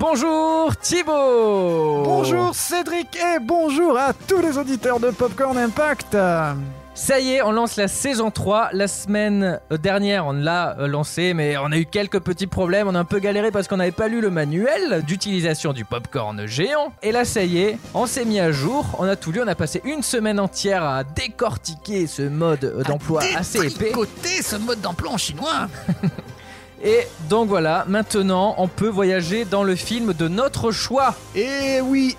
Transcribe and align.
Bonjour 0.00 0.74
Thibaut 0.78 2.04
Bonjour 2.04 2.54
Cédric 2.54 3.14
et 3.16 3.38
bonjour 3.38 3.98
à 3.98 4.14
tous 4.14 4.40
les 4.40 4.56
auditeurs 4.56 4.98
de 4.98 5.10
Popcorn 5.10 5.58
Impact. 5.58 6.16
Ça 6.94 7.20
y 7.20 7.32
est, 7.32 7.42
on 7.42 7.52
lance 7.52 7.76
la 7.76 7.86
saison 7.86 8.30
3. 8.30 8.70
La 8.72 8.88
semaine 8.88 9.60
dernière, 9.70 10.26
on 10.26 10.32
l'a 10.32 10.78
euh, 10.78 10.86
lancé, 10.86 11.34
mais 11.34 11.58
on 11.58 11.70
a 11.70 11.76
eu 11.76 11.84
quelques 11.84 12.20
petits 12.20 12.46
problèmes. 12.46 12.88
On 12.88 12.94
a 12.94 12.98
un 12.98 13.04
peu 13.04 13.18
galéré 13.18 13.50
parce 13.50 13.68
qu'on 13.68 13.76
n'avait 13.76 13.90
pas 13.90 14.08
lu 14.08 14.22
le 14.22 14.30
manuel 14.30 15.02
d'utilisation 15.06 15.74
du 15.74 15.84
popcorn 15.84 16.46
géant. 16.46 16.94
Et 17.02 17.12
là, 17.12 17.26
ça 17.26 17.44
y 17.44 17.58
est, 17.58 17.78
on 17.92 18.06
s'est 18.06 18.24
mis 18.24 18.40
à 18.40 18.52
jour. 18.52 18.86
On 18.98 19.04
a 19.04 19.16
tout 19.16 19.32
lu. 19.32 19.42
On 19.42 19.48
a 19.48 19.54
passé 19.54 19.82
une 19.84 20.02
semaine 20.02 20.40
entière 20.40 20.82
à 20.82 21.04
décortiquer 21.04 22.06
ce 22.06 22.22
mode 22.22 22.84
d'emploi 22.86 23.22
assez 23.36 23.66
épais. 23.66 23.90
Côté 23.90 24.42
ce 24.42 24.56
mode 24.56 24.80
d'emploi 24.80 25.12
en 25.12 25.18
chinois. 25.18 25.68
Et 26.82 27.06
donc 27.28 27.48
voilà, 27.48 27.84
maintenant, 27.88 28.54
on 28.56 28.66
peut 28.66 28.88
voyager 28.88 29.44
dans 29.44 29.64
le 29.64 29.76
film 29.76 30.14
de 30.14 30.28
notre 30.28 30.70
choix. 30.72 31.14
Et 31.34 31.80
oui, 31.82 32.16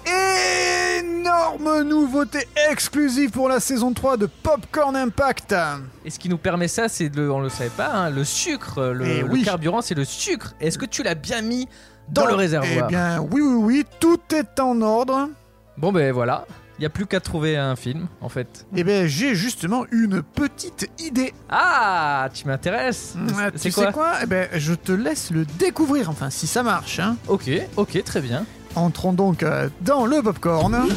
énorme 1.00 1.82
nouveauté 1.82 2.48
exclusive 2.70 3.32
pour 3.32 3.50
la 3.50 3.60
saison 3.60 3.92
3 3.92 4.18
de 4.18 4.28
Popcorn 4.28 4.96
Impact. 4.96 5.56
Et 6.06 6.12
ce 6.12 6.20
qui 6.20 6.30
nous 6.30 6.38
permet 6.38 6.68
ça, 6.68 6.90
c'est 6.90 7.16
le, 7.16 7.32
on 7.32 7.40
le 7.40 7.50
savait 7.50 7.72
pas, 7.72 7.90
hein, 7.92 8.10
le 8.12 8.24
sucre, 8.24 8.84
le, 8.94 9.08
Eh 9.08 9.22
le 9.22 9.30
oui. 9.32 9.42
carburant, 9.44 9.82
c'est 9.82 9.96
le 9.96 10.06
sucre. 10.06 10.54
Est-ce 10.60 10.78
que 10.78 10.86
tu 10.86 11.02
l'as 11.02 11.16
bien 11.16 11.42
mis 11.42 11.68
dans, 12.10 12.28
le 12.28 12.36
réservoir 12.36 12.86
Eh 12.86 12.88
bien, 12.88 13.20
oui, 13.20 13.42
oui, 13.42 13.56
oui, 13.56 13.86
tout 14.00 14.20
est 14.32 14.60
en 14.60 14.80
ordre. 14.82 15.30
Bon 15.78 15.92
ben 15.92 16.12
voilà, 16.12 16.46
il 16.82 16.84
y 16.84 16.88
a 16.88 16.90
plus 16.90 17.06
qu'à 17.06 17.20
trouver 17.20 17.58
un 17.58 17.76
film 17.76 18.08
en 18.22 18.30
fait. 18.30 18.66
Eh 18.76 18.84
bien, 18.84 19.06
j'ai 19.06 19.36
justement 19.36 19.86
une 19.92 20.24
petite 20.24 20.90
idée. 20.98 21.32
Ah, 21.48 22.28
tu 22.34 22.48
m'intéresses. 22.48 23.14
C'est 23.56 23.70
tu 23.70 23.76
quoi 23.76 23.86
sais 23.86 23.92
quoi 23.94 24.14
Eh 24.24 24.26
ben, 24.26 24.48
je 24.56 24.74
te 24.74 24.92
laisse 24.92 25.30
le 25.30 25.46
découvrir, 25.46 26.10
enfin, 26.10 26.32
si 26.32 26.48
ça 26.48 26.64
marche. 26.64 26.98
Hein. 26.98 27.18
Ok, 27.28 27.52
ok, 27.78 28.04
très 28.04 28.20
bien. 28.20 28.46
Entrons 28.74 29.14
donc 29.14 29.44
euh, 29.44 29.70
dans 29.82 30.08
le 30.08 30.24
popcorn. 30.24 30.88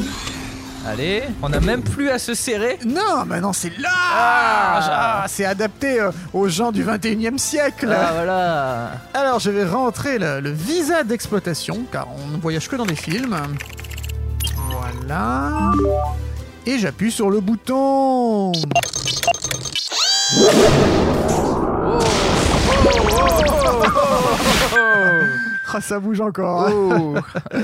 Allez, 0.87 1.21
on 1.43 1.49
n'a 1.49 1.59
même 1.59 1.83
plus 1.83 2.09
à 2.09 2.17
se 2.17 2.33
serrer. 2.33 2.79
Non, 2.83 3.25
mais 3.27 3.39
non, 3.39 3.53
c'est 3.53 3.69
large 3.77 3.85
Ah. 3.93 5.21
Ah, 5.21 5.25
C'est 5.27 5.45
adapté 5.45 5.99
euh, 6.01 6.09
aux 6.33 6.47
gens 6.47 6.71
du 6.71 6.83
21e 6.83 7.37
siècle 7.37 7.95
Ah 7.95 8.11
voilà. 8.13 8.91
Alors, 9.13 9.39
je 9.39 9.51
vais 9.51 9.65
rentrer 9.65 10.17
le, 10.17 10.39
le 10.39 10.49
visa 10.51 11.03
d'exploitation, 11.03 11.85
car 11.91 12.07
on 12.11 12.35
ne 12.35 12.41
voyage 12.41 12.67
que 12.69 12.75
dans 12.75 12.85
des 12.87 12.95
films. 12.95 13.35
Voilà. 14.99 15.71
Et 16.65 16.77
j'appuie 16.79 17.11
sur 17.11 17.29
le 17.29 17.39
bouton. 17.39 18.51
Ah, 25.77 25.81
ça 25.81 25.99
bouge 25.99 26.21
encore. 26.21 26.67
hein. 26.67 26.71
Oh, 26.73 27.15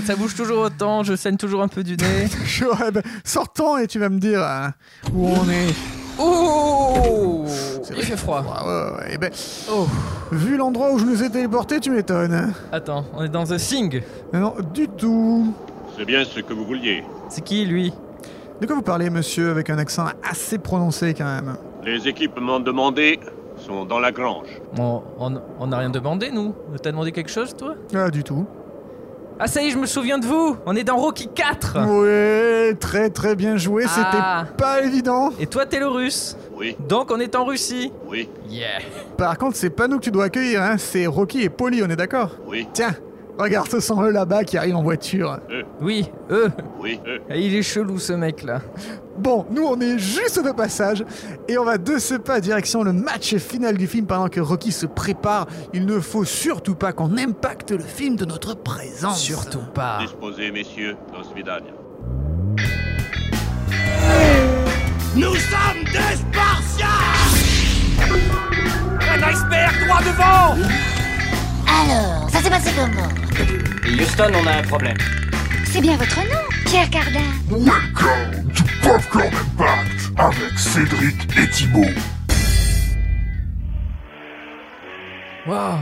ça 0.06 0.16
bouge 0.18 0.36
toujours 0.36 0.64
autant, 0.66 1.02
je 1.04 1.16
saigne 1.16 1.38
toujours 1.38 1.62
un 1.62 1.70
peu 1.70 1.82
du 1.82 1.96
nez. 1.96 2.28
Ben, 2.94 3.02
sortons 3.24 3.78
et 3.78 3.88
tu 3.88 4.00
vas 4.00 4.10
me 4.10 4.20
dire 4.20 4.42
euh, 4.44 4.68
où 5.14 5.30
on 5.30 5.50
est. 5.50 5.74
Oh, 6.20 7.46
il 7.96 8.04
fait 8.04 8.18
froid. 8.18 8.42
Ouais, 8.42 8.68
ouais, 8.68 8.98
ouais. 8.98 9.12
Eh 9.14 9.18
ben, 9.18 9.32
Oh, 9.72 9.88
vu 10.34 10.58
l'endroit 10.58 10.92
où 10.92 11.00
je 11.00 11.06
nous 11.06 11.24
ai 11.24 11.30
téléportés, 11.30 11.80
tu 11.80 11.90
m'étonnes. 11.90 12.54
attends, 12.74 13.06
on 13.14 13.24
est 13.24 13.30
dans 13.30 13.46
The 13.46 13.56
Thing. 13.58 14.02
Non, 14.34 14.56
du 14.74 14.90
tout. 14.90 15.54
C'est 15.98 16.04
bien 16.06 16.26
ce 16.26 16.42
que 16.42 16.54
vous 16.54 16.66
vouliez. 16.66 17.04
C'est 17.32 17.42
qui 17.46 17.64
lui? 17.66 17.94
De 18.60 18.66
quoi 18.68 18.76
vous 18.76 18.82
parlez, 18.82 19.10
monsieur, 19.10 19.50
avec 19.52 19.70
un 19.70 19.78
accent 19.78 20.06
assez 20.30 20.58
prononcé 20.58 21.14
quand 21.14 21.24
même? 21.24 21.56
Les 21.86 22.06
équipements 22.10 22.60
demandés 22.60 23.22
sont 23.58 23.86
dans 23.86 24.00
la 24.00 24.12
grange. 24.12 24.48
On 24.78 25.02
on- 25.18 25.42
on 25.60 25.68
n'a 25.68 25.78
rien 25.78 25.90
demandé 25.90 26.30
nous. 26.30 26.54
T'as 26.84 26.92
demandé 26.92 27.14
quelque 27.14 27.32
chose 27.32 27.56
toi? 27.56 27.76
Ah, 27.96 28.10
du 28.10 28.24
tout. 28.26 28.46
Ah 29.40 29.48
ça 29.48 29.62
y 29.64 29.68
est, 29.68 29.72
je 29.72 29.78
me 29.78 29.86
souviens 29.88 30.20
de 30.20 30.26
vous. 30.26 30.58
On 30.66 30.76
est 30.76 30.84
dans 30.84 30.98
Rocky 30.98 31.30
4. 31.34 31.78
Ouais, 32.02 32.76
très 32.76 33.10
très 33.10 33.36
bien 33.36 33.56
joué, 33.56 33.86
Ah. 33.88 34.44
c'était 34.46 34.56
pas 34.58 34.82
évident. 34.84 35.30
Et 35.40 35.48
toi 35.48 35.66
t'es 35.66 35.80
le 35.80 35.88
russe. 35.88 36.36
Oui, 36.56 36.76
Donc 36.88 37.10
on 37.12 37.20
est 37.20 37.34
en 37.36 37.46
Russie. 37.46 37.92
oui, 38.10 38.30
Yeah. 38.50 38.68
Par 39.18 39.38
contre, 39.38 39.56
c'est 39.56 39.70
pas 39.72 39.88
nous 39.88 39.98
que 39.98 40.04
tu 40.04 40.12
dois 40.12 40.26
accueillir, 40.26 40.62
hein, 40.62 40.76
c'est 40.78 41.08
Rocky 41.08 41.42
et 41.44 41.50
Polly, 41.50 41.82
on 41.82 41.90
est 41.90 41.96
d'accord? 41.96 42.32
Oui, 42.46 42.68
Tiens, 42.74 42.94
regarde, 43.42 43.70
ce 43.70 43.80
sont 43.80 44.02
eux 44.04 44.12
là-bas 44.12 44.44
qui 44.44 44.58
arrivent 44.58 44.76
en 44.76 44.84
voiture. 44.84 45.40
Oui, 45.82 46.10
eux. 46.30 46.52
oui, 46.80 47.00
euh, 47.08 47.20
Il 47.36 47.56
est 47.56 47.64
chelou 47.64 48.00
ce 48.00 48.14
mec 48.14 48.44
là. 48.44 48.62
Bon, 49.18 49.46
nous 49.52 49.64
on 49.66 49.80
est 49.80 50.00
juste 50.00 50.44
de 50.44 50.52
passage 50.52 51.04
et 51.48 51.58
on 51.58 51.66
va 51.66 51.78
de 51.78 51.98
ce 51.98 52.16
pas 52.16 52.40
direction 52.40 52.84
le 52.84 52.94
match 52.94 53.36
final 53.36 53.78
du 53.78 53.88
film 53.88 54.06
pendant 54.06 54.30
que 54.30 54.40
Rocky 54.40 54.72
se 54.72 54.86
prépare. 54.86 55.48
Il 55.74 55.86
ne 55.86 56.00
faut 56.00 56.26
surtout 56.26 56.76
pas 56.76 56.94
qu'on 56.94 57.18
impacte 57.18 57.72
le 57.72 57.84
film 57.84 58.16
de 58.16 58.26
notre 58.26 58.56
présence. 58.56 59.22
Surtout 59.22 59.64
pas. 59.74 60.00
disposez, 60.02 60.52
messieurs, 60.52 60.96
dans 61.14 61.24
ce 61.24 61.34
vidage. 61.34 61.64
Nous 65.16 65.36
sommes 65.36 65.84
des 65.92 66.16
Spartiates 66.16 66.90
Un 69.02 69.24
iceberg 69.24 69.86
droit 69.86 70.02
devant 70.02 71.01
Alors, 71.72 72.30
ça 72.30 72.40
s'est 72.40 72.50
passé 72.50 72.72
comment 72.76 73.08
Houston, 73.86 74.32
on 74.36 74.46
a 74.46 74.58
un 74.58 74.64
problème. 74.64 74.98
C'est 75.66 75.82
bien 75.82 75.96
votre 75.96 76.20
nom, 76.20 76.48
Pierre 76.66 76.90
Cardin. 76.90 77.20
Welcome 77.50 78.52
to 78.54 78.64
Popcorn 78.84 79.28
Impact 79.28 80.12
avec 80.18 80.60
Cédric 80.60 81.16
et 81.38 81.50
Thibaut. 81.50 81.86
Wow. 85.48 85.80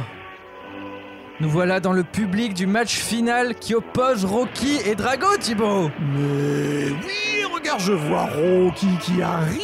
Nous 1.42 1.50
voilà 1.50 1.80
dans 1.80 1.94
le 1.94 2.04
public 2.04 2.54
du 2.54 2.68
match 2.68 2.98
final 2.98 3.56
qui 3.56 3.74
oppose 3.74 4.26
Rocky 4.26 4.78
et 4.86 4.94
Drago, 4.96 5.38
Thibaut. 5.40 5.90
Mais 6.00 6.92
oui, 6.92 7.46
regarde, 7.52 7.80
je 7.80 7.94
vois 7.94 8.26
Rocky 8.26 8.90
qui 9.02 9.22
arrive. 9.22 9.62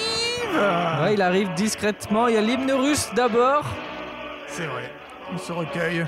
Ouais, 1.03 1.13
il 1.13 1.21
arrive 1.21 1.53
discrètement. 1.55 2.27
Il 2.27 2.35
y 2.35 2.37
a 2.37 2.41
l'hymne 2.41 2.71
russe 2.71 3.09
d'abord. 3.15 3.65
C'est 4.47 4.65
vrai, 4.65 4.89
il 5.33 5.39
se 5.39 5.51
recueille. 5.51 6.05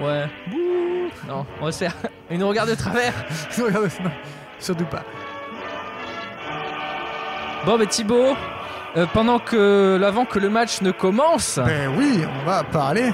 Ouais. 0.00 0.26
Bouh. 0.48 1.08
Non, 1.28 1.46
on 1.60 1.64
va 1.66 1.72
se 1.72 1.78
faire. 1.78 1.94
Il 2.30 2.38
nous 2.38 2.48
regarde 2.48 2.68
de 2.68 2.74
travers. 2.74 3.12
Regarde, 3.58 3.88
non, 4.04 4.10
surtout 4.58 4.84
pas. 4.84 5.02
Bon, 7.64 7.78
mais 7.78 7.86
Thibaut, 7.86 8.34
euh, 8.96 9.06
pendant 9.12 9.38
que. 9.38 10.00
Avant 10.04 10.24
que 10.24 10.38
le 10.38 10.50
match 10.50 10.80
ne 10.82 10.90
commence, 10.90 11.58
Ben 11.64 11.90
oui, 11.96 12.24
on 12.40 12.44
va 12.46 12.62
parler 12.64 13.12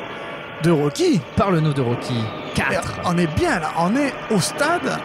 de 0.63 0.71
Rocky. 0.71 1.21
parle-nous 1.37 1.73
de 1.73 1.81
Rocky. 1.81 2.19
Et 2.53 2.55
4. 2.57 3.01
On 3.05 3.17
est 3.19 3.33
bien 3.35 3.61
là, 3.61 3.71
on 3.79 3.95
est 3.97 4.13
au 4.31 4.41
stade 4.41 4.99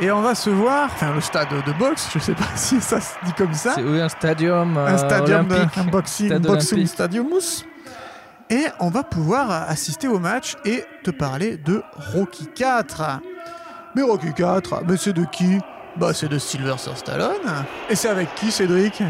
et 0.00 0.10
on 0.10 0.20
va 0.20 0.34
se 0.34 0.50
voir, 0.50 0.86
enfin 0.92 1.12
le 1.14 1.20
stade 1.20 1.48
de 1.66 1.72
boxe, 1.72 2.08
je 2.14 2.18
sais 2.18 2.34
pas 2.34 2.44
si 2.54 2.80
ça 2.80 3.00
se 3.00 3.14
dit 3.24 3.32
comme 3.32 3.54
ça, 3.54 3.72
C'est 3.74 3.82
oui, 3.82 4.00
un 4.00 4.08
stadium. 4.08 4.76
un 4.76 4.94
euh, 4.94 4.96
stadium, 4.96 5.46
de, 5.46 5.54
olympique? 5.54 5.78
un 5.78 5.84
boxing, 5.84 6.26
Stade 6.28 6.42
boxing 6.46 6.86
stadiumus. 6.86 7.64
Et 8.50 8.66
on 8.80 8.88
va 8.88 9.02
pouvoir 9.02 9.50
assister 9.68 10.08
au 10.08 10.18
match 10.18 10.56
et 10.64 10.84
te 11.04 11.10
parler 11.10 11.56
de 11.58 11.82
Rocky 12.14 12.46
4. 12.54 13.20
Mais 13.94 14.02
Rocky 14.02 14.32
4, 14.32 14.82
mais 14.88 14.96
c'est 14.96 15.12
de 15.12 15.24
qui? 15.24 15.58
Bah 15.96 16.12
c'est 16.14 16.28
de 16.28 16.38
Sylvester 16.38 16.92
Stallone. 16.94 17.64
Et 17.90 17.94
c'est 17.96 18.08
avec 18.08 18.34
qui 18.36 18.50
Cédric? 18.50 19.02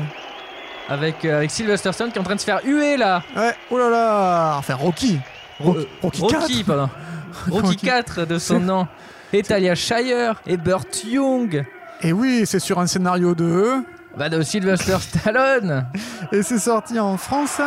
Avec, 0.89 1.25
euh, 1.25 1.37
avec 1.39 1.51
Sylvester 1.51 1.93
Stallone 1.93 2.13
qui 2.13 2.19
est 2.19 2.21
en 2.21 2.25
train 2.25 2.35
de 2.35 2.41
se 2.41 2.47
faire 2.47 2.61
huer 2.65 2.97
là. 2.97 3.23
Ouais, 3.37 3.55
oh 3.71 3.79
là 3.79 3.91
là 3.91 4.57
Enfin 4.59 4.75
Rocky 4.75 5.21
Ro- 5.61 5.77
Euh, 5.77 5.85
Rocky 6.03 6.23
4 6.27 6.41
Rocky, 6.41 6.65
pardon. 6.65 6.89
Rocky 7.51 7.67
Rocky. 7.67 7.87
4 7.87 8.25
de 8.27 8.39
son 8.39 8.59
nom. 8.61 8.89
Et 9.33 9.43
Talia 9.43 9.75
Shire 9.75 10.41
et 10.47 10.57
Burt 10.57 11.05
Young. 11.05 11.63
Et 12.01 12.13
oui, 12.15 12.45
c'est 12.47 12.61
sur 12.61 12.79
un 12.79 12.87
scénario 12.87 13.35
de... 13.35 13.83
Bah 14.17 14.31
de 14.31 14.41
Sylvester 14.41 14.97
Stallone. 15.01 15.87
Et 16.33 16.43
c'est 16.43 16.59
sorti 16.59 16.99
en 16.99 17.19
France. 17.19 17.61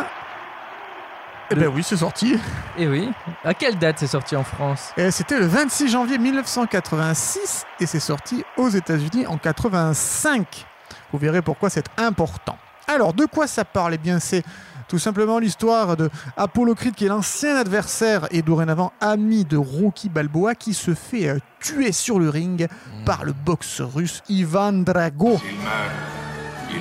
Eh 1.54 1.54
ben 1.54 1.68
oui, 1.68 1.82
c'est 1.82 1.98
sorti. 1.98 2.38
Et 2.78 2.88
oui. 2.88 3.10
À 3.44 3.52
quelle 3.52 3.78
date 3.78 3.98
c'est 3.98 4.06
sorti 4.06 4.34
en 4.36 4.42
France? 4.42 4.90
Et 4.96 5.10
c'était 5.10 5.38
le 5.38 5.44
26 5.44 5.88
janvier 5.88 6.16
1986 6.16 7.66
et 7.78 7.84
c'est 7.84 8.00
sorti 8.00 8.42
aux 8.56 8.70
États-Unis 8.70 9.26
en 9.26 9.36
85. 9.36 10.64
Vous 11.12 11.18
verrez 11.18 11.42
pourquoi 11.42 11.68
c'est 11.68 11.84
important. 11.98 12.56
Alors, 12.88 13.12
de 13.12 13.26
quoi 13.26 13.46
ça 13.46 13.66
parle? 13.66 13.92
Eh 13.92 13.98
bien, 13.98 14.18
c'est 14.18 14.42
tout 14.88 14.98
simplement 14.98 15.38
l'histoire 15.38 15.98
de 15.98 16.08
Apollo 16.38 16.74
Creed, 16.74 16.94
qui 16.94 17.04
est 17.04 17.08
l'ancien 17.08 17.54
adversaire 17.54 18.28
et 18.30 18.40
dorénavant 18.40 18.94
ami 19.02 19.44
de 19.44 19.58
Rocky 19.58 20.08
Balboa, 20.08 20.54
qui 20.54 20.72
se 20.72 20.94
fait 20.94 21.28
euh, 21.28 21.38
tuer 21.60 21.92
sur 21.92 22.18
le 22.18 22.30
ring 22.30 22.66
par 23.04 23.24
le 23.24 23.34
boxeur 23.34 23.92
russe 23.92 24.22
Ivan 24.30 24.72
Drago. 24.72 25.38
Il 25.44 25.58
meurt. 25.58 26.80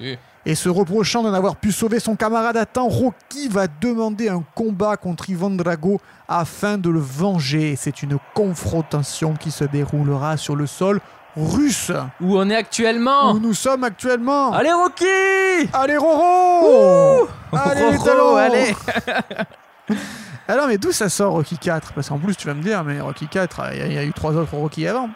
Il 0.00 0.08
meurt. 0.08 0.20
Et 0.50 0.56
se 0.56 0.68
reprochant 0.68 1.22
de 1.22 1.30
n'avoir 1.30 1.54
pu 1.54 1.70
sauver 1.70 2.00
son 2.00 2.16
camarade 2.16 2.56
à 2.56 2.66
temps, 2.66 2.88
Rocky 2.88 3.46
va 3.48 3.68
demander 3.80 4.28
un 4.28 4.42
combat 4.56 4.96
contre 4.96 5.30
Ivan 5.30 5.50
Drago 5.50 6.00
afin 6.26 6.76
de 6.76 6.90
le 6.90 6.98
venger. 6.98 7.76
C'est 7.76 8.02
une 8.02 8.18
confrontation 8.34 9.34
qui 9.34 9.52
se 9.52 9.62
déroulera 9.62 10.36
sur 10.36 10.56
le 10.56 10.66
sol 10.66 11.00
russe, 11.36 11.92
Où 12.20 12.36
on 12.36 12.50
est 12.50 12.56
actuellement 12.56 13.30
où 13.30 13.38
nous 13.38 13.54
sommes 13.54 13.84
actuellement. 13.84 14.52
Allez 14.52 14.72
Rocky 14.72 15.68
Allez 15.72 15.96
Roro 15.96 17.28
Allez 17.52 17.90
les 17.92 17.96
Roro, 17.96 18.34
allez 18.34 18.74
Alors, 20.48 20.66
mais 20.66 20.78
d'où 20.78 20.90
ça 20.90 21.08
sort 21.08 21.34
Rocky 21.34 21.58
4 21.58 21.92
Parce 21.92 22.08
qu'en 22.08 22.18
plus, 22.18 22.34
tu 22.36 22.48
vas 22.48 22.54
me 22.54 22.62
dire, 22.62 22.82
mais 22.82 23.00
Rocky 23.00 23.28
4, 23.28 23.62
il 23.74 23.78
y, 23.78 23.82
a- 23.82 23.86
il 23.86 23.92
y 23.92 23.98
a 23.98 24.02
eu 24.04 24.12
trois 24.12 24.32
autres 24.32 24.56
Rocky 24.56 24.84
avant. 24.88 25.08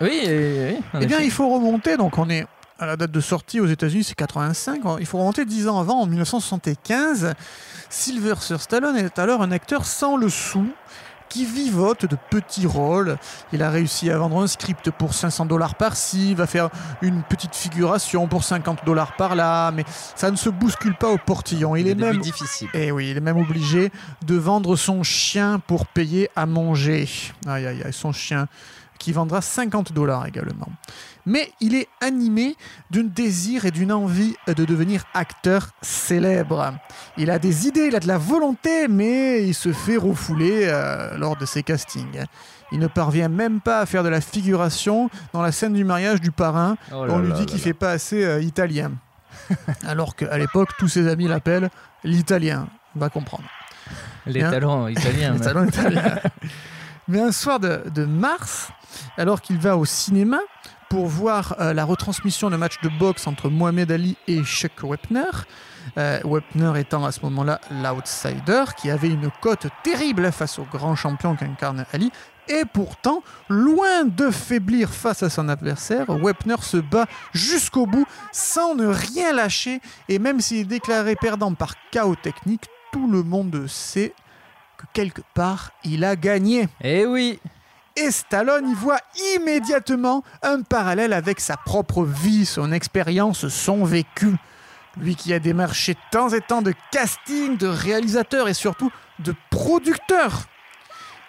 Oui, 0.00 0.20
oui. 0.24 0.76
Eh 1.00 1.06
bien, 1.06 1.18
effet. 1.18 1.26
il 1.26 1.30
faut 1.30 1.48
remonter, 1.48 1.96
donc 1.96 2.18
on 2.18 2.28
est 2.28 2.44
à 2.78 2.86
la 2.86 2.96
date 2.96 3.10
de 3.10 3.20
sortie 3.20 3.60
aux 3.60 3.66
États-Unis, 3.66 4.04
c'est 4.04 4.14
85. 4.14 4.82
Il 5.00 5.06
faut 5.06 5.18
remonter 5.18 5.44
10 5.44 5.68
ans 5.68 5.78
avant, 5.78 6.00
en 6.00 6.06
1975. 6.06 7.34
Sylvester 7.88 8.58
Stallone 8.58 8.96
est 8.96 9.18
alors 9.18 9.42
un 9.42 9.52
acteur 9.52 9.84
sans 9.84 10.16
le 10.16 10.28
sou 10.28 10.66
qui 11.28 11.44
vivote 11.44 12.06
de 12.06 12.16
petits 12.30 12.66
rôles. 12.66 13.16
Il 13.52 13.62
a 13.62 13.70
réussi 13.70 14.10
à 14.10 14.18
vendre 14.18 14.40
un 14.40 14.46
script 14.46 14.90
pour 14.90 15.14
500 15.14 15.46
dollars 15.46 15.74
par-ci, 15.74 16.34
va 16.34 16.46
faire 16.46 16.70
une 17.02 17.22
petite 17.22 17.56
figuration 17.56 18.28
pour 18.28 18.44
50 18.44 18.84
dollars 18.84 19.16
par-là, 19.16 19.72
mais 19.72 19.84
ça 20.14 20.30
ne 20.30 20.36
se 20.36 20.48
bouscule 20.48 20.94
pas 20.94 21.08
au 21.08 21.18
portillon. 21.18 21.74
Il 21.74 21.88
est 21.88 21.94
même 21.96 22.18
difficiles. 22.18 22.68
et 22.72 22.92
oui, 22.92 23.10
il 23.10 23.16
est 23.16 23.20
même 23.20 23.38
obligé 23.38 23.90
de 24.24 24.36
vendre 24.36 24.76
son 24.76 25.02
chien 25.02 25.60
pour 25.66 25.86
payer 25.86 26.30
à 26.36 26.46
manger. 26.46 27.08
Aïe 27.46 27.66
aïe 27.66 27.82
aïe, 27.82 27.92
son 27.92 28.12
chien 28.12 28.46
qui 29.04 29.12
vendra 29.12 29.42
50 29.42 29.92
dollars 29.92 30.24
également. 30.26 30.68
Mais 31.26 31.52
il 31.60 31.74
est 31.74 31.88
animé 32.00 32.56
d'un 32.90 33.02
désir 33.04 33.66
et 33.66 33.70
d'une 33.70 33.92
envie 33.92 34.34
de 34.46 34.64
devenir 34.64 35.04
acteur 35.12 35.68
célèbre. 35.82 36.72
Il 37.18 37.30
a 37.30 37.38
des 37.38 37.66
idées, 37.66 37.88
il 37.88 37.96
a 37.96 38.00
de 38.00 38.08
la 38.08 38.16
volonté, 38.16 38.88
mais 38.88 39.46
il 39.46 39.52
se 39.52 39.74
fait 39.74 39.98
refouler 39.98 40.62
euh, 40.64 41.18
lors 41.18 41.36
de 41.36 41.44
ses 41.44 41.62
castings. 41.62 42.24
Il 42.72 42.78
ne 42.78 42.86
parvient 42.86 43.28
même 43.28 43.60
pas 43.60 43.80
à 43.80 43.86
faire 43.86 44.04
de 44.04 44.08
la 44.08 44.22
figuration 44.22 45.10
dans 45.34 45.42
la 45.42 45.52
scène 45.52 45.74
du 45.74 45.84
mariage 45.84 46.22
du 46.22 46.30
parrain. 46.30 46.78
Oh 46.90 47.04
On 47.06 47.18
lui 47.18 47.34
dit 47.34 47.44
qu'il 47.44 47.60
fait 47.60 47.74
pas 47.74 47.90
assez 47.90 48.24
euh, 48.24 48.40
italien. 48.40 48.92
Alors 49.86 50.16
qu'à 50.16 50.38
l'époque, 50.38 50.70
tous 50.78 50.88
ses 50.88 51.08
amis 51.08 51.28
l'appellent 51.28 51.68
l'italien. 52.04 52.68
On 52.96 53.00
va 53.00 53.10
comprendre. 53.10 53.44
Les 54.24 54.40
Bien. 54.40 54.50
talents 54.50 54.88
italiens. 54.98 55.34
Les 55.34 55.40
talents 55.40 55.64
italiens. 55.66 56.20
Mais 57.08 57.20
un 57.20 57.32
soir 57.32 57.60
de, 57.60 58.04
mars, 58.04 58.70
alors 59.16 59.40
qu'il 59.40 59.58
va 59.58 59.76
au 59.76 59.84
cinéma 59.84 60.38
pour 60.88 61.06
voir 61.06 61.56
euh, 61.60 61.74
la 61.74 61.84
retransmission 61.84 62.50
de 62.50 62.56
match 62.56 62.80
de 62.82 62.88
boxe 62.88 63.26
entre 63.26 63.50
Mohamed 63.50 63.90
Ali 63.90 64.16
et 64.28 64.42
Chuck 64.44 64.82
Wepner, 64.82 65.22
euh, 65.98 66.20
Wepner 66.24 66.78
étant 66.78 67.04
à 67.04 67.12
ce 67.12 67.20
moment-là 67.22 67.60
l'outsider, 67.70 68.64
qui 68.76 68.90
avait 68.90 69.08
une 69.08 69.30
cote 69.42 69.66
terrible 69.82 70.30
face 70.32 70.58
au 70.58 70.66
grand 70.70 70.94
champion 70.94 71.36
qu'incarne 71.36 71.84
Ali, 71.92 72.10
et 72.48 72.64
pourtant, 72.70 73.22
loin 73.48 74.04
de 74.04 74.30
faiblir 74.30 74.90
face 74.90 75.22
à 75.22 75.30
son 75.30 75.48
adversaire, 75.48 76.06
Wepner 76.10 76.56
se 76.60 76.76
bat 76.76 77.06
jusqu'au 77.32 77.86
bout 77.86 78.06
sans 78.32 78.74
ne 78.74 78.86
rien 78.86 79.32
lâcher, 79.32 79.80
et 80.08 80.18
même 80.18 80.40
s'il 80.40 80.58
est 80.58 80.64
déclaré 80.64 81.16
perdant 81.16 81.54
par 81.54 81.74
chaos 81.90 82.16
technique, 82.16 82.66
tout 82.92 83.10
le 83.10 83.22
monde 83.22 83.66
sait 83.66 84.14
que 84.84 84.92
quelque 84.92 85.22
part, 85.34 85.70
il 85.84 86.04
a 86.04 86.16
gagné. 86.16 86.68
Eh 86.82 87.06
oui, 87.06 87.38
Et 87.96 88.10
Stallone 88.10 88.68
y 88.70 88.74
voit 88.74 88.98
immédiatement 89.36 90.24
un 90.42 90.62
parallèle 90.62 91.12
avec 91.12 91.38
sa 91.38 91.56
propre 91.56 92.04
vie, 92.04 92.44
son 92.44 92.72
expérience, 92.72 93.46
son 93.48 93.84
vécu. 93.84 94.34
Lui 94.96 95.14
qui 95.14 95.32
a 95.32 95.38
démarché 95.38 95.94
de 95.94 95.98
temps 96.10 96.28
et 96.30 96.40
temps 96.40 96.60
de 96.62 96.72
casting, 96.90 97.56
de 97.56 97.68
réalisateurs 97.68 98.48
et 98.48 98.54
surtout 98.54 98.90
de 99.20 99.32
producteurs. 99.50 100.42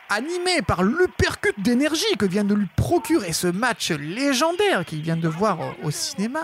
Animé 0.09 0.61
par 0.61 0.81
l'uppercut 0.83 1.53
d'énergie 1.59 2.17
que 2.17 2.25
vient 2.25 2.43
de 2.43 2.53
lui 2.55 2.67
procurer 2.75 3.33
ce 3.33 3.47
match 3.47 3.91
légendaire 3.91 4.85
qu'il 4.85 5.01
vient 5.01 5.17
de 5.17 5.27
voir 5.27 5.59
au- 5.59 5.87
au 5.87 5.91
cinéma, 5.91 6.41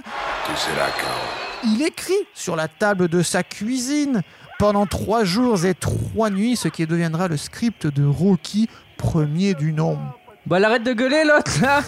il 1.64 1.82
écrit 1.84 2.14
sur 2.34 2.56
la 2.56 2.68
table 2.68 3.08
de 3.08 3.22
sa 3.22 3.44
cuisine 3.44 4.22
pendant 4.62 4.86
trois 4.86 5.24
jours 5.24 5.66
et 5.66 5.74
trois 5.74 6.30
nuits 6.30 6.56
ce 6.56 6.68
qui 6.68 6.86
deviendra 6.86 7.28
le 7.28 7.36
script 7.36 7.88
de 7.88 8.06
Rocky, 8.06 8.70
premier 8.96 9.56
du 9.56 9.74
nom. 9.74 9.98
bah 10.46 10.58
elle 10.58 10.66
arrête 10.66 10.84
de 10.84 10.94
gueuler 10.94 11.24
l'autre 11.26 11.52
là. 11.64 11.82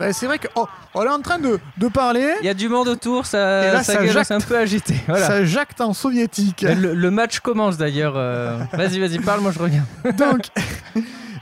Ben, 0.00 0.12
c'est 0.12 0.26
vrai 0.26 0.40
que 0.40 0.48
oh, 0.56 0.66
on 0.94 1.04
est 1.04 1.08
en 1.08 1.20
train 1.22 1.38
de, 1.38 1.60
de 1.78 1.86
parler, 1.88 2.28
Il 2.40 2.46
y 2.46 2.48
a 2.48 2.54
du 2.54 2.68
monde 2.68 2.88
autour, 2.88 3.26
ça, 3.26 3.68
Et 3.68 3.72
là, 3.72 3.84
ça 3.84 3.92
ça 3.94 4.02
gueule, 4.02 4.12
jacte. 4.12 4.26
c'est 4.26 4.34
un 4.34 4.40
peu 4.40 4.58
agité. 4.58 4.96
Voilà. 5.06 5.24
ça 5.24 5.44
jacte 5.44 5.80
en 5.80 5.92
soviétique. 5.94 6.62
Le, 6.62 6.94
le 6.94 7.10
match 7.12 7.38
commence 7.38 7.76
d'ailleurs. 7.76 8.14
euh. 8.16 8.58
Vas-y, 8.72 8.98
vas-y, 8.98 9.20
parle, 9.20 9.40
moi 9.40 9.52
je 9.52 9.58
reviens. 9.60 9.86
Donc, 10.18 10.48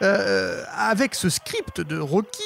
euh, 0.02 0.62
avec 0.78 1.14
ce 1.14 1.30
script 1.30 1.80
de 1.80 1.98
Rocky, 1.98 2.42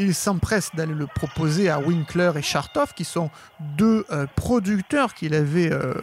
il 0.00 0.14
s'empresse 0.14 0.70
d'aller 0.74 0.94
le 0.94 1.06
proposer 1.06 1.68
à 1.70 1.78
Winkler 1.78 2.32
et 2.36 2.42
Chartoff, 2.42 2.94
qui 2.94 3.04
sont 3.04 3.30
deux 3.76 4.04
euh, 4.10 4.26
producteurs 4.36 5.14
qu'il 5.14 5.34
avait 5.34 5.72
euh, 5.72 5.94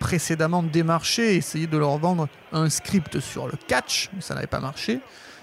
précédemment 0.00 0.62
démarché 0.62 1.34
et 1.34 1.36
essayé 1.36 1.66
de 1.66 1.76
leur 1.76 1.98
vendre 1.98 2.28
un 2.52 2.68
script 2.70 3.20
sur 3.20 3.46
le 3.46 3.54
catch, 3.68 4.10
mais 4.14 4.20
ça 4.20 4.34
n'avait 4.34 4.46
pas 4.46 4.60
marché. 4.60 5.00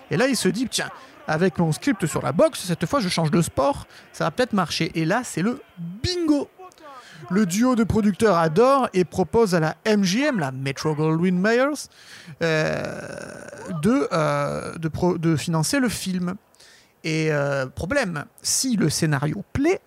Et 0.09 0.17
là, 0.17 0.27
il 0.27 0.35
se 0.35 0.49
dit, 0.49 0.67
tiens, 0.67 0.89
avec 1.27 1.57
mon 1.59 1.71
script 1.71 2.05
sur 2.05 2.21
la 2.21 2.31
boxe, 2.31 2.61
cette 2.65 2.85
fois, 2.85 2.99
je 2.99 3.09
change 3.09 3.31
de 3.31 3.41
sport, 3.41 3.87
ça 4.11 4.25
va 4.25 4.31
peut-être 4.31 4.53
marcher. 4.53 4.91
Et 4.95 5.05
là, 5.05 5.21
c'est 5.23 5.41
le 5.41 5.61
bingo 5.77 6.49
le 7.29 7.45
duo 7.45 7.75
de 7.75 7.83
producteurs 7.83 8.35
adore 8.35 8.89
et 8.93 9.05
propose 9.05 9.53
à 9.53 9.59
la 9.59 9.75
MGM, 9.85 10.39
la 10.39 10.51
Metro 10.51 10.95
Goldwyn 10.95 11.37
Mayers, 11.37 11.87
euh, 12.41 12.99
de 14.79 15.35
financer 15.35 15.79
le 15.79 15.89
film. 15.89 16.35
Et 17.03 17.31
euh, 17.31 17.65
problème, 17.67 18.25
si 18.41 18.75
le 18.75 18.89
scénario 18.89 19.43
plaît, 19.53 19.79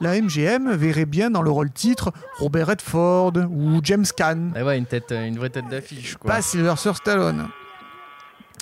la 0.00 0.20
MGM 0.20 0.72
verrait 0.72 1.06
bien 1.06 1.30
dans 1.30 1.42
le 1.42 1.50
rôle 1.50 1.70
titre 1.70 2.12
Robert 2.38 2.68
Redford 2.68 3.34
ou 3.50 3.80
James 3.84 4.06
Caan 4.16 4.50
Eh 4.56 4.62
ouais, 4.62 4.78
une, 4.78 4.86
tête, 4.86 5.12
une 5.12 5.38
vraie 5.38 5.50
tête 5.50 5.68
d'affiche 5.68 6.16
quoi. 6.16 6.32
pas 6.32 6.42
Sylvester 6.42 6.94
Stallone. 6.94 7.48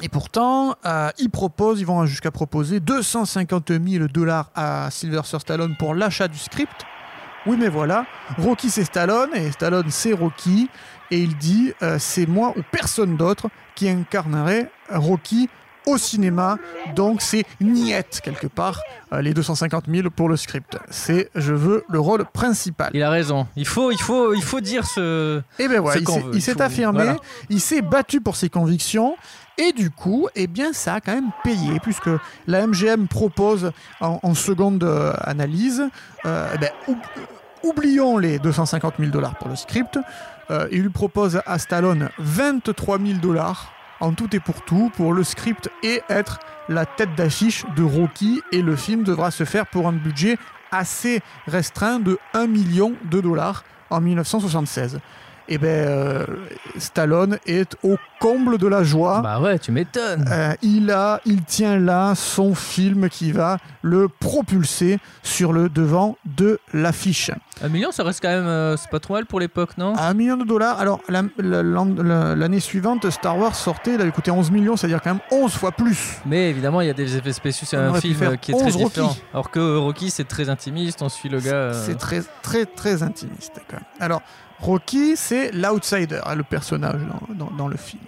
Et 0.02 0.08
pourtant, 0.08 0.76
euh, 0.86 1.10
ils 1.18 1.30
proposent, 1.30 1.80
ils 1.80 1.86
vont 1.86 2.04
jusqu'à 2.06 2.30
proposer 2.30 2.80
250 2.80 3.72
000 3.86 4.06
dollars 4.08 4.50
à 4.54 4.88
Sylvester 4.90 5.38
Stallone 5.38 5.76
pour 5.78 5.94
l'achat 5.94 6.28
du 6.28 6.38
script. 6.38 6.84
Oui, 7.46 7.56
mais 7.58 7.68
voilà, 7.68 8.04
Rocky 8.38 8.68
c'est 8.68 8.84
Stallone 8.84 9.30
et 9.34 9.50
Stallone 9.50 9.86
c'est 9.88 10.12
Rocky. 10.12 10.68
Et 11.10 11.20
il 11.20 11.36
dit 11.36 11.72
euh, 11.82 11.96
c'est 11.98 12.26
moi 12.26 12.52
ou 12.56 12.60
personne 12.70 13.16
d'autre 13.16 13.48
qui 13.74 13.88
incarnerait 13.88 14.70
Rocky 14.90 15.48
au 15.86 15.96
cinéma. 15.98 16.58
Donc 16.94 17.22
c'est 17.22 17.44
niette 17.60 18.20
quelque 18.22 18.46
part 18.46 18.80
euh, 19.12 19.22
les 19.22 19.34
250 19.34 19.84
000 19.88 20.10
pour 20.10 20.28
le 20.28 20.36
script. 20.36 20.78
C'est 20.90 21.30
je 21.34 21.54
veux 21.54 21.84
le 21.88 22.00
rôle 22.00 22.24
principal. 22.32 22.90
Il 22.94 23.02
a 23.02 23.10
raison. 23.10 23.46
Il 23.56 23.66
faut, 23.66 23.90
il 23.90 24.00
faut, 24.00 24.34
il 24.34 24.42
faut 24.42 24.60
dire 24.60 24.86
ce. 24.86 25.40
Et 25.58 25.68
ben 25.68 25.80
voilà, 25.80 26.00
Ce 26.00 26.04
il 26.34 26.42
s'est- 26.42 26.52
faut- 26.54 26.62
affirmé, 26.62 27.02
voilà. 27.04 27.16
il 27.48 27.60
s'est 27.60 27.82
battu 27.82 28.20
pour 28.20 28.36
ses 28.36 28.48
convictions. 28.50 29.16
Et 29.58 29.72
du 29.72 29.90
coup, 29.90 30.26
eh 30.36 30.46
bien, 30.46 30.72
ça 30.72 30.94
a 30.94 31.00
quand 31.00 31.12
même 31.12 31.30
payé, 31.44 31.80
puisque 31.80 32.08
la 32.46 32.66
MGM 32.66 33.08
propose 33.08 33.72
en, 34.00 34.18
en 34.22 34.34
seconde 34.34 34.82
euh, 34.84 35.12
analyse, 35.22 35.82
euh, 36.24 36.46
eh 36.54 36.58
ben, 36.58 36.70
oub- 36.88 36.96
oublions 37.62 38.16
les 38.16 38.38
250 38.38 38.94
000 38.98 39.10
dollars 39.10 39.36
pour 39.36 39.48
le 39.48 39.56
script, 39.56 39.98
euh, 40.50 40.66
il 40.72 40.80
lui 40.82 40.88
propose 40.88 41.42
à 41.44 41.58
Stallone 41.58 42.08
23 42.18 42.98
000 42.98 43.18
dollars 43.18 43.72
en 44.00 44.12
tout 44.12 44.34
et 44.34 44.40
pour 44.40 44.62
tout 44.62 44.90
pour 44.96 45.12
le 45.12 45.24
script 45.24 45.70
et 45.82 46.02
être 46.08 46.40
la 46.68 46.86
tête 46.86 47.14
d'affiche 47.16 47.64
de 47.76 47.82
Rocky 47.82 48.40
et 48.52 48.62
le 48.62 48.76
film 48.76 49.02
devra 49.02 49.30
se 49.30 49.44
faire 49.44 49.66
pour 49.66 49.88
un 49.88 49.92
budget 49.92 50.36
assez 50.72 51.20
restreint 51.46 51.98
de 51.98 52.18
1 52.34 52.46
million 52.46 52.94
de 53.10 53.20
dollars 53.20 53.64
en 53.90 54.00
1976. 54.00 55.00
Et 55.48 55.58
ben 55.58 55.66
euh, 55.66 56.26
Stallone 56.78 57.38
est 57.44 57.76
au 57.82 57.96
comble 58.20 58.56
de 58.56 58.68
la 58.68 58.84
joie. 58.84 59.20
Bah 59.20 59.40
ouais, 59.40 59.58
tu 59.58 59.72
m'étonnes. 59.72 60.24
Euh, 60.30 60.54
il 60.62 60.92
a, 60.92 61.20
il 61.24 61.42
tient 61.42 61.76
là 61.76 62.14
son 62.14 62.54
film 62.54 63.08
qui 63.08 63.32
va 63.32 63.58
le 63.82 64.08
propulser 64.08 65.00
sur 65.24 65.52
le 65.52 65.68
devant 65.68 66.16
de 66.24 66.60
l'affiche. 66.72 67.32
Un 67.62 67.68
million, 67.68 67.92
ça 67.92 68.02
reste 68.04 68.20
quand 68.22 68.28
même. 68.28 68.46
euh, 68.46 68.76
c'est 68.76 68.88
pas 68.90 69.00
trop 69.00 69.14
mal 69.14 69.26
pour 69.26 69.38
l'époque, 69.40 69.76
non? 69.76 69.94
À 69.94 70.04
un 70.08 70.14
million 70.14 70.36
de 70.36 70.44
dollars. 70.44 70.80
Alors 70.80 71.00
la- 71.08 71.22
la- 71.38 71.62
l'an- 71.62 71.94
la- 71.96 72.34
l'année 72.34 72.60
suivante, 72.60 73.08
Star 73.10 73.36
Wars 73.38 73.54
sortait, 73.54 73.94
il 73.94 74.00
avait 74.00 74.12
coûté 74.12 74.30
11 74.30 74.50
millions, 74.50 74.76
c'est-à-dire 74.76 75.02
quand 75.02 75.10
même 75.10 75.20
11 75.30 75.52
fois 75.52 75.72
plus. 75.72 76.16
Mais 76.24 76.48
évidemment, 76.50 76.80
il 76.80 76.86
y 76.86 76.90
a 76.90 76.94
des 76.94 77.16
effets 77.16 77.32
spéciaux. 77.34 77.66
C'est 77.70 77.76
On 77.76 77.80
un 77.80 77.88
aurait 77.90 78.00
pu 78.00 78.08
film 78.08 78.18
faire 78.18 78.30
euh, 78.30 78.36
qui 78.36 78.52
est 78.52 78.54
très 78.54 78.64
11 78.66 78.76
Rocky. 78.76 78.84
différent. 79.00 79.16
Alors 79.34 79.50
que 79.50 79.76
Rocky, 79.76 80.10
c'est 80.10 80.24
très 80.28 80.48
intimiste. 80.48 81.02
On 81.02 81.08
suit 81.08 81.28
le 81.28 81.40
gars. 81.40 81.52
euh, 81.52 81.84
C'est 81.86 81.96
très, 81.98 82.22
très, 82.42 82.64
très 82.66 83.02
intimiste 83.02 83.52
quand 83.68 83.76
même. 83.76 83.84
Alors, 84.00 84.22
Rocky, 84.60 85.14
c'est 85.16 85.50
l'outsider, 85.52 86.20
hein, 86.24 86.34
le 86.34 86.42
personnage 86.44 87.00
dans, 87.28 87.46
dans- 87.46 87.50
dans 87.56 87.68
le 87.68 87.76
film. 87.76 88.02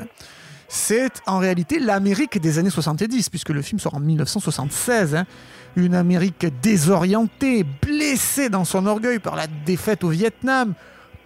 C'est 0.68 1.10
en 1.26 1.38
réalité 1.38 1.78
l'Amérique 1.78 2.40
des 2.40 2.58
années 2.58 2.70
70, 2.70 3.28
puisque 3.28 3.50
le 3.50 3.60
film 3.60 3.78
sort 3.78 3.94
en 3.94 4.00
1976. 4.00 5.14
hein. 5.14 5.26
Une 5.76 5.94
Amérique 5.94 6.46
désorientée, 6.62 7.64
blessée 7.64 8.48
dans 8.48 8.64
son 8.64 8.86
orgueil 8.86 9.18
par 9.18 9.36
la 9.36 9.46
défaite 9.46 10.04
au 10.04 10.08
Vietnam, 10.08 10.74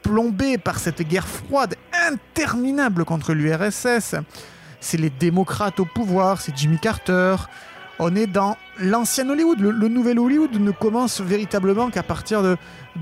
plombée 0.02 0.56
par 0.56 0.78
cette 0.78 1.02
guerre 1.02 1.26
froide 1.26 1.74
interminable 2.08 3.04
contre 3.04 3.34
l'URSS. 3.34 4.14
C'est 4.80 4.98
les 4.98 5.10
démocrates 5.10 5.80
au 5.80 5.84
pouvoir, 5.84 6.40
c'est 6.40 6.56
Jimmy 6.56 6.78
Carter. 6.78 7.36
On 7.98 8.14
est 8.14 8.26
dans 8.26 8.56
l'ancien 8.78 9.28
Hollywood. 9.28 9.58
Le, 9.58 9.88
nouvel 9.88 10.18
Hollywood 10.18 10.54
ne 10.60 10.70
commence 10.70 11.20
véritablement 11.20 11.90
qu'à 11.90 12.02
partir 12.02 12.42
de, 12.42 12.56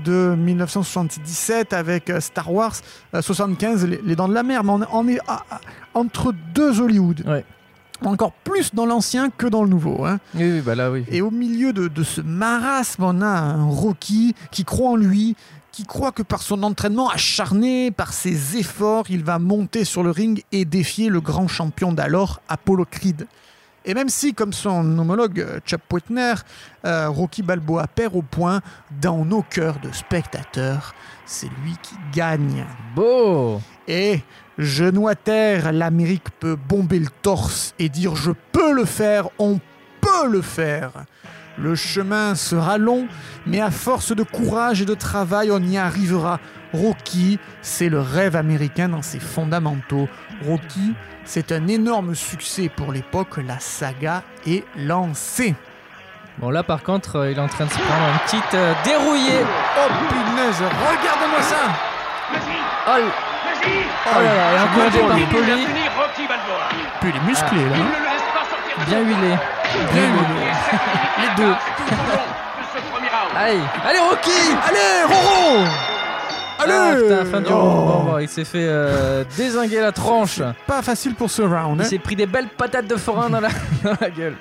de 0.05 0.35
1977 0.37 1.73
avec 1.73 2.09
euh, 2.09 2.21
Star 2.21 2.51
Wars, 2.51 2.75
euh, 3.13 3.21
75, 3.21 3.85
les, 3.85 4.01
les 4.03 4.15
Dents 4.15 4.29
de 4.29 4.33
la 4.33 4.43
Mer. 4.43 4.63
Mais 4.63 4.85
on, 4.91 5.07
est 5.07 5.19
entre 5.93 6.33
deux 6.53 6.81
Hollywood. 6.81 7.23
Ouais. 7.27 7.45
Encore 8.03 8.33
plus 8.33 8.73
dans 8.73 8.85
l'ancien 8.85 9.29
que 9.29 9.47
dans 9.47 9.63
le 9.63 9.69
nouveau. 9.69 10.05
hein. 10.05 10.19
Oui, 10.35 10.43
oui, 10.51 10.61
bah 10.61 10.75
là, 10.75 10.91
oui. 10.91 11.05
Et 11.09 11.21
au 11.21 11.31
milieu 11.31 11.73
de, 11.73 11.87
de 11.87 12.03
ce 12.03 12.21
marasme, 12.21 13.03
on 13.03 13.21
a 13.21 13.27
un 13.27 13.65
Rocky 13.65 14.35
qui 14.51 14.65
croit 14.65 14.91
en 14.91 14.95
lui, 14.95 15.35
qui 15.71 15.85
croit 15.85 16.11
que 16.11 16.23
par 16.23 16.41
son 16.41 16.63
entraînement 16.63 17.09
acharné, 17.09 17.91
par 17.91 18.13
ses 18.13 18.57
efforts, 18.57 19.05
il 19.09 19.23
va 19.23 19.39
monter 19.39 19.85
sur 19.85 20.03
le 20.03 20.11
ring 20.11 20.43
et 20.51 20.65
défier 20.65 21.09
le 21.09 21.21
grand 21.21 21.47
champion 21.47 21.91
d'alors, 21.93 22.41
Apollo 22.47 22.85
Creed. 22.89 23.27
Et 23.87 23.93
même 23.93 24.09
si, 24.09 24.33
comme 24.33 24.51
son 24.51 24.97
homologue 24.97 25.39
euh, 25.39 25.59
Chap 25.63 25.81
Whitner, 25.93 26.33
euh, 26.85 27.07
Rocky 27.09 27.43
Balboa 27.43 27.85
perd 27.87 28.15
au 28.15 28.23
point, 28.23 28.61
dans 29.01 29.23
nos 29.25 29.43
cœurs 29.43 29.79
de 29.79 29.91
spectateurs, 29.91 30.95
c'est 31.25 31.49
lui 31.63 31.73
qui 31.83 31.95
gagne. 32.11 32.65
Beau 32.95 33.61
Et 33.87 34.21
genou 34.57 35.07
à 35.07 35.15
terre, 35.15 35.71
l'Amérique 35.71 36.29
peut 36.39 36.55
bomber 36.55 36.99
le 36.99 37.09
torse 37.21 37.73
et 37.79 37.89
dire 37.89 38.15
je 38.15 38.31
peux 38.51 38.73
le 38.73 38.85
faire, 38.85 39.29
on 39.37 39.59
peut 40.01 40.27
le 40.29 40.41
faire. 40.41 40.91
Le 41.57 41.75
chemin 41.75 42.35
sera 42.35 42.77
long, 42.77 43.07
mais 43.45 43.61
à 43.61 43.71
force 43.71 44.13
de 44.13 44.23
courage 44.23 44.81
et 44.81 44.85
de 44.85 44.93
travail, 44.93 45.51
on 45.51 45.59
y 45.59 45.77
arrivera. 45.77 46.39
Rocky, 46.73 47.39
c'est 47.61 47.87
le 47.87 48.01
rêve 48.01 48.35
américain 48.35 48.89
dans 48.89 49.01
ses 49.01 49.19
fondamentaux. 49.19 50.09
Rocky, 50.45 50.93
c'est 51.23 51.51
un 51.53 51.67
énorme 51.67 52.13
succès 52.13 52.69
pour 52.75 52.91
l'époque, 52.91 53.37
la 53.37 53.59
saga 53.59 54.23
est 54.45 54.65
lancée. 54.77 55.55
Bon, 56.37 56.49
là, 56.49 56.63
par 56.63 56.83
contre, 56.83 57.15
euh, 57.15 57.31
il 57.31 57.37
est 57.37 57.41
en 57.41 57.47
train 57.47 57.65
de 57.65 57.71
se 57.71 57.79
prendre 57.79 58.09
une 58.11 58.19
petite 58.25 58.53
euh, 58.55 58.73
dérouillée. 58.83 59.45
Oh 59.77 59.89
punaise, 60.09 60.61
regarde-moi 60.61 61.41
ça 61.41 61.55
Oh, 62.87 63.34
oh 63.65 64.15
là 64.15 64.23
là, 64.23 64.53
et 64.53 64.59
encouragé 64.61 64.99
par 64.99 65.17
Poli. 65.29 65.67
Puis 67.01 67.09
il 67.09 67.15
est 67.15 67.25
musclé 67.27 67.63
là. 67.69 67.75
Bien 68.87 68.99
huilé. 68.99 69.33
Bien 69.93 70.03
huilé. 70.03 70.47
Les 71.21 71.43
deux. 71.43 71.53
Allez, 73.37 73.59
allez, 73.85 73.99
Rocky 73.99 74.31
Allez, 74.67 75.03
Roro 75.13 75.65
Allez 76.57 76.73
Ah, 76.73 76.95
putain, 76.95 77.25
fin 77.25 77.41
du 77.41 77.51
Oh. 77.51 77.55
round. 77.55 77.87
Bon, 77.87 78.03
bon, 78.11 78.17
il 78.19 78.29
s'est 78.29 78.45
fait 78.45 78.65
euh, 78.65 79.23
désinguer 79.35 79.81
la 79.81 79.91
tranche. 79.91 80.41
Pas 80.67 80.81
facile 80.81 81.15
pour 81.15 81.29
ce 81.29 81.41
round. 81.41 81.79
Il 81.79 81.81
hein. 81.81 81.85
s'est 81.89 81.99
pris 81.99 82.15
des 82.15 82.25
belles 82.27 82.47
patates 82.47 82.87
de 82.87 82.95
forain 82.95 83.29
dans 83.29 83.41
la, 83.41 83.49
dans 83.83 83.95
la 83.99 84.09
gueule. 84.09 84.37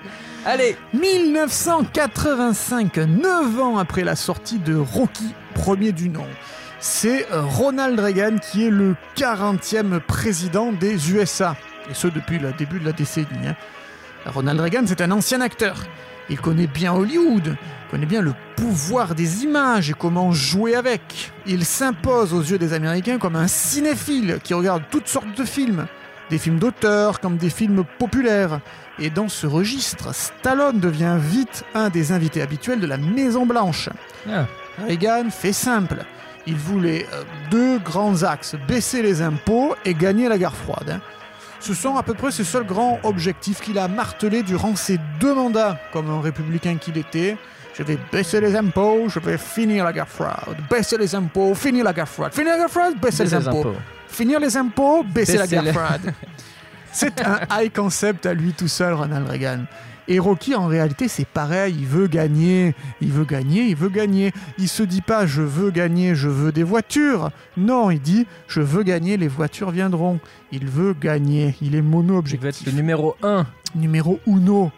Allez 0.47 0.77
1985, 0.93 2.97
9 2.99 3.61
ans 3.61 3.79
après 3.79 4.05
la 4.05 4.15
sortie 4.15 4.59
de 4.59 4.77
Rocky, 4.77 5.35
premier 5.55 5.91
du 5.93 6.09
nom. 6.09 6.27
C'est 6.87 7.27
Ronald 7.33 7.99
Reagan 7.99 8.37
qui 8.37 8.67
est 8.67 8.71
le 8.71 8.95
40e 9.17 10.01
président 10.01 10.71
des 10.71 11.13
USA. 11.13 11.57
Et 11.91 11.95
ce 11.95 12.09
depuis 12.09 12.39
le 12.39 12.53
début 12.53 12.79
de 12.79 12.85
la 12.85 12.93
décennie. 12.93 13.27
hein. 13.47 13.57
Ronald 14.27 14.61
Reagan, 14.61 14.83
c'est 14.87 15.01
un 15.01 15.11
ancien 15.11 15.41
acteur. 15.41 15.77
Il 16.29 16.39
connaît 16.39 16.67
bien 16.67 16.93
Hollywood, 16.93 17.57
connaît 17.91 18.05
bien 18.05 18.21
le 18.21 18.35
pouvoir 18.57 19.15
des 19.15 19.45
images 19.45 19.89
et 19.89 19.95
comment 19.95 20.33
jouer 20.33 20.75
avec. 20.75 21.33
Il 21.47 21.65
s'impose 21.65 22.35
aux 22.35 22.43
yeux 22.43 22.59
des 22.59 22.75
Américains 22.75 23.17
comme 23.17 23.37
un 23.37 23.49
cinéphile 23.49 24.39
qui 24.45 24.53
regarde 24.53 24.83
toutes 24.91 25.09
sortes 25.09 25.39
de 25.39 25.45
films, 25.45 25.87
des 26.29 26.37
films 26.37 26.59
d'auteur 26.59 27.19
comme 27.19 27.39
des 27.39 27.49
films 27.49 27.85
populaires. 27.99 28.61
Et 28.99 29.09
dans 29.09 29.31
ce 29.31 29.47
registre, 29.47 30.15
Stallone 30.15 30.81
devient 30.81 31.17
vite 31.19 31.65
un 31.75 31.89
des 31.89 32.13
invités 32.13 32.43
habituels 32.43 32.81
de 32.81 32.87
la 32.87 32.99
Maison 32.99 33.47
Blanche. 33.47 33.89
Ah. 34.31 34.45
Reagan 34.87 35.31
fait 35.31 35.55
simple. 35.55 36.05
Il 36.47 36.57
voulait 36.57 37.07
euh, 37.13 37.23
deux 37.51 37.79
grands 37.79 38.23
axes, 38.23 38.55
baisser 38.69 39.03
les 39.03 39.23
impôts 39.23 39.75
et 39.85 39.95
gagner 39.95 40.29
la 40.29 40.37
guerre 40.39 40.55
froide. 40.55 40.91
hein. 40.91 41.01
Ce 41.61 41.73
sont 41.73 41.97
à 41.97 42.03
peu 42.03 42.13
près 42.13 42.31
ses 42.31 42.45
seuls 42.45 42.67
grands 42.67 42.99
objectifs 43.05 43.61
qu'il 43.63 43.79
a 43.79 43.89
martelés 43.89 44.43
durant 44.43 44.77
ses 44.77 44.99
deux 45.19 45.35
mandats, 45.35 45.79
comme 45.93 46.11
un 46.11 46.21
républicain 46.21 46.77
qu'il 46.77 46.99
était. 46.99 47.39
Je 47.77 47.83
vais 47.83 47.99
baisser 48.13 48.41
les 48.41 48.55
impôts, 48.55 49.09
je 49.09 49.19
vais 49.19 49.39
finir 49.39 49.85
la 49.85 49.93
guerre 49.93 50.07
froide. 50.09 50.57
Baisser 50.71 50.99
les 50.99 51.15
impôts, 51.15 51.55
finir 51.55 51.85
la 51.85 51.93
guerre 51.95 52.09
froide. 52.09 52.35
Finir 52.35 52.53
la 52.53 52.59
guerre 52.59 52.71
froide, 52.71 52.95
baisser, 53.01 53.25
les, 53.25 53.35
impôts. 53.35 53.75
Finir 54.07 54.39
les 54.41 54.57
impôts, 54.57 55.03
baisser 55.03 55.39
la 55.39 55.47
guerre 55.47 55.63
les- 55.63 55.73
froide. 55.73 56.13
C'est 56.93 57.21
un 57.23 57.41
high 57.51 57.73
concept 57.75 58.27
à 58.27 58.35
lui 58.35 58.53
tout 58.53 58.69
seul, 58.69 58.93
Ronald 58.93 59.27
Reagan. 59.29 59.65
Et 60.07 60.19
Rocky, 60.19 60.55
en 60.55 60.67
réalité, 60.67 61.09
c'est 61.09 61.27
pareil. 61.27 61.75
Il 61.79 61.87
veut 61.87 62.07
gagner, 62.09 62.75
il 63.01 63.11
veut 63.11 63.25
gagner, 63.25 63.63
il 63.69 63.77
veut 63.77 63.89
gagner. 63.89 64.33
Il 64.59 64.69
se 64.69 64.83
dit 64.83 65.01
pas 65.01 65.27
je 65.27 65.43
veux 65.43 65.71
gagner, 65.71 66.15
je 66.15 66.29
veux 66.29 66.53
des 66.53 66.63
voitures. 66.63 67.31
Non, 67.57 67.91
il 67.91 68.01
dit 68.01 68.27
je 68.47 68.61
veux 68.61 68.83
gagner, 68.83 69.17
les 69.17 69.29
voitures 69.29 69.71
viendront. 69.71 70.21
Il 70.53 70.67
veut 70.69 70.95
gagner. 70.95 71.55
Il 71.63 71.75
est 71.75 71.79
Il 71.79 71.83
veut 71.83 71.89
mono-objectif. 71.89 72.49
être 72.49 72.67
le 72.67 72.73
numéro 72.73 73.17
1. 73.23 73.47
Numéro 73.75 74.21
uno. 74.27 74.71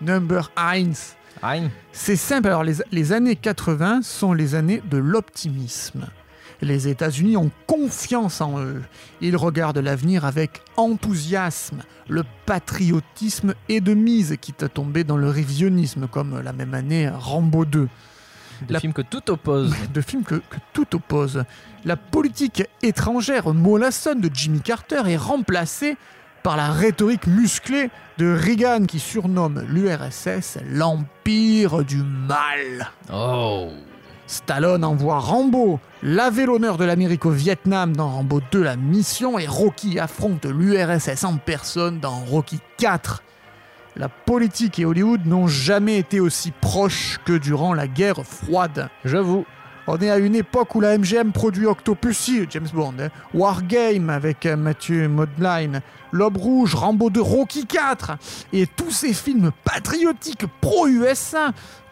Number 0.00 0.50
eins. 0.56 0.92
Aïe. 1.42 1.70
C'est 1.92 2.16
simple, 2.16 2.48
alors 2.48 2.64
les, 2.64 2.74
les 2.92 3.12
années 3.12 3.36
80 3.36 4.00
sont 4.02 4.32
les 4.32 4.54
années 4.54 4.82
de 4.90 4.98
l'optimisme. 4.98 6.06
Les 6.62 6.88
États-Unis 6.88 7.36
ont 7.36 7.50
confiance 7.66 8.40
en 8.40 8.60
eux. 8.60 8.82
Ils 9.20 9.36
regardent 9.36 9.78
l'avenir 9.78 10.24
avec 10.24 10.60
enthousiasme. 10.76 11.82
Le 12.08 12.22
patriotisme 12.46 13.54
est 13.68 13.80
de 13.80 13.94
mise, 13.94 14.36
quitte 14.40 14.62
à 14.62 14.68
tomber 14.68 15.02
dans 15.04 15.16
le 15.16 15.28
révisionnisme, 15.30 16.06
comme 16.06 16.40
la 16.40 16.52
même 16.52 16.74
année 16.74 17.08
Rambo 17.08 17.64
2 17.64 17.88
Des 18.66 18.72
La- 18.74 18.80
films 18.80 18.92
que 18.92 19.02
tout 19.02 19.30
oppose. 19.30 19.74
de 19.94 20.00
films 20.02 20.24
que, 20.24 20.34
que 20.34 20.56
tout 20.74 20.94
oppose. 20.94 21.44
La 21.86 21.96
politique 21.96 22.62
étrangère 22.82 23.54
mollassonne 23.54 24.20
de 24.20 24.30
Jimmy 24.32 24.60
Carter 24.60 25.00
est 25.06 25.16
remplacée 25.16 25.96
par 26.42 26.56
la 26.58 26.70
rhétorique 26.70 27.26
musclée 27.26 27.90
de 28.18 28.34
Reagan 28.34 28.84
qui 28.86 28.98
surnomme 28.98 29.62
l'URSS 29.68 30.58
l'Empire 30.70 31.84
du 31.84 32.02
Mal. 32.02 32.90
Oh. 33.12 33.68
Stallone 34.30 34.84
envoie 34.84 35.18
Rambo 35.18 35.80
laver 36.04 36.46
l'honneur 36.46 36.76
de 36.76 36.84
l'Amérique 36.84 37.26
au 37.26 37.30
Vietnam 37.30 37.96
dans 37.96 38.08
Rambo 38.08 38.40
2 38.52 38.62
La 38.62 38.76
Mission 38.76 39.40
et 39.40 39.48
Rocky 39.48 39.98
affronte 39.98 40.44
l'URSS 40.44 41.24
en 41.24 41.36
personne 41.36 41.98
dans 41.98 42.20
Rocky 42.20 42.60
4. 42.78 43.24
La 43.96 44.08
politique 44.08 44.78
et 44.78 44.84
Hollywood 44.84 45.26
n'ont 45.26 45.48
jamais 45.48 45.98
été 45.98 46.20
aussi 46.20 46.52
proches 46.52 47.18
que 47.24 47.36
durant 47.36 47.74
la 47.74 47.88
guerre 47.88 48.24
froide. 48.24 48.88
J'avoue. 49.04 49.44
On 49.88 49.98
est 49.98 50.10
à 50.10 50.18
une 50.18 50.36
époque 50.36 50.76
où 50.76 50.80
la 50.80 50.96
MGM 50.96 51.32
produit 51.32 51.66
Octopussy, 51.66 52.46
James 52.50 52.68
Bond, 52.72 52.94
hein, 53.00 53.08
Wargame 53.34 54.10
avec 54.10 54.46
euh, 54.46 54.56
Mathieu 54.56 55.08
Modline, 55.08 55.80
L'Aube 56.12 56.36
Rouge, 56.36 56.76
Rambo 56.76 57.10
2, 57.10 57.20
Rocky 57.20 57.66
4, 57.66 58.12
et 58.52 58.68
tous 58.68 58.92
ces 58.92 59.12
films 59.12 59.50
patriotiques 59.64 60.44
pro-USA 60.60 61.50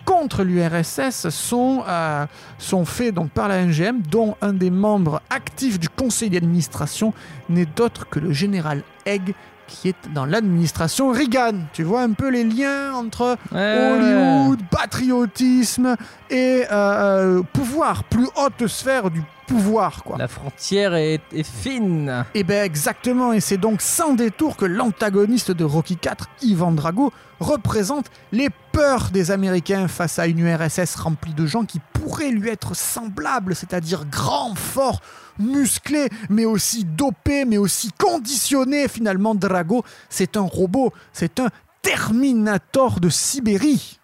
contre 0.08 0.42
l'URSS 0.42 1.28
sont, 1.28 1.84
euh, 1.86 2.24
sont 2.56 2.86
faits 2.86 3.14
donc 3.14 3.30
par 3.30 3.46
la 3.46 3.62
MGM, 3.66 4.00
dont 4.10 4.36
un 4.40 4.54
des 4.54 4.70
membres 4.70 5.20
actifs 5.28 5.78
du 5.78 5.90
conseil 5.90 6.30
d'administration 6.30 7.12
n'est 7.50 7.66
d'autre 7.66 8.08
que 8.08 8.18
le 8.18 8.32
général 8.32 8.84
Egg, 9.04 9.34
qui 9.66 9.90
est 9.90 10.08
dans 10.14 10.24
l'administration 10.24 11.12
Reagan. 11.12 11.60
Tu 11.74 11.82
vois 11.82 12.00
un 12.00 12.12
peu 12.12 12.30
les 12.30 12.42
liens 12.42 12.94
entre 12.94 13.36
Ouais, 13.52 13.92
Hollywood, 13.92 14.60
patriotisme 14.70 15.94
et 16.30 16.64
euh, 16.64 16.72
euh, 16.72 17.42
pouvoir, 17.52 18.04
plus 18.04 18.28
haute 18.34 18.66
sphère 18.66 19.10
du 19.10 19.22
pouvoir, 19.48 20.04
quoi. 20.04 20.16
La 20.18 20.28
frontière 20.28 20.94
est, 20.94 21.20
est 21.32 21.42
fine. 21.42 22.24
Et 22.34 22.44
ben 22.44 22.64
exactement, 22.64 23.32
et 23.32 23.40
c'est 23.40 23.56
donc 23.56 23.80
sans 23.80 24.12
détour 24.12 24.56
que 24.56 24.66
l'antagoniste 24.66 25.50
de 25.50 25.64
Rocky 25.64 25.96
4, 25.96 26.28
Ivan 26.42 26.72
Drago, 26.72 27.12
représente 27.40 28.06
les 28.30 28.50
peurs 28.72 29.10
des 29.10 29.30
Américains 29.30 29.88
face 29.88 30.18
à 30.18 30.26
une 30.26 30.40
URSS 30.40 30.96
remplie 30.96 31.34
de 31.34 31.46
gens 31.46 31.64
qui 31.64 31.80
pourraient 31.94 32.30
lui 32.30 32.48
être 32.50 32.76
semblables, 32.76 33.54
c'est-à-dire 33.54 34.04
grands, 34.06 34.54
forts, 34.54 35.00
musclés, 35.38 36.08
mais 36.28 36.44
aussi 36.44 36.84
dopés, 36.84 37.44
mais 37.44 37.58
aussi 37.58 37.90
conditionnés. 37.92 38.86
Finalement, 38.88 39.34
Drago, 39.34 39.82
c'est 40.10 40.36
un 40.36 40.42
robot, 40.42 40.92
c'est 41.12 41.40
un 41.40 41.48
Terminator 41.82 43.00
de 43.00 43.08
Sibérie. 43.08 43.97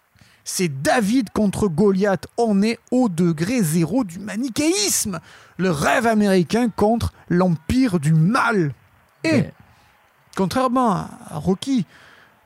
C'est 0.47 0.67
David 0.83 1.31
contre 1.31 1.67
Goliath. 1.67 2.27
On 2.37 2.61
est 2.61 2.77
au 2.91 3.09
degré 3.09 3.61
zéro 3.63 4.03
du 4.03 4.19
manichéisme. 4.19 5.19
Le 5.57 5.71
rêve 5.71 6.05
américain 6.05 6.69
contre 6.69 7.11
l'empire 7.29 7.99
du 7.99 8.13
mal. 8.13 8.73
Et, 9.23 9.45
contrairement 10.37 10.91
à 10.91 11.09
Rocky, 11.31 11.85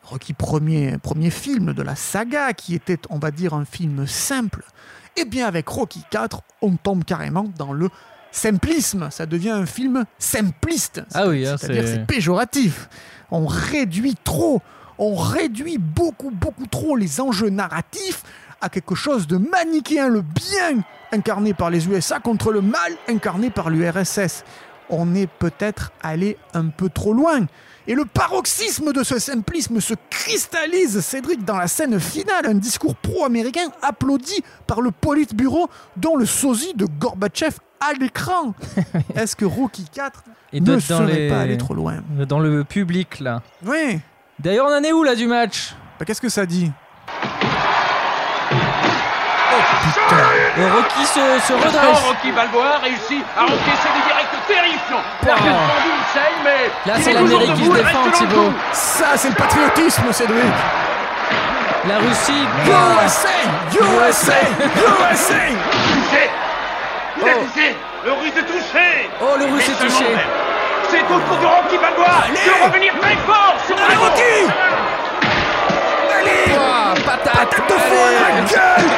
Rocky 0.03 0.31
premier, 0.33 0.97
premier 0.97 1.29
film 1.29 1.73
de 1.73 1.81
la 1.83 1.95
saga, 1.95 2.53
qui 2.53 2.73
était, 2.73 2.99
on 3.09 3.19
va 3.19 3.31
dire, 3.31 3.53
un 3.53 3.65
film 3.65 4.07
simple, 4.07 4.63
eh 5.17 5.25
bien 5.25 5.45
avec 5.45 5.67
Rocky 5.67 6.03
4, 6.09 6.41
on 6.61 6.77
tombe 6.77 7.03
carrément 7.03 7.51
dans 7.57 7.73
le 7.73 7.89
simplisme. 8.31 9.09
Ça 9.11 9.25
devient 9.25 9.49
un 9.49 9.65
film 9.65 10.05
simpliste. 10.17 11.01
Ah 11.13 11.27
oui, 11.27 11.45
hein, 11.45 11.57
C'est-à-dire 11.59 11.83
c'est- 11.85 11.95
c'est 11.95 12.05
péjoratif. 12.07 12.87
On 13.29 13.45
réduit 13.45 14.15
trop. 14.23 14.61
On 14.99 15.15
réduit 15.15 15.77
beaucoup, 15.79 16.29
beaucoup 16.29 16.67
trop 16.67 16.95
les 16.95 17.19
enjeux 17.21 17.49
narratifs 17.49 18.21
à 18.61 18.69
quelque 18.69 18.93
chose 18.95 19.25
de 19.27 19.37
manichéen, 19.37 20.09
le 20.09 20.21
bien 20.21 20.83
incarné 21.11 21.53
par 21.53 21.69
les 21.69 21.87
USA 21.87 22.19
contre 22.19 22.51
le 22.51 22.61
mal 22.61 22.91
incarné 23.07 23.49
par 23.49 23.69
l'URSS. 23.69 24.43
On 24.89 25.15
est 25.15 25.27
peut-être 25.27 25.91
allé 26.03 26.37
un 26.53 26.67
peu 26.67 26.89
trop 26.89 27.13
loin. 27.13 27.45
Et 27.87 27.95
le 27.95 28.05
paroxysme 28.05 28.91
de 28.91 29.03
ce 29.03 29.17
simplisme 29.19 29.79
se 29.79 29.93
cristallise, 30.09 30.99
Cédric, 30.99 31.43
dans 31.45 31.57
la 31.57 31.67
scène 31.67 31.99
finale, 31.99 32.45
un 32.45 32.53
discours 32.53 32.95
pro-américain 32.95 33.69
applaudi 33.81 34.43
par 34.67 34.81
le 34.81 34.91
Politburo, 34.91 35.69
dont 35.97 36.15
le 36.17 36.25
sosie 36.25 36.73
de 36.75 36.85
Gorbatchev 36.85 37.55
à 37.79 37.93
l'écran. 37.93 38.53
Est-ce 39.15 39.35
que 39.35 39.45
Rocky 39.45 39.85
4 39.91 40.23
Il 40.53 40.63
doit 40.63 40.75
ne 40.75 40.79
serait 40.81 41.13
les- 41.15 41.29
pas 41.29 41.39
allé 41.41 41.57
trop 41.57 41.73
loin 41.73 42.03
Dans 42.27 42.39
le 42.39 42.63
public, 42.63 43.19
là. 43.21 43.41
Oui. 43.65 43.99
D'ailleurs, 44.39 44.67
on 44.69 44.73
en 44.77 44.81
est 44.83 44.93
où, 44.93 45.03
là, 45.03 45.15
du 45.15 45.27
match? 45.27 45.73
Bah, 45.99 46.05
Qu'est-ce 46.05 46.21
que 46.21 46.29
ça 46.29 46.45
dit? 46.45 46.71
Oh 49.51 49.61
putain 49.83 50.61
Et 50.61 50.69
Rocky 50.69 51.05
se, 51.05 51.53
redresse. 51.53 51.99
Rocky 52.07 52.31
Balboa 52.31 52.77
réussit 52.81 53.21
à 53.37 53.43
encaisser 53.43 53.89
des 53.95 54.03
directs 54.07 54.47
terrifiants. 54.47 55.03
La 55.25 55.35
mais. 56.43 56.71
Là, 56.85 56.93
c'est 57.01 57.11
l'Amérique 57.13 57.53
qui 57.55 57.65
se 57.65 57.71
défend, 57.71 58.11
Thibaut. 58.11 58.53
Ça, 58.71 59.17
c'est 59.17 59.29
le 59.29 59.35
patriotisme, 59.35 60.09
Cédric 60.13 60.53
La 61.85 61.97
Russie. 61.97 62.45
USA 62.65 63.29
USA 63.73 64.33
USA 64.73 65.33
Touché 65.35 66.29
Il 67.21 67.27
est 67.27 67.35
Oh. 67.35 67.45
touché 67.45 67.75
Le 68.05 68.11
russe 68.13 68.31
est 68.37 68.43
touché 68.43 69.09
Oh, 69.21 69.35
le 69.37 69.45
russe 69.53 69.67
est 69.67 69.83
touché. 69.85 70.05
C'est 70.89 71.03
au 71.03 71.19
tour 71.19 71.37
de 71.39 71.45
Rocky 71.45 71.77
Balboa 71.77 72.23
Allez. 72.25 72.33
de 72.35 72.65
revenir 72.67 72.93
très 72.99 73.15
fort 73.17 73.55
sur 73.65 73.75
Allez, 73.75 73.93
la 73.93 73.99
Rocky 73.99 74.37
Allez 76.19 76.57
Ouah, 76.57 76.93
patate. 77.05 77.33
Patate 77.49 77.69
de 77.69 77.73
Allez. 77.73 78.45
gueule 78.53 78.89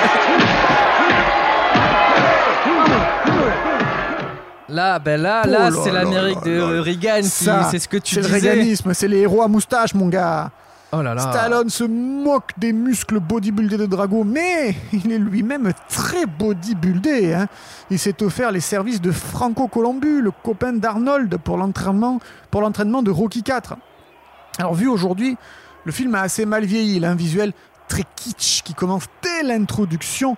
Là, 4.69 5.00
ben 5.00 5.21
là, 5.21 5.41
Oh 5.45 5.50
là, 5.50 5.69
là 5.69 5.77
c'est 5.83 5.91
l'Amérique 5.91 6.43
de. 6.43 6.79
Reagan 6.79 7.17
qui, 7.21 7.24
Ça, 7.27 7.67
c'est 7.69 7.79
ce 7.79 7.88
que 7.89 7.98
tu 7.98 8.15
C'est 8.15 8.21
le 8.21 8.27
disais. 8.27 8.50
réganisme, 8.51 8.93
c'est 8.93 9.07
les 9.10 9.19
héros 9.19 9.41
à 9.41 9.48
moustache, 9.50 9.93
mon 9.93 10.07
gars 10.07 10.50
Oh 10.93 11.01
là 11.01 11.13
là. 11.13 11.21
Stallone 11.21 11.69
se 11.69 11.83
moque 11.86 12.51
des 12.57 12.74
muscles 12.74 13.19
bodybuildés 13.19 13.77
de 13.77 13.86
Drago, 13.86 14.24
mais 14.25 14.75
il 14.91 15.12
est 15.12 15.17
lui-même 15.19 15.71
très 15.89 16.25
bodybuildé. 16.25 17.33
hein. 17.33 17.48
Il 17.89 17.98
s'est 17.98 18.21
offert 18.24 18.51
les 18.51 18.60
services 18.60 19.00
de 19.01 19.12
Franco 19.12 19.67
Colombu, 19.67 20.21
le 20.21 20.31
copain 20.31 20.74
d'Arnold, 20.74 21.38
pour 21.38 21.57
l'entraînement, 21.57 22.19
pour 22.50 22.62
l'entraînement 22.62 23.01
de 23.03 23.12
Rocky 23.12 23.41
4. 23.43 23.75
Alors 24.60 24.74
vu 24.74 24.88
aujourd'hui, 24.88 25.38
le 25.86 25.91
film 25.91 26.13
a 26.15 26.21
assez 26.21 26.45
mal 26.45 26.65
vieilli, 26.65 26.98
il 26.98 27.05
a 27.05 27.12
un 27.12 27.15
visuel 27.15 27.53
très 27.88 28.03
kitsch 28.15 28.62
qui 28.63 28.74
commence 28.74 29.05
dès 29.24 29.43
l'introduction 29.48 30.36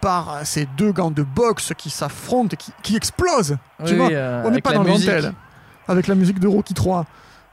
par 0.00 0.40
ces 0.44 0.66
deux 0.76 0.92
gants 0.92 1.10
de 1.10 1.22
boxe 1.22 1.72
qui 1.78 1.88
s'affrontent 1.88 2.50
et 2.52 2.56
qui, 2.56 2.72
qui 2.82 2.94
explosent. 2.96 3.56
Tu 3.86 3.94
vois, 3.96 4.10
euh, 4.10 4.42
on 4.44 4.50
n'est 4.50 4.60
pas 4.60 4.72
dans 4.74 4.84
musique. 4.84 5.08
l'antenne 5.10 5.32
avec 5.88 6.06
la 6.08 6.14
musique 6.14 6.38
de 6.40 6.46
Rocky 6.48 6.74
3. 6.74 7.06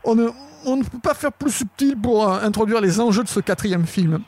On 0.03 0.15
ne, 0.15 0.27
on 0.65 0.77
ne 0.77 0.83
peut 0.83 0.99
pas 0.99 1.13
faire 1.13 1.31
plus 1.31 1.51
subtil 1.51 1.95
pour 1.97 2.27
euh, 2.27 2.39
introduire 2.41 2.81
les 2.81 2.99
enjeux 2.99 3.23
de 3.23 3.29
ce 3.29 3.39
quatrième 3.39 3.85
film. 3.85 4.19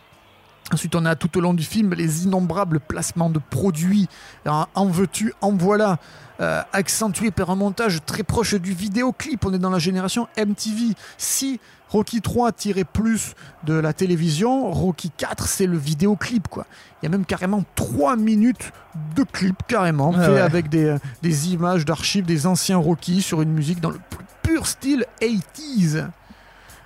Ensuite, 0.71 0.95
on 0.95 1.05
a 1.05 1.15
tout 1.15 1.37
au 1.37 1.41
long 1.41 1.53
du 1.53 1.63
film 1.63 1.93
les 1.93 2.23
innombrables 2.23 2.79
placements 2.79 3.29
de 3.29 3.39
produits. 3.49 4.07
En, 4.47 4.65
en 4.75 4.85
veux-tu, 4.87 5.33
en 5.41 5.51
voilà. 5.51 5.97
euh, 6.39 6.61
accentués 6.73 7.31
par 7.31 7.51
un 7.51 7.55
montage 7.55 7.99
très 8.05 8.23
proche 8.23 8.55
du 8.55 8.73
vidéoclip. 8.73 9.45
On 9.45 9.53
est 9.53 9.59
dans 9.59 9.69
la 9.69 9.77
génération 9.77 10.27
MTV. 10.37 10.95
Si 11.17 11.59
Rocky 11.89 12.21
3 12.21 12.53
tirait 12.53 12.85
plus 12.85 13.33
de 13.65 13.73
la 13.75 13.93
télévision, 13.93 14.71
Rocky 14.71 15.11
4, 15.15 15.45
c'est 15.47 15.67
le 15.67 15.77
vidéoclip. 15.77 16.47
quoi. 16.47 16.65
Il 17.01 17.05
y 17.05 17.07
a 17.07 17.09
même 17.09 17.25
carrément 17.25 17.63
3 17.75 18.15
minutes 18.15 18.71
de 19.15 19.23
clip, 19.23 19.57
carrément, 19.67 20.09
Ouais, 20.11 20.25
fait 20.25 20.31
ouais. 20.31 20.39
avec 20.39 20.69
des, 20.69 20.85
euh, 20.85 20.97
des 21.21 21.53
images 21.53 21.85
d'archives 21.85 22.25
des 22.25 22.47
anciens 22.47 22.77
Rocky 22.77 23.21
sur 23.21 23.41
une 23.43 23.51
musique 23.51 23.79
dans 23.81 23.91
le 23.91 23.99
plus 24.09 24.25
pur 24.41 24.65
style 24.65 25.05
80s. 25.21 26.07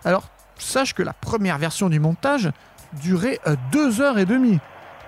Alors, 0.08 0.24
sache 0.58 0.94
que 0.94 1.04
la 1.04 1.12
première 1.12 1.58
version 1.58 1.90
du 1.90 2.00
montage 2.00 2.50
durait 3.02 3.40
2 3.74 4.00
heures 4.00 4.18
et 4.18 4.26
demie. 4.26 4.60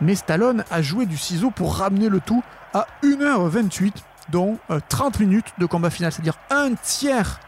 Mais 0.01 0.13
Stallone 0.13 0.65
a 0.69 0.81
joué 0.81 1.05
du 1.05 1.15
ciseau 1.17 1.51
pour 1.51 1.77
ramener 1.77 2.09
le 2.09 2.19
tout 2.19 2.43
à 2.73 2.85
1h28, 3.03 3.93
dont 4.29 4.57
euh, 4.69 4.81
30 4.89 5.21
minutes 5.21 5.47
de 5.57 5.65
combat 5.65 5.89
final. 5.89 6.12
C'est-à-dire 6.12 6.38
un 6.49 6.73
tiers 6.75 7.39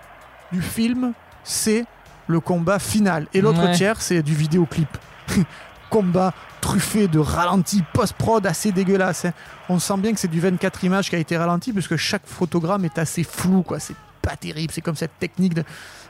du 0.54 0.62
film, 0.62 1.12
c'est 1.44 1.86
le 2.28 2.40
combat 2.40 2.80
final. 2.80 3.28
Et 3.34 3.42
l'autre 3.42 3.66
Ouais. 3.66 3.74
tiers, 3.74 4.02
c'est 4.02 4.24
du 4.24 4.34
vidéoclip. 4.34 4.98
combat 5.90 6.34
truffé 6.62 7.10
de 7.10 7.20
ralentis 7.20 7.84
post-prod 7.94 8.46
assez 8.48 8.72
dégueulasse. 8.72 9.26
hein. 9.26 9.34
On 9.68 9.78
sent 9.78 9.98
bien 9.98 10.14
que 10.14 10.20
c'est 10.22 10.30
du 10.30 10.40
24 10.40 10.86
images 10.86 11.10
qui 11.10 11.18
a 11.18 11.20
été 11.20 11.36
ralenti 11.36 11.74
parce 11.74 11.90
que 11.90 11.98
chaque 11.98 12.26
photogramme 12.26 12.86
est 12.86 12.98
assez 12.98 13.26
flou. 13.26 13.62
quoi. 13.62 13.78
C'est 13.82 13.98
pas 14.22 14.38
terrible. 14.38 14.72
C'est 14.74 14.82
comme 14.82 14.96
cette 14.96 15.20
technique 15.20 15.54
de, 15.54 15.64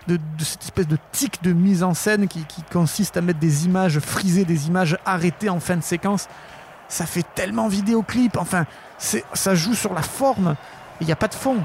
de, 0.07 0.17
de 0.17 0.43
cette 0.43 0.63
espèce 0.63 0.87
de 0.87 0.97
tic 1.11 1.41
de 1.43 1.53
mise 1.53 1.83
en 1.83 1.93
scène 1.93 2.27
qui, 2.27 2.43
qui 2.45 2.61
consiste 2.63 3.17
à 3.17 3.21
mettre 3.21 3.39
des 3.39 3.65
images 3.65 3.99
frisées, 3.99 4.45
des 4.45 4.67
images 4.67 4.97
arrêtées 5.05 5.49
en 5.49 5.59
fin 5.59 5.77
de 5.77 5.83
séquence. 5.83 6.27
Ça 6.87 7.05
fait 7.05 7.25
tellement 7.35 7.67
vidéoclip. 7.67 8.37
Enfin, 8.37 8.65
c'est, 8.97 9.23
ça 9.33 9.55
joue 9.55 9.73
sur 9.75 9.93
la 9.93 10.01
forme. 10.01 10.55
Il 10.99 11.07
n'y 11.07 11.13
a 11.13 11.15
pas 11.15 11.27
de 11.27 11.33
fond. 11.33 11.57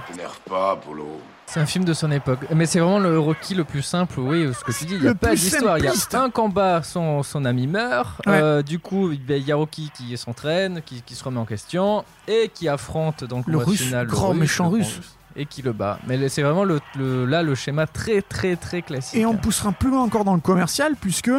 Pas, 0.49 0.77
Polo. 0.77 1.21
C'est 1.47 1.61
un 1.61 1.67
film 1.67 1.85
de 1.85 1.95
son 1.95 2.11
époque. 2.11 2.41
Mais 2.55 2.67
c'est 2.67 2.81
vraiment 2.81 2.99
le 2.99 3.21
Rocky 3.21 3.55
le 3.55 3.65
plus 3.65 3.83
simple, 3.83 4.19
oui, 4.19 4.51
ce 4.53 4.65
que 4.65 4.73
tu 4.73 4.85
dis. 4.85 4.95
Il 4.95 5.01
n'y 5.01 5.07
a 5.07 5.11
Le 5.11 5.15
pas 5.15 5.35
d'histoire. 5.35 5.79
Il 5.79 5.85
y 5.85 5.89
a 5.89 6.21
un 6.21 6.31
combat, 6.31 6.83
son, 6.83 7.23
son 7.23 7.45
ami 7.45 7.67
meurt. 7.69 8.21
Ouais. 8.27 8.33
Euh, 8.33 8.63
du 8.63 8.79
coup, 8.81 9.13
il 9.13 9.39
y 9.39 9.53
a 9.53 9.57
Rocky 9.57 9.91
qui 9.95 10.17
s'entraîne, 10.19 10.83
qui, 10.85 11.03
qui 11.03 11.15
se 11.15 11.23
remet 11.23 11.39
en 11.39 11.45
question 11.45 12.05
et 12.27 12.51
qui 12.53 12.69
affronte 12.69 13.23
donc 13.25 13.47
Le 13.47 13.59
russe, 13.59 13.83
final, 13.83 14.07
le 14.07 14.11
grand 14.11 14.35
méchant 14.35 14.65
le 14.65 14.79
russe. 14.79 15.01
Et 15.37 15.47
qui 15.47 15.63
le 15.63 15.73
bat. 15.73 15.99
Mais 16.07 16.29
c'est 16.29 16.43
vraiment 16.43 16.65
le, 16.65 16.81
le- 16.99 17.27
là 17.27 17.43
le 17.43 17.55
schéma 17.55 17.87
très 17.87 18.23
très 18.23 18.57
très 18.57 18.83
classique. 18.83 19.19
Et 19.21 19.27
on 19.27 19.35
poussera 19.37 19.73
plus 19.73 19.91
loin 19.91 20.03
encore 20.03 20.25
dans 20.25 20.35
le 20.35 20.41
commercial 20.41 20.95
puisque 21.01 21.31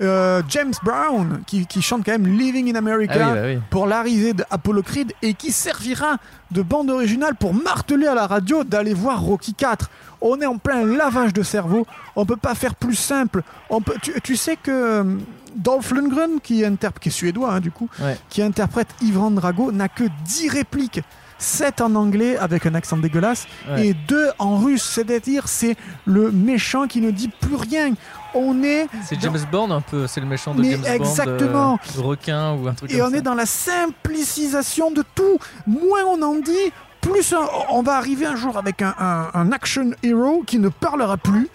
euh, 0.00 0.42
James 0.48 0.72
Brown, 0.82 1.42
qui, 1.46 1.66
qui 1.66 1.80
chante 1.80 2.04
quand 2.04 2.10
même 2.10 2.26
Living 2.26 2.68
in 2.72 2.74
America, 2.76 3.14
Ah 3.16 3.28
oui, 3.28 3.34
bah 3.34 3.40
oui. 3.46 3.58
pour 3.70 3.86
l'arrivée 3.86 4.32
d'Apollo 4.32 4.82
Creed 4.82 5.12
et 5.22 5.34
qui 5.34 5.52
servira 5.52 6.16
de 6.50 6.62
bande 6.62 6.90
originale 6.90 7.36
pour 7.36 7.54
marteler 7.54 8.08
à 8.08 8.14
la 8.16 8.26
radio 8.26 8.64
d'aller 8.64 8.92
voir 8.92 9.20
Rocky 9.22 9.54
4. 9.54 9.88
On 10.20 10.40
est 10.40 10.46
en 10.46 10.58
plein 10.58 10.84
lavage 10.84 11.32
de 11.32 11.44
cerveau, 11.44 11.86
on 12.16 12.26
peut 12.26 12.36
pas 12.36 12.56
faire 12.56 12.74
plus 12.74 12.96
simple. 12.96 13.42
On 13.70 13.80
peut, 13.80 13.94
tu, 14.02 14.12
tu 14.20 14.34
sais 14.36 14.56
que 14.56 14.70
euh, 14.72 15.04
Dolph 15.54 15.92
Lundgren, 15.92 16.40
qui, 16.42 16.62
interp- 16.64 16.98
qui 16.98 17.10
est 17.10 17.12
suédois 17.12 17.52
hein, 17.52 17.60
du 17.60 17.70
coup, 17.70 17.88
Ouais. 18.00 18.18
qui 18.30 18.42
interprète 18.42 18.88
Ivan 19.00 19.30
Drago, 19.30 19.70
n'a 19.70 19.88
que 19.88 20.04
10 20.24 20.48
répliques. 20.48 21.02
7 21.44 21.80
en 21.82 21.94
anglais 21.94 22.36
avec 22.36 22.66
un 22.66 22.74
accent 22.74 22.96
dégueulasse 22.96 23.46
Ouais. 23.68 23.88
et 23.88 23.94
2 24.08 24.30
en 24.38 24.56
russe, 24.58 24.82
c'est-à-dire 24.82 25.46
c'est 25.48 25.76
le 26.06 26.30
méchant 26.32 26.86
qui 26.86 27.00
ne 27.00 27.10
dit 27.10 27.28
plus 27.28 27.56
rien. 27.56 27.92
On 28.34 28.62
est 28.64 28.88
C'est 29.06 29.14
dans- 29.16 29.20
James 29.32 29.46
Bond 29.52 29.70
un 29.70 29.80
peu, 29.80 30.06
c'est 30.08 30.20
le 30.20 30.26
méchant 30.26 30.54
de 30.54 30.62
Mais 30.62 30.72
James 30.72 30.80
Bond. 30.82 30.92
exactement. 31.04 31.78
euh, 31.98 32.00
requin 32.00 32.54
ou 32.54 32.66
un 32.66 32.74
truc 32.74 32.90
Et 32.92 32.98
comme 32.98 33.06
on 33.08 33.10
ça. 33.10 33.16
est 33.18 33.22
dans 33.22 33.34
la 33.34 33.46
simplicisation 33.46 34.90
de 34.90 35.04
tout. 35.14 35.38
Moins 35.66 36.02
on 36.08 36.20
en 36.22 36.34
dit, 36.36 36.72
plus 37.00 37.32
on, 37.34 37.76
on 37.78 37.82
va 37.82 37.96
arriver 37.96 38.26
un 38.26 38.36
jour 38.36 38.56
avec 38.58 38.82
un, 38.82 38.94
un- 38.98 39.28
un 39.34 39.52
action 39.52 39.90
hero 40.02 40.42
qui 40.46 40.58
ne 40.58 40.68
parlera 40.68 41.16
plus. 41.16 41.48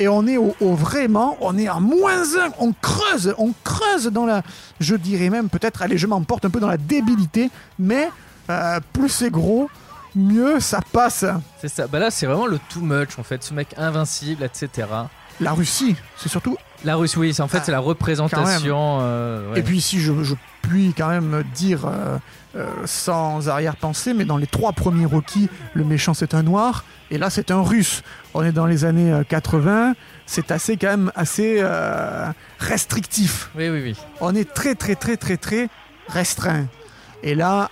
Et 0.00 0.06
on 0.06 0.26
est 0.28 0.36
au, 0.36 0.54
au 0.60 0.74
vraiment, 0.74 1.36
on 1.40 1.58
est 1.58 1.66
à 1.66 1.80
moins 1.80 2.22
un, 2.22 2.50
on 2.60 2.72
creuse, 2.80 3.34
on 3.36 3.52
creuse 3.64 4.06
dans 4.06 4.26
la, 4.26 4.42
je 4.78 4.94
dirais 4.94 5.28
même 5.28 5.48
peut-être, 5.48 5.82
allez, 5.82 5.98
je 5.98 6.06
m'emporte 6.06 6.44
un 6.44 6.50
peu 6.50 6.60
dans 6.60 6.68
la 6.68 6.76
débilité, 6.76 7.50
mais 7.80 8.08
euh, 8.50 8.80
plus 8.92 9.08
c'est 9.08 9.30
gros, 9.30 9.70
mieux 10.14 10.60
ça 10.60 10.80
passe. 10.92 11.24
C'est 11.60 11.68
ça. 11.68 11.86
Bah 11.86 11.98
là, 11.98 12.10
c'est 12.10 12.26
vraiment 12.26 12.46
le 12.46 12.58
too 12.68 12.80
much 12.80 13.18
en 13.18 13.22
fait. 13.22 13.42
Ce 13.42 13.52
mec 13.54 13.68
invincible, 13.76 14.42
etc. 14.44 14.88
La 15.40 15.52
Russie, 15.52 15.94
c'est 16.16 16.28
surtout 16.28 16.56
La 16.84 16.96
Russie, 16.96 17.16
oui, 17.18 17.34
en 17.40 17.46
fait 17.46 17.58
Ah, 17.58 17.62
c'est 17.64 17.72
la 17.72 17.78
représentation. 17.78 18.98
euh, 19.02 19.52
ouais. 19.52 19.60
Et 19.60 19.62
puis 19.62 19.80
si 19.80 20.00
je, 20.00 20.24
je 20.24 20.34
puis 20.62 20.92
quand 20.98 21.08
même 21.08 21.44
dire 21.54 21.86
euh, 21.86 22.18
euh, 22.56 22.66
sans 22.86 23.48
arrière-pensée, 23.48 24.14
mais 24.14 24.24
dans 24.24 24.36
les 24.36 24.48
trois 24.48 24.72
premiers 24.72 25.06
Rocky, 25.06 25.48
le 25.74 25.84
méchant 25.84 26.12
c'est 26.12 26.34
un 26.34 26.42
noir, 26.42 26.84
et 27.12 27.18
là 27.18 27.30
c'est 27.30 27.52
un 27.52 27.62
russe. 27.62 28.02
On 28.34 28.42
est 28.42 28.50
dans 28.50 28.66
les 28.66 28.84
années 28.84 29.12
euh, 29.12 29.22
80, 29.22 29.94
c'est 30.26 30.50
assez 30.50 30.76
quand 30.76 30.88
même 30.88 31.12
assez 31.14 31.62
restrictif. 32.58 33.50
Oui, 33.56 33.68
oui, 33.68 33.80
oui. 33.82 33.96
On 34.20 34.34
est 34.34 34.52
très 34.52 34.74
très 34.74 34.94
très 34.94 35.16
très 35.16 35.36
très 35.36 35.68
restreint. 36.08 36.66
Et 37.22 37.34
là, 37.34 37.68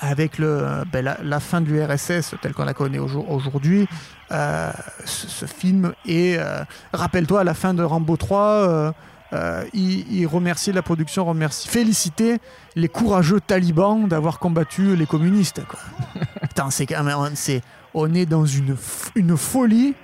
avec 0.00 0.38
le, 0.38 0.82
ben, 0.92 1.04
la, 1.04 1.18
la 1.22 1.40
fin 1.40 1.60
de 1.60 1.66
l'URSS 1.66 2.34
telle 2.42 2.52
qu'on 2.52 2.64
la 2.64 2.74
connaît 2.74 2.98
aujourd- 2.98 3.30
aujourd'hui, 3.30 3.88
euh, 4.30 4.70
ce, 5.04 5.26
ce 5.28 5.46
film 5.46 5.92
est... 6.06 6.36
euh, 6.38 6.62
Rappelle-toi, 6.92 7.40
à 7.40 7.44
la 7.44 7.54
fin 7.54 7.72
de 7.74 7.82
Rambo 7.82 8.16
3, 8.16 8.92
euh, 9.32 9.64
il, 9.72 10.12
il 10.12 10.26
remerciait 10.26 10.72
la 10.72 10.82
production, 10.82 11.24
remercie, 11.24 11.68
féliciter 11.68 12.38
les 12.76 12.88
courageux 12.88 13.40
talibans 13.40 14.06
d'avoir 14.06 14.38
combattu 14.38 14.96
les 14.96 15.06
communistes. 15.06 15.62
Quoi. 15.66 15.80
Putain, 16.42 16.70
c'est 16.70 16.86
quand 16.86 17.02
même... 17.04 17.16
c'est- 17.34 17.62
on 17.94 18.14
est 18.14 18.26
dans 18.26 18.44
une, 18.46 18.76
une 19.16 19.36
folie 19.36 19.94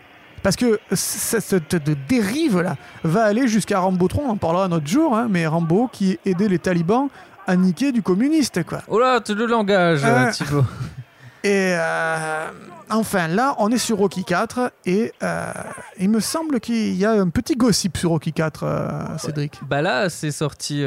Parce 0.42 0.56
que 0.56 0.80
cette 0.92 1.76
dérive 2.08 2.60
là 2.60 2.76
va 3.04 3.24
aller 3.24 3.46
jusqu'à 3.46 3.78
Rambo 3.78 4.08
3, 4.08 4.24
on 4.24 4.30
en 4.30 4.36
parlera 4.36 4.64
un 4.64 4.72
autre 4.72 4.86
jour, 4.88 5.16
hein, 5.16 5.28
mais 5.30 5.46
Rambo 5.46 5.88
qui 5.92 6.18
aidait 6.24 6.48
les 6.48 6.58
talibans 6.58 7.08
à 7.46 7.56
niquer 7.56 7.92
du 7.92 8.02
communiste 8.02 8.64
quoi. 8.64 8.82
Oh 8.88 8.98
là, 8.98 9.20
tu 9.20 9.34
le 9.34 9.46
langage, 9.46 10.00
euh, 10.04 10.30
Thibaut. 10.32 10.64
Et 11.44 11.74
euh, 11.78 12.48
enfin, 12.90 13.28
là, 13.28 13.54
on 13.58 13.70
est 13.70 13.78
sur 13.78 13.98
Rocky 13.98 14.24
4 14.24 14.72
et 14.84 15.12
euh, 15.22 15.52
il 15.96 16.10
me 16.10 16.18
semble 16.18 16.58
qu'il 16.58 16.96
y 16.96 17.04
a 17.04 17.12
un 17.12 17.28
petit 17.28 17.54
gossip 17.54 17.96
sur 17.98 18.10
Rocky 18.10 18.32
4, 18.32 18.62
euh, 18.64 19.18
Cédric. 19.18 19.60
Bah 19.62 19.80
là, 19.80 20.08
c'est 20.10 20.32
sorti 20.32 20.82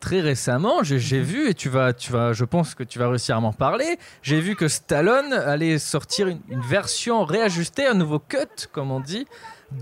très 0.00 0.20
récemment. 0.20 0.82
J'ai 0.82 0.94
Mhm. 0.94 1.00
j'ai 1.00 1.20
vu 1.20 1.48
et 1.50 1.54
tu 1.54 1.68
vas, 1.68 1.92
tu 1.92 2.12
vas, 2.12 2.32
je 2.32 2.46
pense 2.46 2.74
que 2.74 2.82
tu 2.82 2.98
vas 2.98 3.08
réussir 3.10 3.36
à 3.36 3.40
m'en 3.40 3.52
parler. 3.52 3.98
J'ai 4.22 4.40
vu 4.40 4.56
que 4.56 4.68
Stallone 4.68 5.34
allait 5.34 5.78
sortir 5.78 6.28
une, 6.28 6.40
une 6.48 6.62
version 6.62 7.24
réajustée, 7.24 7.86
un 7.86 7.92
nouveau 7.94 8.20
cut, 8.20 8.68
comme 8.72 8.90
on 8.90 9.00
dit, 9.00 9.26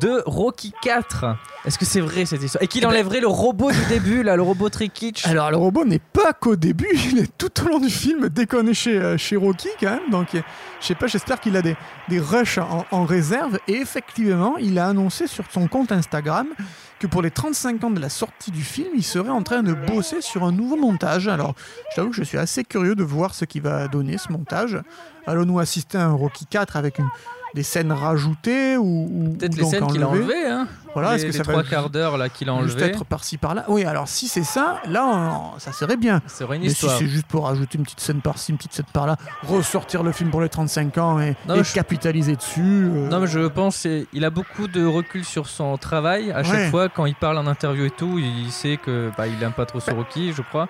de 0.01 0.23
Rocky 0.27 0.73
4. 0.83 1.25
Est-ce 1.65 1.79
que 1.79 1.85
c'est 1.85 2.01
vrai 2.01 2.25
cette 2.27 2.43
histoire? 2.43 2.63
Et 2.63 2.67
qu'il 2.69 2.87
enlèverait 2.87 3.21
le 3.21 3.27
robot 3.27 3.71
du 3.71 3.85
début, 3.89 4.23
là, 4.23 4.37
le 4.37 4.43
robot 4.43 4.69
Trickitch. 4.69 5.23
Eh 5.25 5.29
ben 5.29 5.33
Alors, 5.33 5.51
le 5.51 5.57
robot 5.57 5.85
n'est 5.85 5.99
pas 5.99 6.33
qu'au 6.33 6.57
début, 6.57 6.89
il 7.13 7.19
est 7.19 7.39
tout 7.39 7.51
au 7.65 7.69
long 7.69 7.79
du 7.81 7.91
film, 7.91 8.29
dès 8.29 8.47
qu'on 8.47 8.67
est 8.67 8.75
chez, 8.75 8.97
euh, 8.99 9.17
chez 9.17 9.37
Rocky 9.37 9.69
quand 9.81 9.91
même. 9.91 10.11
Donc, 10.11 10.35
euh, 10.35 10.43
je 10.81 10.87
sais 10.87 10.95
pas, 10.95 11.07
j'espère 11.07 11.41
qu'il 11.41 11.57
a 11.57 11.63
des, 11.63 11.77
des 12.09 12.21
rushs 12.21 12.59
en, 12.59 12.85
en 12.91 13.05
réserve. 13.05 13.59
Et 13.67 13.75
effectivement, 13.77 14.57
il 14.59 14.79
a 14.79 14.87
annoncé 14.89 15.27
sur 15.27 15.45
son 15.51 15.67
compte 15.69 15.91
Instagram 15.93 16.47
que 17.01 17.07
pour 17.07 17.23
les 17.23 17.31
35 17.31 17.85
ans 17.85 17.91
de 17.91 18.01
la 18.01 18.09
sortie 18.09 18.51
du 18.51 18.63
film, 18.63 18.89
il 18.95 19.05
serait 19.05 19.29
en 19.31 19.43
train 19.43 19.63
de 19.63 19.73
bosser 19.73 20.21
sur 20.21 20.45
un 20.45 20.53
nouveau 20.53 20.77
montage. 20.77 21.29
Alors, 21.29 21.55
je 21.91 21.97
t'avoue 21.97 22.11
que 22.11 22.17
je 22.17 22.25
suis 22.25 22.39
assez 22.39 22.65
curieux 22.65 22.95
de 22.95 23.05
voir 23.05 23.35
ce 23.35 23.45
qu'il 23.45 23.63
va 23.63 23.87
donner 23.89 24.19
ce 24.19 24.33
montage. 24.33 24.79
Allons-nous 25.27 25.59
assister 25.61 25.99
à 25.99 26.07
un 26.07 26.13
Rocky 26.13 26.47
4 26.47 26.77
avec 26.77 26.99
une- 26.99 27.09
des 27.55 27.63
scènes 27.63 27.93
rajoutées 27.93 28.77
ou, 28.77 29.09
ou- 29.11 29.37
Peut-être 29.39 29.57
les 29.57 29.65
scènes 29.65 29.87
qu'il 29.89 30.03
a 30.03 30.09
enlevées 30.09 30.25
enlevées, 30.25 30.47
hein. 30.47 30.69
Voilà, 30.95 31.15
est-ce 31.15 31.27
que 31.27 31.33
les 31.33 31.37
ça 31.39 31.43
trois 31.45 31.63
quarts 31.63 31.91
d'heure 31.91 32.17
là 32.19 32.29
qu'il 32.29 32.49
a 32.49 32.63
juste 32.63 32.77
enlevé. 32.77 32.91
être 32.91 33.05
par-ci 33.05 33.37
par-là 33.39 33.65
Oui, 33.69 33.85
alors 33.85 34.09
si 34.09 34.27
c'est 34.29 34.43
ça, 34.45 34.81
là, 34.87 35.05
on- 35.07 35.59
ça 35.59 35.73
serait 35.73 35.97
bien. 35.97 36.21
C'est 36.27 36.45
vrai 36.45 36.57
une 36.57 36.63
Mais 36.63 36.69
si 36.69 36.75
histoire. 36.75 36.97
c'est 36.99 37.07
juste 37.07 37.27
pour 37.27 37.47
rajouter 37.47 37.79
une 37.79 37.85
petite 37.85 38.01
scène 38.01 38.21
par-ci, 38.21 38.53
une 38.53 38.59
petite 38.59 38.73
scène 38.73 38.87
par-là, 38.93 39.17
ressortir 39.47 40.03
le 40.03 40.13
film 40.13 40.31
pour 40.31 40.41
les 40.41 40.49
35 40.49 40.99
ans 40.99 41.21
et, 41.21 41.37
Non, 41.47 41.55
et 41.55 41.59
mais 41.59 41.65
je- 41.65 41.75
capitaliser 41.75 42.37
dessus. 42.37 42.61
euh, 42.63 43.09
Non, 43.09 43.21
mais 43.21 43.27
je 43.27 43.41
pense 43.47 43.87
qu'il 44.11 44.25
a 44.25 44.31
beaucoup 44.31 44.67
de 44.69 44.85
recul 44.85 45.25
sur 45.25 45.47
son 45.49 45.77
travail. 45.77 46.33
À 46.33 46.43
chaque 46.43 46.55
Ouais. 46.55 46.71
fois, 46.71 46.89
quand 46.89 47.07
il 47.07 47.15
parle 47.15 47.39
en 47.39 47.47
interview 47.47 47.85
et 47.87 47.91
tout, 47.91 48.19
il 48.19 48.51
sait 48.51 48.77
que 48.77 49.11
bah, 49.17 49.27
il 49.27 49.43
aime 49.43 49.53
pas 49.53 49.67
trop 49.67 49.81
ce 49.81 49.91
Rocky, 49.91 50.33
je 50.33 50.43
crois, 50.43 50.69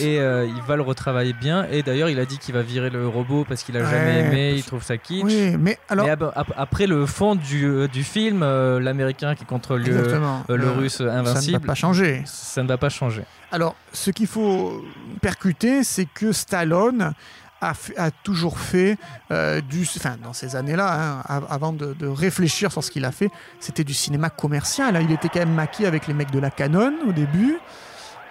et 0.00 0.18
euh, 0.20 0.46
il 0.46 0.62
va 0.62 0.76
le 0.76 0.82
retravailler 0.82 1.32
bien. 1.32 1.66
Et 1.70 1.82
d'ailleurs, 1.82 2.08
il 2.08 2.18
a 2.18 2.24
dit 2.26 2.38
qu'il 2.38 2.54
va 2.54 2.62
virer 2.62 2.90
le 2.90 3.06
robot 3.06 3.44
parce 3.48 3.62
qu'il 3.62 3.76
a 3.76 3.84
jamais 3.84 3.94
Ouais, 4.04 4.18
aimé, 4.20 4.48
parce- 4.50 4.60
il 4.60 4.64
trouve 4.64 4.82
ça 4.82 4.96
kitsch. 4.96 5.24
Oui, 5.24 5.56
mais 5.58 5.78
alors. 5.88 6.06
Mais 6.06 6.12
ab- 6.12 6.32
ap- 6.34 6.52
après 6.56 6.86
le 6.86 7.06
fond 7.06 7.34
du, 7.36 7.64
euh, 7.66 7.88
du 7.88 8.02
film, 8.04 8.42
euh, 8.42 8.80
l'américain 8.80 9.34
qui 9.34 9.44
contrôle 9.50 9.82
le, 9.82 9.92
euh, 9.94 10.40
le 10.48 10.64
Euh, 10.66 10.72
russe 10.72 10.96
Ça 10.98 11.04
ne 11.04 11.08
va 11.10 11.18
invincible, 11.18 11.60
pas 11.66 11.74
changer. 11.74 12.22
ça 12.24 12.62
ne 12.62 12.68
va 12.68 12.78
pas 12.78 12.88
changer. 12.88 13.24
Alors, 13.52 13.74
ce 13.92 14.10
qu'il 14.10 14.26
faut 14.26 14.82
percuter, 15.20 15.84
c'est 15.84 16.06
que 16.06 16.32
Stallone 16.32 17.12
a, 17.60 17.74
fait- 17.74 17.98
a 17.98 18.10
toujours 18.10 18.58
fait 18.58 18.96
euh, 19.30 19.60
du. 19.60 19.82
Enfin, 19.96 20.16
dans 20.22 20.32
ces 20.32 20.56
années-là, 20.56 20.88
hein, 20.94 21.22
av- 21.28 21.46
avant 21.50 21.72
de, 21.74 21.92
de 21.92 22.06
réfléchir 22.06 22.72
sur 22.72 22.82
ce 22.82 22.90
qu'il 22.90 23.04
a 23.04 23.12
fait, 23.12 23.30
c'était 23.58 23.84
du 23.84 23.92
cinéma 23.94 24.30
commercial. 24.30 24.96
hein. 24.96 25.00
Il 25.02 25.12
était 25.12 25.28
quand 25.28 25.40
même 25.40 25.52
maquillé 25.54 25.86
avec 25.88 26.06
les 26.06 26.14
mecs 26.14 26.30
de 26.30 26.38
la 26.38 26.50
Canon 26.50 26.94
au 27.06 27.12
début. 27.12 27.58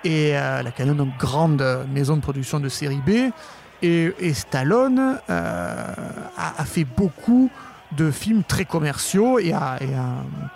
Et 0.04 0.32
euh, 0.38 0.64
la 0.64 0.72
Canon, 0.72 1.04
une 1.04 1.12
grande 1.20 1.64
maison 1.94 2.16
de 2.16 2.22
production 2.22 2.60
de 2.60 2.70
série 2.70 3.02
B. 3.06 3.32
Et, 3.82 4.14
et 4.20 4.34
Stallone 4.34 5.20
euh, 5.30 5.94
a, 6.38 6.62
a 6.62 6.66
fait 6.66 6.84
beaucoup 6.86 7.50
de 7.98 8.12
films 8.12 8.44
très 8.44 8.66
commerciaux 8.66 9.40
et 9.40 9.52
a, 9.54 9.78
et 9.82 9.94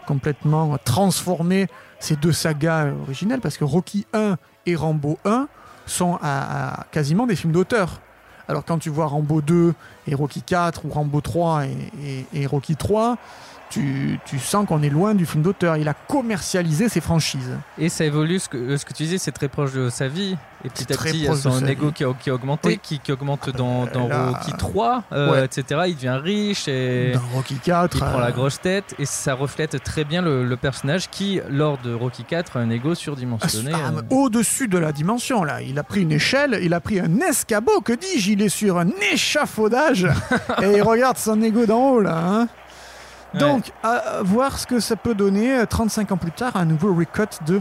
complètement 0.05 0.77
transformé 0.83 1.67
ces 1.99 2.15
deux 2.15 2.31
sagas 2.31 2.91
originelles 3.03 3.41
parce 3.41 3.57
que 3.57 3.63
Rocky 3.63 4.05
1 4.13 4.35
et 4.65 4.75
Rambo 4.75 5.17
1 5.25 5.47
sont 5.85 6.17
à, 6.21 6.81
à 6.81 6.83
quasiment 6.91 7.25
des 7.27 7.35
films 7.35 7.53
d'auteur. 7.53 7.99
Alors 8.47 8.65
quand 8.65 8.77
tu 8.77 8.89
vois 8.89 9.05
Rambo 9.07 9.41
2 9.41 9.73
et 10.07 10.15
Rocky 10.15 10.41
4 10.41 10.85
ou 10.85 10.89
Rambo 10.89 11.21
3 11.21 11.65
et, 11.65 11.71
et- 12.33 12.41
et 12.41 12.45
Rocky 12.45 12.75
3, 12.75 13.17
tu, 13.73 14.19
tu 14.25 14.39
sens 14.39 14.67
qu'on 14.67 14.81
est 14.83 14.89
loin 14.89 15.15
du 15.15 15.25
film 15.25 15.43
d'auteur. 15.43 15.77
Il 15.77 15.87
a 15.87 15.93
commercialisé 15.93 16.89
ses 16.89 17.01
franchises. 17.01 17.57
Et 17.77 17.89
ça 17.89 18.05
évolue, 18.05 18.39
ce 18.39 18.49
que, 18.49 18.57
euh, 18.57 18.77
ce 18.77 18.85
que 18.85 18.93
tu 18.93 19.03
disais, 19.03 19.17
c'est 19.17 19.31
très 19.31 19.47
proche 19.47 19.73
de 19.73 19.89
sa 19.89 20.07
vie. 20.07 20.35
Et 20.65 20.69
petit 20.69 20.93
à 20.93 20.95
petit, 20.97 21.09
il 21.17 21.23
y 21.23 21.27
a 21.27 21.35
son 21.35 21.65
ego 21.67 21.91
qui 21.91 22.05
a, 22.05 22.13
qui 22.13 22.29
a 22.29 22.33
augmenté, 22.35 22.69
Oui. 22.69 22.79
qui, 22.81 22.99
qui 22.99 23.11
augmente 23.11 23.49
dans, 23.49 23.85
dans 23.85 24.07
Là- 24.07 24.27
Rocky 24.29 24.53
3, 24.57 25.03
euh, 25.11 25.31
Ouais. 25.31 25.43
etc. 25.45 25.81
Il 25.87 25.95
devient 25.95 26.19
riche 26.23 26.67
et 26.69 27.11
Dans 27.13 27.35
Rocky 27.35 27.55
4, 27.55 27.97
il 27.97 27.99
prend 27.99 28.17
euh, 28.19 28.21
la 28.21 28.31
grosse 28.31 28.61
tête. 28.61 28.95
Et 28.97 29.05
ça 29.05 29.33
reflète 29.33 29.83
très 29.83 30.05
bien 30.05 30.21
le, 30.21 30.45
le 30.45 30.55
personnage 30.55 31.09
qui, 31.09 31.41
lors 31.49 31.77
de 31.79 31.93
Rocky 31.93 32.23
4, 32.23 32.55
a 32.57 32.59
un 32.61 32.69
ego 32.69 32.95
surdimensionné. 32.95 33.71
Ah, 33.73 33.91
euh. 33.97 34.01
au-dessus 34.15 34.69
de 34.69 34.77
la 34.77 34.93
dimension 34.93 35.43
là. 35.43 35.61
Il 35.61 35.77
a 35.79 35.83
pris 35.83 36.01
une 36.03 36.13
échelle, 36.13 36.57
il 36.61 36.73
a 36.73 36.79
pris 36.79 36.99
un 37.01 37.19
escabeau, 37.19 37.81
que 37.81 37.91
dis-je? 37.93 38.31
Il 38.31 38.41
est 38.41 38.47
sur 38.49 38.77
un 38.79 38.87
échafaudage 39.11 40.07
et 40.61 40.77
il 40.77 40.81
regarde 40.81 41.17
son 41.17 41.41
ego 41.41 41.65
d'en 41.65 41.89
haut 41.89 42.01
là. 42.01 42.17
hein. 42.25 42.47
Ouais. 43.33 43.39
Donc, 43.39 43.71
à 43.83 44.21
voir 44.23 44.57
ce 44.59 44.67
que 44.67 44.79
ça 44.79 44.95
peut 44.95 45.15
donner 45.15 45.57
euh, 45.59 45.65
35 45.65 46.11
ans 46.11 46.17
plus 46.17 46.31
tard, 46.31 46.55
un 46.55 46.65
nouveau 46.65 46.93
recut 46.93 47.23
de 47.47 47.59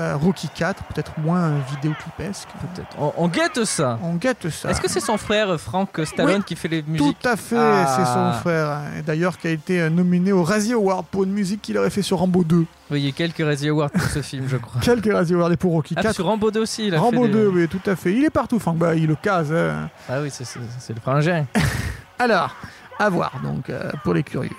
euh, 0.00 0.16
Rocky 0.16 0.48
4, 0.52 0.82
peut-être 0.84 1.12
moins 1.20 1.38
euh, 1.42 1.58
vidéoclipesque. 1.70 2.48
Peut-être. 2.74 2.88
On, 2.98 3.12
on 3.16 3.28
guette 3.28 3.64
ça. 3.64 3.96
On 4.02 4.14
guette 4.16 4.50
ça. 4.50 4.70
Est-ce 4.70 4.80
que 4.80 4.90
c'est 4.90 4.98
son 4.98 5.16
frère 5.18 5.56
Frank 5.60 5.88
Stallone 6.04 6.38
Oui, 6.38 6.42
qui 6.44 6.56
fait 6.56 6.66
les 6.66 6.82
Tout 6.82 6.90
musiques 6.90 7.24
à 7.24 7.36
fait, 7.36 7.56
Ah. 7.56 7.86
c'est 7.96 8.04
son 8.04 8.32
frère. 8.42 8.70
hein. 8.70 8.82
Et 8.98 9.02
D'ailleurs, 9.02 9.38
qui 9.38 9.46
a 9.46 9.50
été 9.50 9.80
euh, 9.82 9.90
nominé 9.90 10.32
au 10.32 10.42
Razzie 10.42 10.72
Award 10.72 11.06
pour 11.06 11.22
une 11.22 11.30
musique 11.30 11.62
qu'il 11.62 11.78
aurait 11.78 11.90
fait 11.90 12.02
sur 12.02 12.18
Rambo 12.18 12.42
2. 12.42 12.56
Oui, 12.56 12.66
il 12.90 13.06
y 13.06 13.08
a 13.08 13.12
quelques 13.12 13.38
Razzie 13.38 13.68
Awards 13.68 13.90
pour 13.90 14.02
ce 14.02 14.20
film, 14.20 14.46
je 14.48 14.56
crois. 14.56 14.80
Quelques 14.82 15.12
Razzie 15.12 15.34
Awards 15.34 15.52
et 15.52 15.56
pour 15.56 15.70
Rocky 15.72 15.94
Ah, 15.96 16.02
4. 16.02 16.14
sur 16.16 16.26
Rambo 16.26 16.50
2 16.50 16.60
aussi, 16.62 16.88
il 16.88 16.94
a 16.96 17.00
Rambo 17.00 17.22
fait 17.22 17.28
des- 17.28 17.34
2, 17.34 17.48
oui, 17.54 17.68
tout 17.68 17.80
à 17.88 17.94
fait. 17.94 18.12
Il 18.14 18.24
est 18.24 18.30
partout, 18.30 18.58
Frank. 18.58 18.76
Bah, 18.76 18.96
il 18.96 19.06
le 19.06 19.14
case. 19.14 19.52
hein. 19.52 19.88
Ah 20.08 20.14
oui, 20.20 20.28
c'est- 20.32 20.44
le 20.92 21.00
frangin. 21.00 21.46
Alors, 22.18 22.54
à 22.98 23.08
voir 23.10 23.32
donc 23.44 23.70
euh, 23.70 23.90
pour 24.02 24.12
les 24.14 24.24
curieux. 24.24 24.50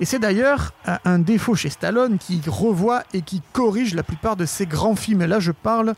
Et 0.00 0.04
c'est 0.04 0.18
d'ailleurs 0.18 0.72
un 1.04 1.18
défaut 1.18 1.54
chez 1.56 1.70
Stallone 1.70 2.18
qui 2.18 2.40
revoit 2.46 3.02
et 3.12 3.22
qui 3.22 3.42
corrige 3.52 3.94
la 3.94 4.02
plupart 4.04 4.36
de 4.36 4.46
ses 4.46 4.66
grands 4.66 4.94
films. 4.94 5.22
Et 5.22 5.26
là, 5.26 5.40
je 5.40 5.50
parle 5.50 5.94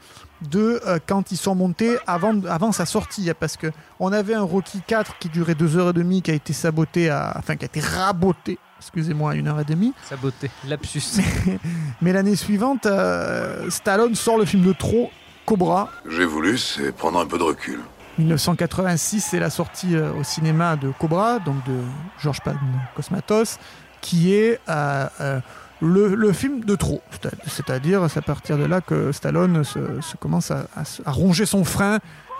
de 0.48 0.80
euh, 0.86 0.98
quand 1.06 1.32
ils 1.32 1.36
sont 1.36 1.54
montés 1.54 1.98
avant, 2.06 2.42
avant 2.44 2.72
sa 2.72 2.86
sortie, 2.86 3.28
hein, 3.28 3.34
parce 3.38 3.56
que 3.56 3.66
on 3.98 4.12
avait 4.12 4.34
un 4.34 4.42
Rocky 4.42 4.80
4 4.86 5.18
qui 5.18 5.28
durait 5.28 5.54
deux 5.54 5.76
heures 5.76 5.90
et 5.90 5.92
demie, 5.92 6.22
qui 6.22 6.30
a 6.30 6.34
été 6.34 6.52
saboté, 6.52 7.10
à, 7.10 7.34
enfin 7.36 7.56
qui 7.56 7.64
a 7.64 7.66
été 7.66 7.80
raboté, 7.80 8.58
excusez-moi, 8.78 9.32
à 9.32 9.34
une 9.34 9.48
heure 9.48 9.60
et 9.60 9.64
demie. 9.64 9.92
Sa 10.08 10.16
beauté, 10.16 10.50
lapsus. 10.66 11.20
Mais 12.00 12.12
l'année 12.12 12.36
suivante, 12.36 12.86
euh, 12.86 13.68
Stallone 13.68 14.14
sort 14.14 14.38
le 14.38 14.46
film 14.46 14.64
de 14.64 14.72
trop, 14.72 15.10
Cobra, 15.44 15.90
J'ai 16.08 16.24
voulu, 16.24 16.56
c'est 16.58 16.92
prendre 16.92 17.18
un 17.18 17.26
peu 17.26 17.36
de 17.36 17.42
recul. 17.42 17.80
1986, 18.18 19.20
c'est 19.30 19.40
la 19.40 19.50
sortie 19.50 19.96
euh, 19.96 20.12
au 20.12 20.22
cinéma 20.22 20.76
de 20.76 20.90
Cobra, 20.98 21.38
donc 21.38 21.56
de 21.66 21.80
Georges 22.18 22.40
Pan 22.40 22.54
Cosmatos, 22.94 23.58
qui 24.00 24.34
est 24.34 24.60
euh, 24.68 25.06
euh, 25.20 25.40
le, 25.80 26.32
film 26.32 26.64
de 26.64 26.74
trop. 26.76 27.00
C'est- 27.22 27.30
C'est-à-dire, 27.48 28.08
c'est 28.10 28.18
à 28.18 28.22
partir 28.22 28.58
de 28.58 28.64
là 28.64 28.80
que 28.80 29.12
Stallone 29.12 29.64
se, 29.64 29.78
commence 30.18 30.50
à, 30.50 30.66
ronger 31.06 31.46
son 31.46 31.64
frein, 31.64 31.98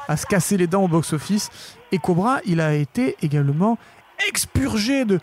à 0.09 0.17
se 0.17 0.27
casser 0.27 0.57
les 0.57 0.67
dents 0.67 0.85
au 0.85 0.89
box-office. 0.89 1.51
Et 1.93 1.99
Cobra, 1.99 2.39
il 2.45 2.61
a 2.61 2.75
été 2.75 3.17
également 3.23 3.79
expurgé 4.29 5.05
de, 5.07 5.19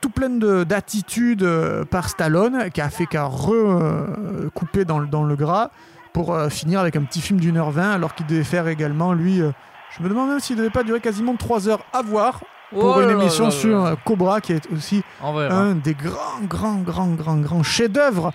tout 0.00 0.10
plein 0.10 0.30
de- 0.30 0.64
d'attitudes 0.64 1.42
euh, 1.42 1.84
par 1.84 2.08
Stallone, 2.08 2.70
qui 2.72 2.80
a 2.80 2.88
fait 2.90 3.06
qu'à 3.06 3.24
recouper 3.24 4.84
dans, 4.84 4.98
le- 4.98 5.36
gras 5.36 5.70
pour 6.12 6.38
finir 6.50 6.80
avec 6.80 6.96
un 6.96 7.02
petit 7.02 7.20
film 7.20 7.38
d'une 7.40 7.56
heure 7.58 7.70
vingt, 7.70 7.90
alors 7.92 8.14
qu'il 8.14 8.26
devait 8.26 8.42
faire 8.44 8.68
également, 8.68 9.12
lui, 9.12 9.42
je 9.90 10.02
me 10.02 10.08
demande 10.08 10.30
même 10.30 10.40
s'il 10.40 10.56
devait 10.56 10.70
pas 10.70 10.82
durer 10.82 11.00
quasiment 11.00 11.36
3 11.36 11.68
heures 11.68 11.84
à 11.92 12.00
voir 12.02 12.40
pour 12.70 12.96
Oh 12.96 13.00
une 13.02 13.08
là 13.08 13.12
émission 13.14 13.44
là 13.46 13.50
sur 13.50 13.84
là. 13.84 13.96
Cobra, 14.04 14.40
qui 14.40 14.52
est 14.52 14.70
aussi 14.72 15.02
un 15.22 15.74
des 15.74 15.94
grands, 15.94 16.40
grands, 16.42 16.78
grands, 16.78 17.08
grands, 17.14 17.36
grands 17.36 17.62
chefs-d'œuvre 17.62 18.32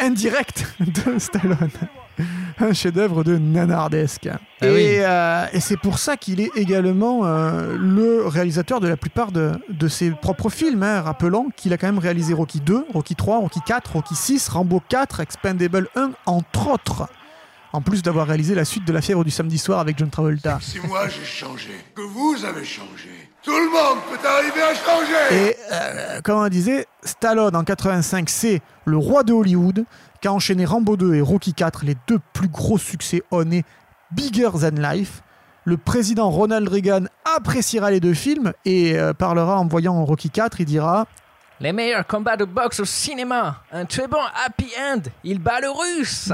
indirects 0.00 0.64
de 0.80 1.18
Stallone. 1.18 1.70
Un 2.60 2.74
chef-d'œuvre 2.74 3.24
de 3.24 3.38
nanardesque. 3.38 4.28
Ah 4.60 4.66
et 4.66 4.70
oui. 4.70 4.86
euh, 4.98 5.46
et 5.54 5.60
c'est 5.60 5.78
pour 5.78 5.98
ça 5.98 6.18
qu'il 6.18 6.40
est 6.42 6.50
également 6.56 7.24
euh, 7.24 7.74
le 7.78 8.26
réalisateur 8.26 8.80
de 8.80 8.86
la 8.86 8.98
plupart 8.98 9.32
de, 9.32 9.52
de 9.70 9.88
ses 9.88 10.10
propres 10.10 10.50
films. 10.50 10.82
hein. 10.82 11.00
Rappelons 11.00 11.48
qu'il 11.56 11.72
a 11.72 11.78
quand 11.78 11.86
même 11.86 11.98
réalisé 11.98 12.34
Rocky 12.34 12.60
2, 12.60 12.84
Rocky 12.92 13.16
3, 13.16 13.38
Rocky 13.38 13.60
4, 13.64 13.92
Rocky 13.94 14.14
6, 14.14 14.50
Rambo 14.50 14.82
4, 14.90 15.20
Expendable 15.20 15.88
1, 15.96 16.10
entre 16.26 16.68
autres. 16.68 17.08
En 17.72 17.80
plus 17.80 18.02
d'avoir 18.02 18.26
réalisé 18.26 18.54
la 18.54 18.66
suite 18.66 18.84
de 18.86 18.92
La 18.92 19.00
fièvre 19.00 19.24
du 19.24 19.30
samedi 19.30 19.56
soir 19.56 19.80
avec 19.80 19.96
John 19.98 20.10
Travolta. 20.10 20.58
Si 20.60 20.78
moi 20.80 21.08
j'ai 21.08 21.24
changé, 21.24 21.70
que 21.94 22.02
vous 22.02 22.36
avez 22.44 22.66
changé, 22.66 23.21
tout 23.42 23.50
le 23.50 23.70
monde 23.70 23.98
peut 24.10 24.28
arriver 24.28 24.62
à 24.62 24.74
changer 24.74 25.48
Et 25.48 25.56
euh, 25.72 26.20
comme 26.22 26.38
on 26.38 26.48
disait, 26.48 26.86
Stallone 27.02 27.56
en 27.56 27.64
85, 27.64 28.28
c'est 28.28 28.62
le 28.84 28.96
roi 28.96 29.24
de 29.24 29.32
Hollywood, 29.32 29.84
qui 30.20 30.28
a 30.28 30.32
enchaîné 30.32 30.64
Rambo 30.64 30.96
2 30.96 31.14
et 31.14 31.20
Rocky 31.20 31.52
4, 31.52 31.84
les 31.84 31.96
deux 32.06 32.20
plus 32.32 32.48
gros 32.48 32.78
succès 32.78 33.22
honnêtes, 33.30 33.66
bigger 34.12 34.50
than 34.60 34.80
life. 34.80 35.22
Le 35.64 35.76
président 35.76 36.30
Ronald 36.30 36.68
Reagan 36.68 37.04
appréciera 37.36 37.90
les 37.90 38.00
deux 38.00 38.14
films 38.14 38.52
et 38.64 38.98
euh, 38.98 39.12
parlera 39.12 39.58
en 39.58 39.66
voyant 39.66 40.04
Rocky 40.04 40.30
4, 40.30 40.60
il 40.60 40.66
dira 40.66 41.06
Les 41.60 41.72
meilleurs 41.72 42.06
combats 42.06 42.36
de 42.36 42.44
boxe 42.44 42.80
au 42.80 42.84
cinéma. 42.84 43.62
Un 43.72 43.84
très 43.84 44.08
bon 44.08 44.18
happy 44.44 44.68
end. 44.80 45.02
Il 45.22 45.38
bat 45.38 45.60
le 45.60 45.70
russe. 45.70 46.30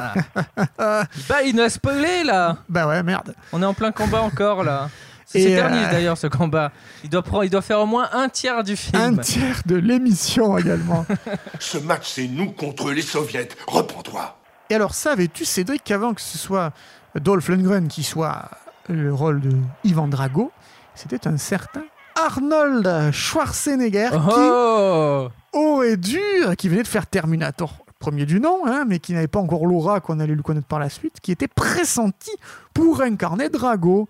bah, 0.78 1.04
il 1.44 1.56
nous 1.56 1.62
a 1.62 1.68
spoilé 1.68 2.24
là. 2.24 2.56
Bah 2.68 2.86
ouais, 2.86 3.02
merde. 3.02 3.34
On 3.52 3.62
est 3.62 3.66
en 3.66 3.74
plein 3.74 3.92
combat 3.92 4.22
encore 4.22 4.64
là. 4.64 4.88
Ça 5.28 5.38
Et, 5.38 5.42
s'éternise 5.42 5.84
euh, 5.84 5.90
d'ailleurs 5.90 6.16
ce 6.16 6.26
combat. 6.26 6.72
Il 7.04 7.10
doit, 7.10 7.22
prendre, 7.22 7.44
il 7.44 7.50
doit 7.50 7.60
faire 7.60 7.80
au 7.80 7.86
moins 7.86 8.08
un 8.12 8.30
tiers 8.30 8.64
du 8.64 8.76
film. 8.76 9.02
Un 9.02 9.16
tiers 9.18 9.60
de 9.66 9.76
l'émission 9.76 10.56
également. 10.56 11.04
Ce 11.60 11.76
match, 11.76 12.12
c'est 12.14 12.28
nous 12.28 12.50
contre 12.52 12.92
les 12.92 13.02
soviets. 13.02 13.48
Reprends-toi. 13.66 14.38
Et 14.70 14.74
alors, 14.74 14.94
savais-tu, 14.94 15.44
Cédric, 15.44 15.84
qu'avant 15.84 16.14
que 16.14 16.22
ce 16.22 16.38
soit 16.38 16.72
Dolph 17.14 17.46
Lundgren 17.50 17.88
qui 17.88 18.04
soit 18.04 18.48
le 18.88 19.12
rôle 19.12 19.42
de 19.42 19.54
Ivan 19.84 20.08
Drago, 20.08 20.50
c'était 20.94 21.28
un 21.28 21.36
certain 21.36 21.84
Arnold 22.16 23.12
Schwarzenegger 23.12 24.08
Oh 24.14 25.28
qui 25.52 25.58
aurait 25.58 25.98
dû, 25.98 26.20
qui 26.56 26.70
venait 26.70 26.82
de 26.82 26.88
faire 26.88 27.06
Terminator, 27.06 27.84
premier 27.98 28.24
du 28.24 28.40
nom, 28.40 28.62
hein, 28.64 28.86
mais 28.88 28.98
qui 28.98 29.12
n'avait 29.12 29.28
pas 29.28 29.40
encore 29.40 29.66
l'aura 29.66 30.00
qu'on 30.00 30.20
allait 30.20 30.34
lui 30.34 30.42
connaître 30.42 30.66
par 30.66 30.78
la 30.78 30.88
suite, 30.88 31.20
qui 31.20 31.32
était 31.32 31.48
pressenti 31.48 32.30
pour 32.72 33.02
incarner 33.02 33.50
Drago. 33.50 34.08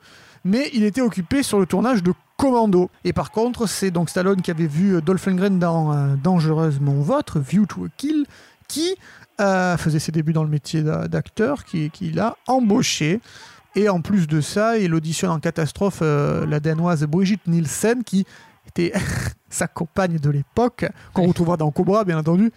Mais 0.49 0.71
il 0.73 0.83
était 0.85 1.03
occupé 1.03 1.43
sur 1.43 1.61
le 1.61 1.67
tournage 1.67 2.03
de 2.03 2.15
Commando. 2.39 2.91
Et 3.05 3.13
par 3.13 3.31
contre, 3.33 3.67
c'est 3.69 3.91
donc 3.91 4.09
Stallone 4.09 4.41
qui 4.41 4.51
avait 4.51 4.67
vu 4.67 5.03
Dolph 5.03 5.27
Lundgren 5.27 5.59
dans 5.59 5.93
euh, 5.93 6.15
Dangereusement 6.23 6.95
Votre, 6.95 7.39
View 7.39 7.67
to 7.67 7.85
a 7.85 7.89
Kill, 7.99 8.25
qui 8.67 8.97
euh, 9.43 9.77
faisait 9.77 9.99
ses 9.99 10.11
débuts 10.11 10.33
dans 10.33 10.45
le 10.45 10.49
métier 10.49 10.83
d'a- 10.83 11.07
d'acteur, 11.07 11.65
qui, 11.65 11.91
qui 11.91 12.11
l'a 12.13 12.37
embauché. 12.47 13.21
Et 13.77 13.91
en 13.91 14.01
plus 14.01 14.27
de 14.27 14.41
ça, 14.41 14.79
il 14.79 14.95
auditionne 14.95 15.31
en 15.31 15.39
catastrophe 15.39 15.99
euh, 16.01 16.47
la 16.47 16.61
danoise 16.61 17.05
Brigitte 17.05 17.47
Nielsen, 17.47 18.03
qui 18.03 18.25
était 18.69 18.93
sa 19.51 19.67
compagne 19.67 20.19
de 20.19 20.31
l'époque, 20.31 20.87
qu'on 21.13 21.27
retrouvera 21.27 21.59
dans 21.59 21.71
Cobra, 21.71 22.05
bien 22.05 22.19
entendu, 22.19 22.53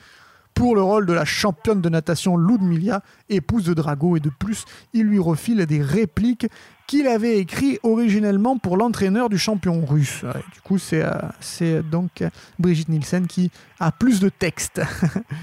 pour 0.61 0.75
le 0.75 0.83
rôle 0.83 1.07
de 1.07 1.13
la 1.13 1.25
championne 1.25 1.81
de 1.81 1.89
natation 1.89 2.37
Ludmilla, 2.37 3.01
épouse 3.29 3.63
de 3.63 3.73
Drago. 3.73 4.15
Et 4.15 4.19
de 4.19 4.29
plus, 4.29 4.65
il 4.93 5.05
lui 5.07 5.17
refile 5.17 5.65
des 5.65 5.81
répliques 5.81 6.45
qu'il 6.85 7.07
avait 7.07 7.39
écrites 7.39 7.79
originellement 7.81 8.59
pour 8.59 8.77
l'entraîneur 8.77 9.29
du 9.29 9.39
champion 9.39 9.83
russe. 9.83 10.23
Du 10.53 10.61
coup, 10.61 10.77
c'est 10.77 11.01
euh, 11.01 11.13
c'est 11.39 11.81
donc 11.81 12.23
Brigitte 12.59 12.89
Nielsen 12.89 13.25
qui 13.25 13.49
a 13.79 13.91
plus 13.91 14.19
de 14.19 14.29
texte. 14.29 14.79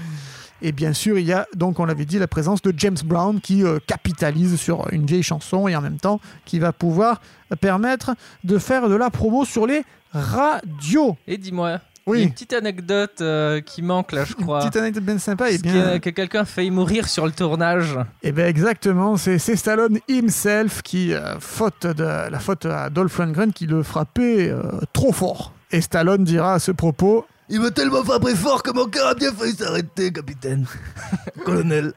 Et 0.61 0.71
bien 0.71 0.93
sûr, 0.93 1.19
il 1.19 1.25
y 1.25 1.33
a 1.33 1.47
donc, 1.53 1.81
on 1.81 1.85
l'avait 1.85 2.05
dit, 2.05 2.17
la 2.17 2.27
présence 2.27 2.61
de 2.61 2.73
James 2.77 2.97
Brown 3.03 3.41
qui 3.41 3.65
euh, 3.65 3.79
capitalise 3.87 4.55
sur 4.55 4.87
une 4.93 5.05
vieille 5.05 5.23
chanson 5.23 5.67
et 5.67 5.75
en 5.75 5.81
même 5.81 5.97
temps 5.97 6.21
qui 6.45 6.59
va 6.59 6.71
pouvoir 6.71 7.19
permettre 7.59 8.15
de 8.45 8.57
faire 8.57 8.87
de 8.87 8.95
la 8.95 9.09
promo 9.09 9.43
sur 9.43 9.67
les 9.67 9.83
radios. 10.13 11.17
Et 11.27 11.37
dis-moi, 11.37 11.79
Oui. 12.09 12.17
il 12.17 12.21
y 12.21 12.23
a 12.23 12.27
une 12.27 12.33
petite 12.33 12.53
anecdote 12.53 13.21
euh, 13.21 13.61
qui 13.61 13.81
manque 13.81 14.11
là, 14.11 14.25
je 14.25 14.33
crois. 14.33 14.59
Petite 14.59 14.75
anecdote 14.77 15.03
bien 15.03 15.17
sympa. 15.17 15.51
Et 15.51 15.57
bien, 15.57 15.99
que, 15.99 16.09
que 16.09 16.09
quelqu'un 16.09 16.41
a 16.41 16.45
failli 16.45 16.71
mourir 16.71 17.07
sur 17.07 17.25
le 17.25 17.31
tournage. 17.31 17.97
Et 18.23 18.31
bien 18.31 18.47
exactement, 18.47 19.17
c'est 19.17 19.37
Stallone 19.39 19.99
himself 20.07 20.81
qui, 20.81 21.13
euh, 21.13 21.39
faute 21.39 21.85
de 21.85 22.03
la 22.03 22.39
faute 22.39 22.65
à 22.65 22.89
Dolph 22.89 23.17
Lundgren, 23.17 23.53
qui 23.53 23.65
le 23.67 23.83
frappait 23.83 24.49
euh, 24.49 24.63
trop 24.93 25.11
fort. 25.11 25.53
Et 25.71 25.81
Stallone 25.81 26.23
dira 26.23 26.55
à 26.55 26.59
ce 26.59 26.71
propos 26.71 27.25
Il 27.49 27.61
m'a 27.61 27.71
tellement 27.71 28.03
frappé 28.03 28.35
fort 28.35 28.63
que 28.63 28.71
mon 28.71 28.85
cœur 28.85 29.07
a 29.07 29.15
bien 29.15 29.31
failli 29.31 29.53
s'arrêter, 29.53 30.11
capitaine. 30.11 30.65
Colonel. 31.45 31.93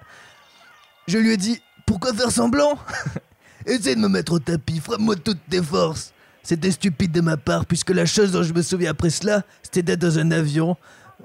Je 1.08 1.18
lui 1.18 1.32
ai 1.32 1.36
dit 1.36 1.60
Pourquoi 1.86 2.12
faire 2.12 2.30
semblant? 2.30 2.78
Essaye 3.66 3.96
de 3.96 4.00
me 4.00 4.08
mettre 4.08 4.32
au 4.32 4.38
tapis, 4.38 4.80
frappe-moi 4.80 5.14
de 5.14 5.20
toutes 5.20 5.38
tes 5.48 5.62
forces. 5.62 6.11
C'était 6.42 6.70
stupide 6.70 7.12
de 7.12 7.20
ma 7.20 7.36
part, 7.36 7.66
puisque 7.66 7.90
la 7.90 8.04
chose 8.06 8.32
dont 8.32 8.42
je 8.42 8.52
me 8.52 8.62
souviens 8.62 8.90
après 8.90 9.10
cela, 9.10 9.42
c'était 9.62 9.82
d'être 9.82 10.00
dans 10.00 10.18
un 10.18 10.30
avion, 10.32 10.76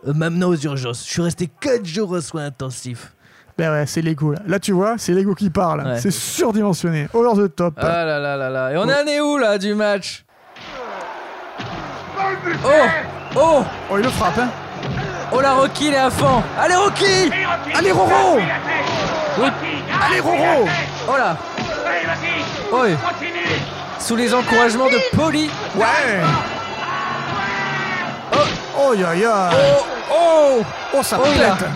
euh, 0.08 0.14
m'amenant 0.14 0.50
aux 0.50 0.56
urgences. 0.56 1.04
Je 1.06 1.12
suis 1.12 1.22
resté 1.22 1.50
4 1.60 1.86
jours 1.86 2.12
aux 2.12 2.22
soins 2.22 2.46
intensifs. 2.46 3.14
Ben 3.58 3.72
ouais, 3.72 3.88
c'est 3.88 4.04
l'ego 4.04 4.34
là. 4.34 4.40
Là, 4.46 4.60
tu 4.60 4.72
vois, 4.72 4.96
c'est 5.00 5.14
l'ego 5.14 5.34
qui 5.34 5.50
parle. 5.50 5.82
Ouais. 5.84 6.00
C'est 6.00 6.12
surdimensionné. 6.12 7.08
Over 7.14 7.48
the 7.48 7.56
top. 7.56 7.74
Ah 7.78 8.06
là 8.06 8.20
là 8.20 8.38
là 8.38 8.50
là. 8.52 8.72
Et 8.72 8.78
on 8.78 8.82
en 8.84 9.08
est 9.08 9.20
où 9.20 9.38
là 9.40 9.58
du 9.58 9.74
match? 9.74 10.24
Oh 12.64 12.70
Oh 13.36 13.64
Oh, 13.92 13.98
il 13.98 14.04
le 14.04 14.10
frappe, 14.10 14.38
hein. 14.38 14.50
Oh 15.32 15.42
la 15.42 15.54
Rocky, 15.56 15.88
il 15.88 15.94
est 15.94 15.98
à 15.98 16.10
fond 16.10 16.42
Allez 16.58 16.76
Rocky 16.76 17.30
Allez, 17.76 17.92
Roro 17.92 18.38
Oui. 19.40 19.48
Allez, 20.02 20.20
Roro 20.22 20.68
Oh 21.10 21.18
là 21.18 21.38
Sous 24.00 24.16
les 24.16 24.34
encouragements 24.34 24.88
de 24.88 24.98
Polly 25.16 25.50
Ouais. 25.76 26.22
Oh, 28.80 28.94
ya 28.94 29.14
ya 29.16 29.50
Oh 29.52 29.86
Oh 30.12 30.62
Oh, 30.94 31.04
ça 31.04 31.18
Oh, 31.20 31.24
il 31.36 31.44
a- 31.44 31.52
pète. 31.56 31.68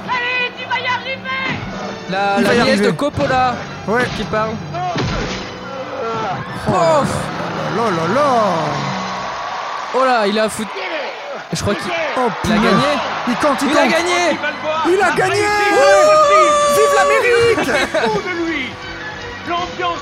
La, 2.09 2.35
Il 2.37 2.43
la 2.43 2.49
va 2.49 2.55
y 2.55 2.57
nièce 2.57 2.67
arriver. 2.69 2.85
de 2.87 2.91
Coppola 2.91 3.55
Ouais. 3.87 4.05
qui 4.17 4.23
parle. 4.25 4.51
Oh 4.73 4.77
Oh, 6.69 7.03
là 7.75 7.83
là 7.83 8.05
là. 8.13 8.29
Oh 9.95 10.03
là, 10.05 10.27
il 10.27 10.37
a 10.39 10.49
foutu. 10.49 10.69
Je 11.53 11.61
crois 11.61 11.75
qu'il 11.75 11.91
Oh, 12.17 12.29
il 12.45 12.51
a 12.51 12.55
gagné. 12.55 12.69
Il 13.27 13.35
compte, 13.35 13.61
il 13.61 13.69
Il 13.71 13.77
a 13.77 13.87
gagné. 13.87 14.37
Il 14.87 15.01
a 15.01 15.11
gagné. 15.11 15.45
Vive 16.75 16.93
l'Amérique 16.97 17.69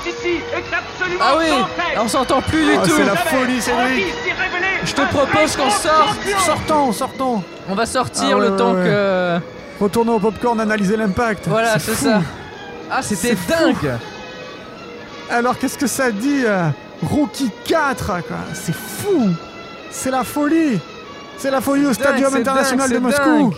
ici 0.07 0.37
est 0.53 0.75
absolument 0.75 1.19
Ah 1.21 1.35
oui. 1.37 1.45
On 1.97 2.07
s'entend 2.07 2.41
plus 2.41 2.63
du 2.65 2.71
Oh, 2.77 2.85
tout 2.85 2.91
c'est 2.95 3.05
la 3.05 3.15
folie, 3.15 3.61
Cédric 3.61 4.05
Je 4.85 4.93
te 4.93 5.01
propose 5.01 5.55
qu'on 5.55 5.69
sorte. 5.69 6.19
Sortons, 6.45 6.91
sortons 6.91 7.43
On 7.69 7.75
va 7.75 7.85
sortir 7.85 8.29
Ah 8.33 8.37
ouais, 8.37 8.49
le 8.49 8.55
temps 8.55 8.73
ouais, 8.73 8.83
que... 8.85 9.37
Retournons 9.81 10.15
au 10.15 10.19
popcorn, 10.19 10.59
analyser 10.59 10.97
l'impact. 10.97 11.47
Voilà, 11.47 11.79
c'est 11.79 11.95
ça. 11.95 12.21
Ah, 12.91 13.01
c'était 13.01 13.35
fou. 13.35 13.49
dingue 13.51 13.91
Alors, 15.29 15.57
qu'est-ce 15.57 15.77
que 15.77 15.87
ça 15.87 16.11
dit 16.11 16.43
euh, 16.45 16.67
Rocky 17.03 17.49
4, 17.65 18.05
quoi? 18.05 18.37
C'est 18.53 18.75
fou 18.75 19.29
C'est 19.91 20.11
la 20.11 20.23
folie 20.23 20.79
C'est 21.37 21.51
la 21.51 21.61
folie 21.61 21.85
au 21.85 21.93
Stadium 21.93 22.31
dingue, 22.31 22.41
International 22.41 22.89
dingue, 22.89 22.97
de 22.99 23.03
Moscou 23.03 23.23
dingue. 23.29 23.53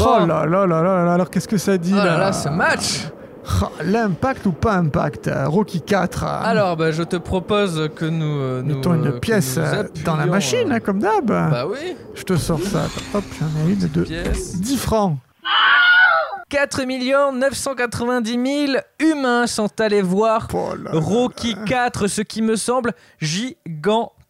Oh 0.00 0.04
Bon. 0.04 0.26
là 0.26 0.44
là 0.46 0.66
là 0.66 0.82
là 0.82 1.04
là, 1.04 1.12
alors 1.14 1.28
qu'est-ce 1.30 1.46
que 1.48 1.58
ça 1.58 1.76
dit 1.78 1.92
Oh 1.94 1.98
là 1.98 2.04
là? 2.04 2.18
là, 2.18 2.32
ce 2.32 2.48
match 2.48 3.04
Oh, 3.06 3.16
L'impact 3.84 4.46
ou 4.46 4.52
pas 4.52 4.74
impact 4.74 5.28
euh, 5.28 5.48
Rocky 5.48 5.80
4 5.80 6.24
euh, 6.24 6.26
Alors, 6.44 6.76
bah, 6.76 6.90
je 6.92 7.02
te 7.02 7.16
propose 7.16 7.88
que 7.94 8.04
nous... 8.04 8.38
euh, 8.40 8.62
nous 8.62 8.76
Mettons 8.76 8.94
une 8.94 9.18
pièce 9.18 9.58
nous 9.58 10.02
dans 10.04 10.16
la 10.16 10.26
machine, 10.26 10.70
euh, 10.70 10.76
hein, 10.76 10.80
comme 10.80 11.00
d'hab. 11.00 11.26
Bah 11.26 11.66
oui, 11.66 11.96
Je 12.14 12.22
te 12.22 12.36
sors 12.36 12.62
ça. 12.62 12.86
Hop, 13.14 13.24
j'en 13.38 13.68
ai 13.68 13.72
une 13.72 13.88
de 13.88 14.02
pièce. 14.02 14.56
10 14.60 14.76
francs. 14.76 15.18
4 16.48 16.82
990 17.32 18.66
000 18.66 18.78
humains 19.00 19.46
sont 19.46 19.70
allés 19.80 20.02
voir 20.02 20.48
Oh 20.52 20.74
là 20.74 20.92
là 20.92 21.00
Rocky 21.00 21.56
4, 21.66 22.08
ce 22.08 22.20
qui 22.20 22.42
me 22.42 22.56
semble 22.56 22.92
gigantesque. 23.20 24.21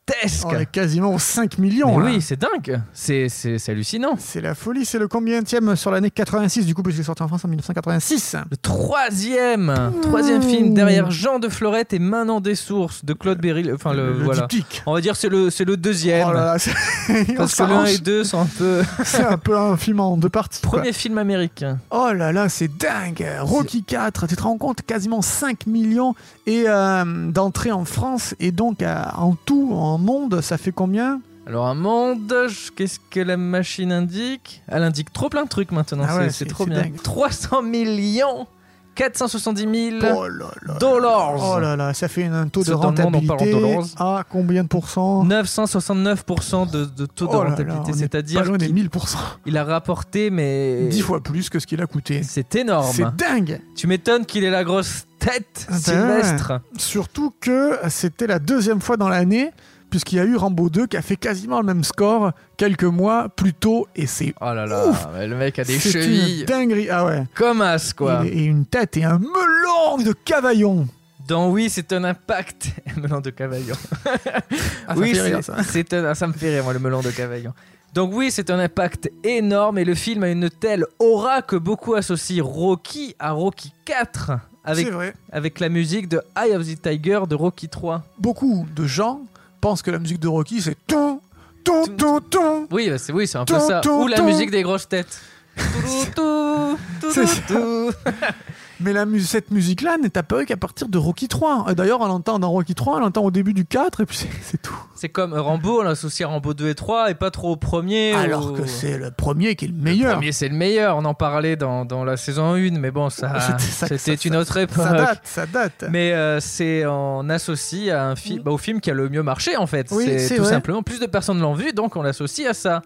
On 0.44 0.50
est 0.58 0.66
quasiment 0.70 1.14
aux 1.14 1.18
5 1.18 1.58
millions. 1.58 1.96
Mais 1.98 2.04
là. 2.04 2.10
oui, 2.16 2.20
c'est 2.20 2.38
dingue. 2.38 2.80
C'est, 2.92 3.28
c'est, 3.28 3.58
c'est 3.58 3.72
hallucinant. 3.72 4.14
C'est 4.18 4.40
la 4.40 4.54
folie, 4.54 4.84
c'est 4.84 4.98
le 4.98 5.06
combienième 5.08 5.76
sur 5.76 5.90
l'année 5.90 6.10
86 6.10 6.66
du 6.66 6.74
coup 6.74 6.82
parce 6.82 6.94
qu'il 6.94 7.02
est 7.02 7.06
sorti 7.06 7.22
en 7.22 7.28
France 7.28 7.44
en 7.44 7.48
1986. 7.48 8.36
Le 8.50 8.56
troisième, 8.56 9.92
troisième 10.02 10.42
film 10.42 10.74
derrière 10.74 11.10
Jean 11.10 11.38
de 11.38 11.48
Florette 11.48 11.92
et 11.92 11.98
Manon 11.98 12.40
des 12.40 12.54
Sources 12.56 13.04
de 13.04 13.12
Claude 13.12 13.38
Berry. 13.40 13.70
Enfin, 13.72 13.92
le, 13.94 14.12
le 14.12 14.24
voilà. 14.24 14.48
On 14.86 14.92
va 14.94 15.00
dire 15.00 15.16
c'est 15.16 15.28
le, 15.28 15.50
c'est 15.50 15.64
le 15.64 15.76
deuxième. 15.76 16.26
Oh 16.28 16.32
là 16.32 16.44
là, 16.46 16.58
c'est- 16.58 17.34
parce 17.36 17.54
que 17.54 17.62
l'un 17.62 17.84
et 17.84 17.98
deux 17.98 18.24
sont 18.24 18.40
un 18.40 18.46
peu. 18.58 18.82
C'est 19.04 19.24
un 19.24 19.38
peu 19.38 19.56
un 19.56 19.76
film 19.76 20.00
en 20.00 20.16
deux 20.16 20.28
parties. 20.28 20.60
quoi. 20.62 20.78
Premier 20.80 20.92
film 20.92 21.18
américain. 21.18 21.78
Oh 21.90 22.10
là 22.14 22.32
là, 22.32 22.48
c'est 22.48 22.68
dingue. 22.76 23.26
Rocky 23.40 23.82
4, 23.84 24.26
tu 24.26 24.36
te 24.36 24.42
rends 24.42 24.56
compte, 24.58 24.82
quasiment 24.82 25.22
5 25.22 25.66
millions 25.66 26.14
et 26.46 26.64
euh, 26.66 27.30
d'entrées 27.30 27.72
en 27.72 27.84
France 27.84 28.34
et 28.40 28.52
donc 28.52 28.82
euh, 28.82 28.94
en 29.16 29.34
tout, 29.34 29.70
en 29.72 29.91
monde, 29.98 30.40
ça 30.40 30.58
fait 30.58 30.72
combien 30.72 31.20
Alors, 31.46 31.66
un 31.66 31.74
monde, 31.74 32.32
qu'est-ce 32.76 32.98
que 33.10 33.20
la 33.20 33.36
machine 33.36 33.92
indique 33.92 34.62
Elle 34.68 34.82
indique 34.82 35.12
trop 35.12 35.28
plein 35.28 35.44
de 35.44 35.48
trucs 35.48 35.72
maintenant, 35.72 36.04
Ah 36.06 36.12
c'est, 36.12 36.18
ouais, 36.18 36.24
c'est 36.30 36.44
c'est- 36.44 36.46
trop 36.46 36.66
bien. 36.66 36.82
dingue. 36.82 37.02
300 37.02 37.62
millions 37.62 38.46
470 38.94 39.62
000 40.00 40.04
Oh 40.14 40.28
là 40.28 40.50
là. 40.66 40.74
dollars. 40.78 41.34
Oh 41.56 41.58
là 41.58 41.76
là, 41.76 41.94
ça 41.94 42.08
fait 42.08 42.24
un 42.26 42.46
taux 42.48 42.62
de 42.62 42.70
monde, 42.72 42.84
en 42.84 42.88
rentabilité 42.88 43.78
à 43.96 44.22
combien 44.28 44.62
de 44.64 44.68
pourcents 44.68 45.24
969% 45.24 46.66
de, 46.70 46.84
de 46.84 47.06
taux 47.06 47.26
de 47.26 47.30
Oh 47.32 47.38
rentabilité, 47.38 47.92
c'est-à-dire 47.94 48.42
qu'il 48.58 48.74
1000%. 48.74 49.16
il 49.46 49.56
a 49.56 49.64
rapporté 49.64 50.28
mais 50.28 50.88
10 50.88 51.00
fois 51.00 51.22
plus 51.22 51.48
que 51.48 51.58
ce 51.58 51.66
qu'il 51.66 51.80
a 51.80 51.86
coûté. 51.86 52.22
c'est 52.22 52.54
énorme. 52.54 52.92
C'est 52.92 53.16
dingue 53.16 53.60
Tu 53.76 53.86
m'étonnes 53.86 54.26
qu'il 54.26 54.44
ait 54.44 54.50
la 54.50 54.62
grosse 54.62 55.06
tête, 55.18 55.66
Ah 55.68 55.72
ben 55.72 55.78
Sylvestre. 55.78 56.52
Surtout 56.76 57.32
que 57.40 57.78
c'était 57.88 58.26
la 58.26 58.38
deuxième 58.38 58.80
fois 58.82 58.98
dans 58.98 59.08
l'année, 59.08 59.52
puisqu'il 59.92 60.16
y 60.16 60.20
a 60.20 60.24
eu 60.24 60.34
Rambo 60.34 60.68
2 60.70 60.86
qui 60.88 60.96
a 60.96 61.02
fait 61.02 61.16
quasiment 61.16 61.60
le 61.60 61.66
même 61.66 61.84
score 61.84 62.32
quelques 62.56 62.82
mois 62.82 63.28
plus 63.28 63.52
tôt, 63.54 63.86
et 63.94 64.06
c'est 64.08 64.34
Oh 64.40 64.46
là 64.54 64.66
là, 64.66 64.88
Ouf. 64.88 65.06
le 65.16 65.36
mec 65.36 65.58
a 65.58 65.64
des 65.64 65.78
chevilles 65.78 66.40
une 66.40 66.46
dinguerie. 66.46 66.88
Ah 66.90 67.04
ouais. 67.04 67.24
comme 67.34 67.60
as 67.62 67.92
quoi. 67.92 68.24
Et, 68.24 68.28
et 68.28 68.44
une 68.46 68.66
tête 68.66 68.96
et 68.96 69.04
un 69.04 69.18
melon 69.18 70.02
de 70.04 70.12
cavaillon. 70.12 70.88
Dans 71.28 71.50
Oui, 71.50 71.68
c'est 71.70 71.92
un 71.92 72.02
impact. 72.04 72.70
melon 72.96 73.20
de 73.20 73.30
Cavaillon. 73.30 73.76
Ah, 74.88 74.94
oui, 74.96 75.14
c'est- 75.14 75.94
un- 75.94 76.04
ah, 76.06 76.14
ça 76.14 76.26
me 76.26 76.32
fait 76.32 76.54
rire, 76.54 76.64
moi, 76.64 76.72
le 76.72 76.78
melon 76.80 77.00
de 77.00 77.10
Cavaillon. 77.10 77.52
Donc 77.94 78.10
oui, 78.14 78.30
c'est 78.30 78.50
un 78.50 78.58
impact 78.58 79.10
énorme 79.22 79.76
et 79.78 79.84
le 79.84 79.94
film 79.94 80.22
a 80.24 80.28
une 80.30 80.48
telle 80.48 80.84
aura 80.98 81.42
que 81.42 81.56
beaucoup 81.56 81.94
associent 81.94 82.44
Rocky 82.44 83.14
à 83.18 83.32
Rocky 83.32 83.72
4 83.84 84.32
avec, 84.64 84.90
vrai. 84.90 85.12
avec 85.30 85.60
la 85.60 85.68
musique 85.68 86.08
de 86.08 86.20
Eye 86.36 86.56
of 86.56 86.66
the 86.66 86.80
Tiger 86.80 87.20
de 87.28 87.34
Rocky 87.34 87.68
3. 87.68 88.02
Beaucoup 88.18 88.66
de 88.74 88.86
gens 88.86 89.20
pensent 89.62 89.80
que 89.80 89.90
la 89.90 89.98
musique 89.98 90.18
de 90.18 90.28
Rocky, 90.28 90.60
c'est 90.60 90.76
ton, 90.86 91.20
ton, 91.64 91.86
ton, 91.86 92.20
ton. 92.20 92.66
Oui, 92.70 92.90
bah, 92.90 92.98
c'est 92.98 93.12
oui, 93.12 93.26
c'est 93.26 93.38
un 93.38 93.46
peu 93.46 93.58
ça. 93.58 93.80
Ou 93.88 94.08
la 94.08 94.20
musique 94.20 94.50
des 94.50 94.62
grosses 94.62 94.88
têtes. 94.88 95.22
Toutou, 95.56 96.76
toutou, 97.00 97.12
C'est 97.14 97.26
ça. 97.26 97.54
Mais 98.84 98.92
la 98.92 99.04
cette 99.20 99.50
musique-là 99.50 99.96
n'est 100.02 100.16
apparue 100.18 100.46
qu'à 100.46 100.56
partir 100.56 100.88
de 100.88 100.98
Rocky 100.98 101.28
3. 101.28 101.66
Euh, 101.68 101.74
D'ailleurs, 101.74 102.00
on 102.00 102.06
l'entend 102.06 102.38
dans 102.38 102.50
Rocky 102.50 102.74
3, 102.74 102.96
on 102.96 103.00
l'entend 103.00 103.22
au 103.24 103.30
début 103.30 103.52
du 103.54 103.64
4, 103.64 104.00
et 104.02 104.06
puis 104.06 104.16
c'est- 104.16 104.56
tout. 104.62 104.74
C'est 104.94 105.08
comme 105.08 105.34
Rambo, 105.34 105.80
on 105.80 105.82
l'associe 105.82 106.28
à 106.28 106.32
Rambo 106.32 106.54
2 106.54 106.68
et 106.68 106.74
3 106.74 107.10
et 107.10 107.14
pas 107.14 107.30
trop 107.30 107.52
au 107.52 107.56
premier. 107.56 108.14
Alors 108.14 108.52
ou- 108.52 108.52
que 108.52 108.66
c'est 108.66 108.98
le 108.98 109.10
premier 109.10 109.56
qui 109.56 109.64
est 109.64 109.68
le 109.68 109.74
Le 109.74 109.82
meilleur. 109.82 110.12
premier, 110.14 110.32
c'est 110.32 110.48
le 110.48 110.54
meilleur. 110.54 110.96
On 110.96 111.04
en 111.04 111.14
parlait 111.14 111.56
dans, 111.56 111.84
dans 111.84 112.04
la 112.04 112.16
saison 112.16 112.54
1, 112.54 112.78
mais 112.78 112.90
bon, 112.90 113.10
ça, 113.10 113.34
C'était 113.58 114.16
ça- 114.16 114.28
une 114.28 114.36
autre 114.36 114.56
époque. 114.58 114.76
Ça 114.84 114.92
date, 114.92 115.20
ça 115.24 115.46
date. 115.46 115.84
Mais 115.90 116.12
euh, 116.12 116.38
c'est 116.40 116.84
en 116.86 117.28
associe 117.30 117.90
à 117.92 118.06
un 118.08 118.16
film, 118.16 118.42
bah, 118.42 118.50
au 118.52 118.58
film 118.58 118.80
qui 118.80 118.90
a 118.90 118.94
le 118.94 119.08
mieux 119.08 119.22
marché 119.22 119.56
en 119.56 119.66
fait. 119.66 119.88
Oui, 119.90 120.04
c'est 120.06 120.18
c'est 120.20 120.36
tout 120.36 120.42
vrai. 120.42 120.52
simplement 120.52 120.82
plus 120.82 121.00
de 121.00 121.06
personnes 121.06 121.40
l'ont 121.40 121.54
vu, 121.54 121.72
donc 121.72 121.96
on 121.96 122.02
l'associe 122.02 122.48
à 122.48 122.54
ça. 122.54 122.82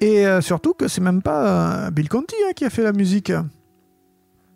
Et 0.00 0.26
euh, 0.26 0.40
surtout 0.40 0.74
que 0.74 0.86
c'est 0.88 1.00
même 1.00 1.22
pas 1.22 1.86
euh, 1.86 1.90
Bill 1.90 2.08
Conti 2.08 2.34
hein, 2.48 2.52
qui 2.54 2.64
a 2.64 2.70
fait 2.70 2.82
la 2.84 2.92
musique. 2.92 3.32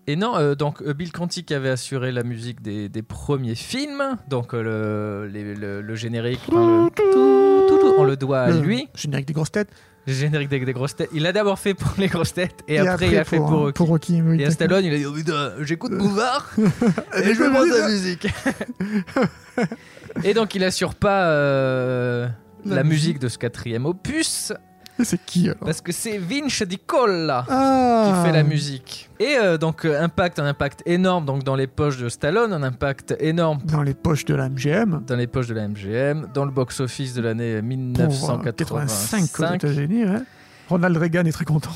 Et 0.08 0.16
non, 0.16 0.36
euh, 0.36 0.54
donc 0.56 0.82
euh, 0.82 0.92
Bill 0.94 1.12
Conti 1.12 1.44
qui 1.44 1.54
avait 1.54 1.68
assuré 1.68 2.10
la 2.10 2.24
musique 2.24 2.60
des, 2.60 2.88
des 2.88 3.02
premiers 3.02 3.54
films, 3.54 4.02
donc 4.28 4.52
euh, 4.52 5.22
le, 5.24 5.28
les- 5.32 5.54
le, 5.54 5.80
le 5.80 5.94
générique, 5.94 6.40
enfin, 6.48 6.86
le 6.86 6.90
tout, 6.90 7.68
tout, 7.68 7.78
tout, 7.78 7.94
on 7.98 8.02
le 8.04 8.16
doit 8.16 8.40
à 8.40 8.50
Le 8.50 8.60
lui. 8.60 8.88
Générique 8.96 9.26
des 9.28 9.32
grosses 9.32 9.52
têtes. 9.52 9.70
Générique 10.08 10.48
des, 10.48 10.58
des 10.58 10.72
grosses 10.72 10.96
têtes. 10.96 11.10
Il 11.14 11.22
l'a 11.22 11.32
d'abord 11.32 11.60
fait 11.60 11.74
pour 11.74 11.92
les 11.98 12.08
grosses 12.08 12.34
têtes 12.34 12.64
et, 12.66 12.80
après, 12.80 13.06
il 13.10 13.16
a 13.16 13.22
fait 13.24 13.36
pour, 13.36 13.52
euh, 13.52 13.56
Rocky. 13.66 13.72
pour 13.74 13.86
Rocky. 13.88 14.20
oui, 14.22 14.42
Et 14.42 14.46
à. 14.46 14.50
Stallone, 14.50 14.84
il 14.84 14.92
a 14.92 14.98
dit 14.98 15.06
oh, 15.06 15.12
putain, 15.12 15.52
j'écoute 15.60 15.92
Bouvard 15.96 16.50
Et 16.58 17.34
je 17.34 17.42
me 17.44 17.70
ta 17.70 17.86
dis- 17.86 17.92
musique. 17.92 18.26
et 20.24 20.34
donc 20.34 20.54
il 20.56 20.64
assure 20.64 20.96
pas 20.96 21.26
euh, 21.28 22.28
la, 22.64 22.76
La 22.76 22.82
musique 22.84 23.18
de 23.20 23.28
ce 23.28 23.38
quatrième 23.38 23.86
opus 23.86 24.52
c'est 25.02 25.24
qui 25.24 25.46
alors 25.46 25.58
parce 25.60 25.80
que 25.80 25.92
c'est 25.92 26.18
Vince 26.18 26.62
Di 26.62 26.78
Colla. 26.78 27.44
Ah 27.48 28.12
qui 28.22 28.26
fait 28.26 28.32
la 28.32 28.42
musique. 28.42 29.10
Et 29.18 29.36
euh, 29.36 29.56
donc 29.58 29.84
euh, 29.84 30.02
impact, 30.02 30.38
un 30.38 30.46
impact 30.46 30.82
énorme 30.86 31.24
donc 31.24 31.44
dans 31.44 31.56
les 31.56 31.66
poches 31.66 31.98
de 31.98 32.08
Stallone, 32.08 32.52
un 32.52 32.62
impact 32.62 33.14
énorme 33.20 33.58
Dans 33.64 33.82
les 33.82 33.94
poches 33.94 34.24
de 34.24 34.34
la 34.34 34.48
MGM. 34.48 35.02
dans 35.06 35.16
les 35.16 35.26
poches 35.26 35.46
de 35.48 35.54
la 35.54 35.68
MGM, 35.68 36.28
dans 36.34 36.44
le 36.44 36.50
box-office 36.50 37.14
de 37.14 37.22
l'année 37.22 37.60
Pour 37.94 38.30
euh, 38.30 38.38
85 38.38 38.38
aux 38.38 38.42
1985. 38.42 39.54
États-Unis. 39.54 40.04
ouais. 40.04 40.20
Ronald 40.68 40.96
Reagan 40.96 41.24
est 41.24 41.32
très 41.32 41.44
content. 41.44 41.70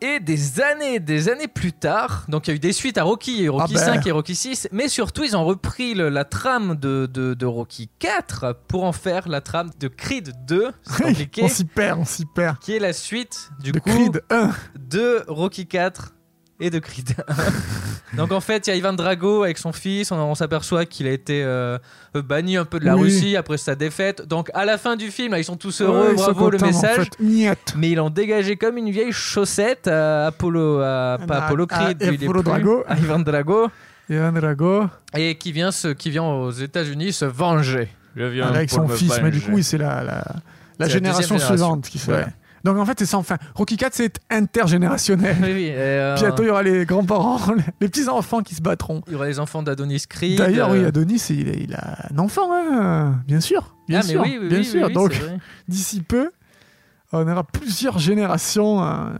Et 0.00 0.20
des 0.20 0.60
années, 0.60 1.00
des 1.00 1.28
années 1.28 1.48
plus 1.48 1.72
tard, 1.72 2.24
donc 2.28 2.46
il 2.46 2.50
y 2.50 2.52
a 2.52 2.56
eu 2.56 2.58
des 2.58 2.72
suites 2.72 2.98
à 2.98 3.02
Rocky, 3.04 3.48
Rocky 3.48 3.74
Ah 3.76 3.78
ben. 3.86 3.94
5 3.94 4.06
et 4.06 4.10
Rocky 4.10 4.34
6, 4.34 4.68
mais 4.72 4.88
surtout 4.88 5.24
ils 5.24 5.36
ont 5.36 5.44
repris 5.44 5.94
le- 5.94 6.08
la 6.10 6.24
trame 6.24 6.74
de, 6.76 7.08
de, 7.12 7.34
de 7.34 7.46
Rocky 7.46 7.88
4 7.98 8.56
pour 8.68 8.84
en 8.84 8.92
faire 8.92 9.28
la 9.28 9.40
trame 9.40 9.70
de 9.80 9.88
Creed 9.88 10.32
2, 10.46 10.70
c'est 10.82 11.02
compliqué, 11.04 11.42
on 11.44 11.48
s'y 11.48 11.64
perd, 11.64 11.98
on 12.00 12.04
s'y 12.04 12.26
perd. 12.26 12.58
qui 12.58 12.74
est 12.76 12.78
la 12.78 12.92
suite 12.92 13.50
du 13.60 13.72
de 13.72 13.78
coup 13.78 13.88
Creed 13.90 14.22
1. 14.30 14.50
de 14.78 15.24
Rocky 15.28 15.66
4 15.66 16.12
et 16.60 16.70
de 16.70 16.78
Creed 16.78 17.14
1. 17.28 18.16
Donc 18.16 18.32
en 18.32 18.40
fait, 18.40 18.66
il 18.66 18.70
y 18.70 18.72
a 18.72 18.76
Ivan 18.76 18.92
Drago 18.94 19.42
avec 19.42 19.58
son 19.58 19.72
fils, 19.72 20.10
on, 20.10 20.16
on 20.16 20.34
s'aperçoit 20.34 20.86
qu'il 20.86 21.06
a 21.06 21.10
été 21.10 21.42
euh, 21.44 21.78
banni 22.14 22.56
un 22.56 22.64
peu 22.64 22.78
de 22.80 22.84
la 22.86 22.94
Oui. 22.96 23.02
Russie 23.04 23.36
après 23.36 23.58
sa 23.58 23.74
défaite. 23.74 24.26
Donc 24.26 24.50
à 24.54 24.64
la 24.64 24.78
fin 24.78 24.96
du 24.96 25.10
film, 25.10 25.32
là, 25.32 25.38
ils 25.38 25.44
sont 25.44 25.56
tous 25.56 25.80
heureux, 25.82 26.10
Ouais, 26.10 26.14
bravo 26.14 26.50
le 26.50 26.58
en 26.62 26.66
message. 26.66 27.06
fait. 27.18 27.74
Mais 27.76 27.90
ils 27.90 27.96
l'ont 27.96 28.08
dégagé 28.10 28.56
comme 28.56 28.78
une 28.78 28.90
vieille 28.90 29.12
chaussette 29.12 29.86
à 29.88 30.26
Apollo, 30.28 30.80
à, 30.80 31.18
pas 31.26 31.44
Apollo 31.46 31.66
à- 31.70 31.74
Creed, 31.84 32.02
à 32.02 32.06
lui, 32.06 32.14
il 32.16 32.22
est 32.22 32.26
Apollo 32.26 32.42
plus, 32.42 32.50
Drago. 32.50 32.84
à 32.88 32.96
Ivan 32.98 33.18
Drago, 33.18 33.70
Ivan 34.08 34.32
Drago. 34.32 34.84
et 35.16 35.34
qui 35.34 35.52
vient, 35.52 35.72
se, 35.72 35.88
qui 35.88 36.10
vient 36.10 36.24
aux 36.24 36.50
États-Unis 36.52 37.12
se 37.12 37.24
venger. 37.26 37.88
Je 38.16 38.24
viens 38.24 38.46
avec 38.46 38.70
son 38.70 38.88
fils, 38.88 39.20
mais 39.22 39.30
du 39.30 39.40
coup, 39.42 39.60
c'est 39.60 39.76
la, 39.78 39.96
la, 40.02 40.04
la 40.04 40.22
C'est 40.22 40.78
la 40.78 40.88
génération 40.88 41.38
suivante 41.38 41.86
qui 41.88 41.98
fait. 41.98 42.12
Ouais. 42.12 42.26
Donc 42.66 42.78
en 42.78 42.84
fait, 42.84 42.98
c'est 42.98 43.06
sans 43.06 43.22
fin. 43.22 43.36
Rocky 43.54 43.76
4, 43.76 43.94
c'est 43.94 44.18
intergénérationnel. 44.28 45.36
Oui, 45.40 45.52
oui, 45.52 45.70
euh, 45.72 46.16
Bientôt, 46.16 46.42
il 46.42 46.46
y 46.46 46.50
aura 46.50 46.62
les 46.64 46.84
grands-parents, 46.84 47.38
les 47.80 47.88
petits-enfants 47.88 48.42
qui 48.42 48.56
se 48.56 48.60
battront. 48.60 49.02
il 49.06 49.12
y 49.12 49.16
aura 49.16 49.26
les 49.26 49.38
enfants 49.38 49.62
d'Adonis 49.62 50.04
Creed. 50.08 50.36
D'ailleurs, 50.38 50.70
oui, 50.70 50.78
euh, 50.78 50.88
Adonis, 50.88 51.24
il, 51.30 51.48
il 51.62 51.74
a 51.74 52.06
un 52.12 52.18
enfant, 52.18 52.50
hein, 52.52 53.22
bien 53.26 53.40
sûr. 53.40 53.74
Bien 53.88 54.00
ah, 54.00 54.02
sûr, 54.02 54.20
oui, 54.22 54.38
bien 54.48 54.64
sûr. 54.64 54.90
Donc, 54.90 55.12
d'ici 55.68 56.00
peu, 56.00 56.30
on 57.12 57.26
aura 57.28 57.44
plusieurs 57.44 57.98
générations. 58.00 58.82
hein. 58.82 59.12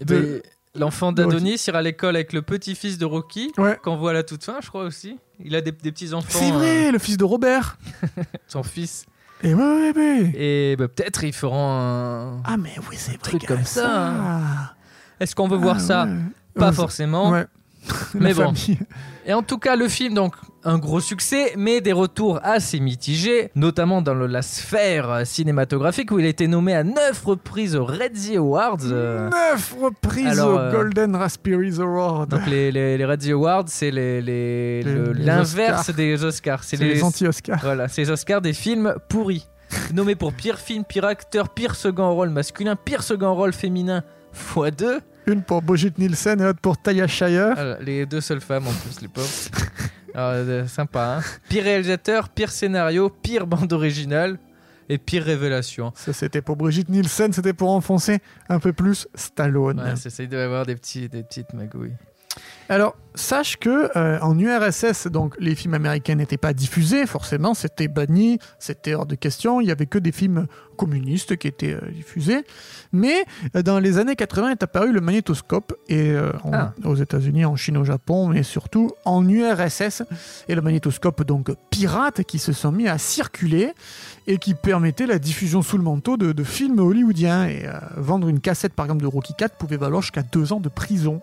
Eh 0.00 0.04
de- 0.04 0.20
ben, 0.20 0.40
L'enfant 0.76 1.12
d'Adonis 1.12 1.62
ira 1.68 1.78
à 1.78 1.82
l'école 1.82 2.16
avec 2.16 2.32
le 2.32 2.42
petit-fils 2.42 2.98
de 2.98 3.04
Rocky, 3.04 3.52
Ouais. 3.58 3.78
qu'on 3.82 3.96
voit 3.96 4.10
à 4.10 4.14
la 4.14 4.22
toute 4.24 4.42
fin, 4.42 4.56
je 4.60 4.68
crois 4.68 4.82
aussi. 4.82 5.18
Il 5.44 5.54
a 5.54 5.60
des, 5.60 5.70
des 5.70 5.92
petits-enfants. 5.92 6.26
C'est 6.38 6.50
vrai, 6.50 6.90
le 6.90 6.98
fils 6.98 7.16
de 7.16 7.22
Robert. 7.24 7.78
euh, 8.18 8.22
son 8.48 8.64
fils. 8.64 9.06
Et 9.44 9.54
ouais, 9.54 9.62
ouais, 9.62 9.92
ouais. 9.94 10.32
Et 10.34 10.76
bah, 10.76 10.88
peut-être 10.88 11.22
ils 11.24 11.32
feront 11.32 11.70
un. 11.70 12.40
Ah, 12.44 12.56
mais 12.56 12.72
oui, 12.90 12.96
c'est 12.98 13.12
vrai. 13.12 13.18
truc 13.20 13.46
comme 13.46 13.64
ça. 13.64 14.74
Est-ce 15.20 15.34
qu'on 15.36 15.48
veut 15.48 15.56
voir 15.58 15.76
Ah, 15.78 15.80
ça? 15.80 16.04
ouais. 16.06 16.10
Pas 16.54 16.68
Ouais, 16.70 16.72
forcément. 16.74 17.30
Ouais. 17.30 17.46
Mais 18.14 18.32
bon. 18.34 18.54
famille. 18.54 18.78
Et 19.26 19.32
en 19.34 19.42
tout 19.42 19.58
cas, 19.58 19.76
le 19.76 19.88
film, 19.88 20.14
donc, 20.14 20.34
un 20.64 20.78
gros 20.78 21.00
succès, 21.00 21.52
mais 21.56 21.80
des 21.80 21.92
retours 21.92 22.40
assez 22.42 22.80
mitigés, 22.80 23.50
notamment 23.54 24.00
dans 24.02 24.14
la 24.14 24.42
sphère 24.42 25.26
cinématographique 25.26 26.10
où 26.10 26.18
il 26.18 26.24
a 26.24 26.28
été 26.28 26.46
nommé 26.48 26.74
à 26.74 26.82
neuf 26.84 27.22
reprises 27.24 27.76
aux 27.76 27.84
Redzi 27.84 28.36
Awards. 28.36 28.78
euh, 28.84 29.28
Neuf 29.30 29.74
reprises 29.80 30.38
alors, 30.40 30.54
au 30.54 30.58
euh, 30.58 30.72
Golden 30.72 31.16
Raspberries 31.16 31.80
Award. 31.80 32.30
donc 32.30 32.46
les, 32.46 32.72
les, 32.72 32.96
les 32.96 33.04
Redzi 33.04 33.32
Awards, 33.32 33.64
c'est 33.66 33.90
les- 33.90 34.82
l'inverse 35.14 35.90
des 35.94 36.24
Oscars. 36.24 36.64
C'est 36.64 36.76
les 36.78 37.02
anti-Oscars. 37.02 37.60
Voilà, 37.62 37.88
c'est 37.88 38.02
les 38.02 38.10
Oscars 38.10 38.40
des 38.40 38.52
films 38.52 38.94
pourris. 39.08 39.46
Nommé 39.92 40.14
pour 40.14 40.32
pire 40.32 40.58
film, 40.58 40.84
pire 40.84 41.04
acteur, 41.04 41.48
pire 41.48 41.74
second 41.74 42.12
rôle 42.14 42.30
masculin, 42.30 42.76
pire 42.76 43.02
second 43.02 43.34
rôle 43.34 43.52
féminin 43.52 44.02
x2. 44.54 45.00
Une 45.26 45.42
pour 45.42 45.62
Brigitte 45.62 45.98
Nielsen 45.98 46.40
et 46.40 46.44
l'autre 46.44 46.60
pour 46.60 46.76
Taya 46.76 47.06
Shire. 47.06 47.78
Les 47.80 48.04
deux 48.04 48.20
seules 48.20 48.40
femmes 48.42 48.66
en 48.66 48.72
plus, 48.72 49.00
les 49.00 49.08
pauvres. 49.08 49.26
Alors, 50.14 50.30
euh, 50.32 50.66
sympa, 50.66 51.18
hein. 51.18 51.22
Pire 51.48 51.64
réalisateur, 51.64 52.28
pire 52.28 52.50
scénario, 52.50 53.10
pire 53.10 53.46
bande 53.46 53.72
originale 53.72 54.38
et 54.88 54.98
pire 54.98 55.24
révélation. 55.24 55.92
Ça, 55.96 56.12
c'était 56.12 56.42
pour 56.42 56.56
Brigitte 56.56 56.88
Nielsen, 56.88 57.32
c'était 57.32 57.52
pour 57.52 57.70
enfoncer 57.70 58.20
un 58.48 58.60
peu 58.60 58.72
plus 58.72 59.08
Stallone. 59.14 59.80
Ouais, 59.80 59.96
ça, 59.96 60.22
il 60.22 60.28
doit 60.28 60.40
y 60.40 60.42
avoir 60.42 60.66
des, 60.66 60.76
petits, 60.76 61.08
des 61.08 61.22
petites 61.22 61.52
magouilles. 61.52 61.96
Alors, 62.70 62.96
sache 63.14 63.58
que 63.58 63.90
euh, 63.96 64.18
en 64.20 64.38
URSS, 64.38 65.08
donc 65.08 65.34
les 65.38 65.54
films 65.54 65.74
américains 65.74 66.14
n'étaient 66.14 66.38
pas 66.38 66.54
diffusés, 66.54 67.06
forcément, 67.06 67.52
c'était 67.52 67.88
banni, 67.88 68.38
c'était 68.58 68.94
hors 68.94 69.04
de 69.04 69.14
question. 69.16 69.60
Il 69.60 69.68
y 69.68 69.70
avait 69.70 69.84
que 69.86 69.98
des 69.98 70.12
films 70.12 70.46
communistes 70.78 71.36
qui 71.36 71.46
étaient 71.46 71.74
euh, 71.74 71.90
diffusés. 71.92 72.42
Mais 72.90 73.26
euh, 73.54 73.62
dans 73.62 73.78
les 73.80 73.98
années 73.98 74.16
80 74.16 74.52
est 74.52 74.62
apparu 74.62 74.92
le 74.92 75.02
magnétoscope 75.02 75.74
et 75.88 76.14
en- 76.42 76.52
Ah. 76.54 76.72
aux 76.84 76.94
États-Unis, 76.96 77.44
en 77.44 77.54
Chine, 77.54 77.76
au 77.76 77.84
Japon, 77.84 78.28
mais 78.28 78.42
surtout 78.42 78.90
en 79.04 79.28
URSS 79.28 80.02
et 80.48 80.54
le 80.54 80.62
magnétoscope 80.62 81.22
donc 81.24 81.50
pirate 81.70 82.22
qui 82.24 82.38
se 82.38 82.52
sont 82.54 82.72
mis 82.72 82.88
à 82.88 82.96
circuler 82.96 83.72
et 84.26 84.38
qui 84.38 84.54
permettait 84.54 85.06
la 85.06 85.18
diffusion 85.18 85.60
sous 85.60 85.76
le 85.76 85.84
manteau 85.84 86.16
de, 86.16 86.32
de 86.32 86.44
films 86.44 86.78
hollywoodiens. 86.78 87.46
Et 87.46 87.66
vendre 87.96 88.26
une 88.28 88.40
cassette, 88.40 88.72
par 88.72 88.86
exemple, 88.86 89.02
de 89.02 89.06
Rocky 89.08 89.34
4 89.36 89.56
pouvait 89.56 89.76
valoir 89.76 90.00
jusqu'à 90.00 90.22
deux 90.22 90.52
ans 90.54 90.60
de 90.60 90.70
prison. 90.70 91.20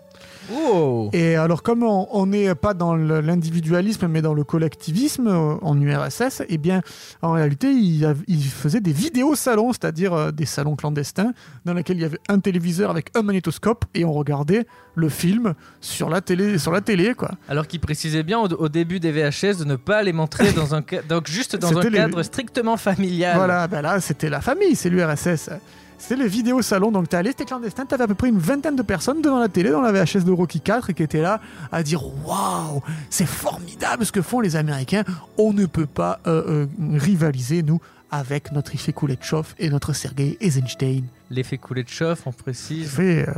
Oh 0.52 1.10
Et 1.12 1.36
alors, 1.36 1.62
comme 1.62 1.82
on 1.84 2.26
n'est 2.26 2.54
pas 2.54 2.74
dans 2.74 2.94
l'individualisme, 2.96 4.06
mais 4.08 4.22
dans 4.22 4.34
le 4.34 4.44
collectivisme 4.44 5.26
euh, 5.28 5.54
en 5.62 5.80
URSS, 5.80 6.42
eh 6.48 6.58
bien, 6.58 6.80
en 7.22 7.32
réalité, 7.32 7.70
il, 7.70 8.14
il 8.28 8.42
faisait 8.44 8.80
des 8.80 8.92
vidéos 8.92 9.34
salons, 9.34 9.72
c'est-à-dire 9.72 10.12
euh, 10.12 10.30
des 10.30 10.46
salons 10.46 10.76
clandestins, 10.76 11.32
dans 11.64 11.74
lesquels 11.74 11.96
il 11.98 12.02
y 12.02 12.04
avait 12.06 12.18
un 12.28 12.38
téléviseur 12.40 12.90
avec 12.90 13.10
un 13.14 13.22
magnétoscope 13.22 13.84
et 13.94 14.04
on 14.04 14.12
regardait 14.12 14.66
le 14.94 15.08
film 15.08 15.54
sur 15.80 16.08
la 16.08 16.20
télé, 16.20 16.58
sur 16.58 16.72
la 16.72 16.80
télé, 16.80 17.14
quoi. 17.14 17.30
Alors 17.48 17.66
qu'il 17.66 17.80
précisait 17.80 18.22
bien 18.22 18.38
au, 18.38 18.46
au 18.48 18.68
début 18.68 19.00
des 19.00 19.12
VHS 19.12 19.58
de 19.58 19.64
ne 19.64 19.76
pas 19.76 20.02
les 20.02 20.12
montrer 20.12 20.52
dans 20.52 20.74
un, 20.74 20.82
donc 21.08 21.28
juste 21.28 21.56
dans 21.56 21.78
un 21.78 21.82
les- 21.82 21.90
cadre 21.98 22.22
strictement 22.22 22.76
familial. 22.76 23.36
Voilà, 23.36 23.68
ben 23.68 23.82
là, 23.82 24.00
c'était 24.00 24.28
la 24.30 24.40
famille, 24.40 24.74
c'est 24.76 24.90
l'URSS. 24.90 25.50
C'était 26.02 26.16
les 26.20 26.28
vidéos 26.28 26.62
salons, 26.62 26.90
donc 26.90 27.08
t'es 27.08 27.16
allé, 27.16 27.30
c'était 27.30 27.44
clandestin, 27.44 27.86
t'avais 27.86 28.02
à 28.02 28.06
peu 28.08 28.16
près 28.16 28.28
une 28.28 28.38
vingtaine 28.40 28.74
de 28.74 28.82
personnes 28.82 29.22
devant 29.22 29.38
la 29.38 29.48
télé, 29.48 29.70
dans 29.70 29.80
la 29.80 29.92
VHS 29.92 30.24
de 30.24 30.32
Rocky 30.32 30.60
4, 30.60 30.90
et 30.90 30.94
qui 30.94 31.02
étaient 31.04 31.22
là 31.22 31.40
à 31.70 31.84
dire 31.84 32.02
Waouh, 32.26 32.82
c'est 33.08 33.24
formidable 33.24 34.04
ce 34.04 34.10
que 34.10 34.20
font 34.20 34.40
les 34.40 34.56
Américains, 34.56 35.04
on 35.38 35.52
ne 35.52 35.64
peut 35.64 35.86
pas 35.86 36.18
euh, 36.26 36.66
euh, 36.80 36.98
rivaliser, 36.98 37.62
nous, 37.62 37.80
avec 38.10 38.50
notre 38.50 38.74
Ifé 38.74 38.92
Kuleshov 38.92 39.54
et 39.60 39.70
notre 39.70 39.92
Sergei 39.92 40.36
Eisenstein. 40.40 41.04
L'effet 41.30 41.60
chauffe, 41.86 42.26
on 42.26 42.32
précise. 42.32 42.90
Fait, 42.90 43.28
euh, 43.28 43.32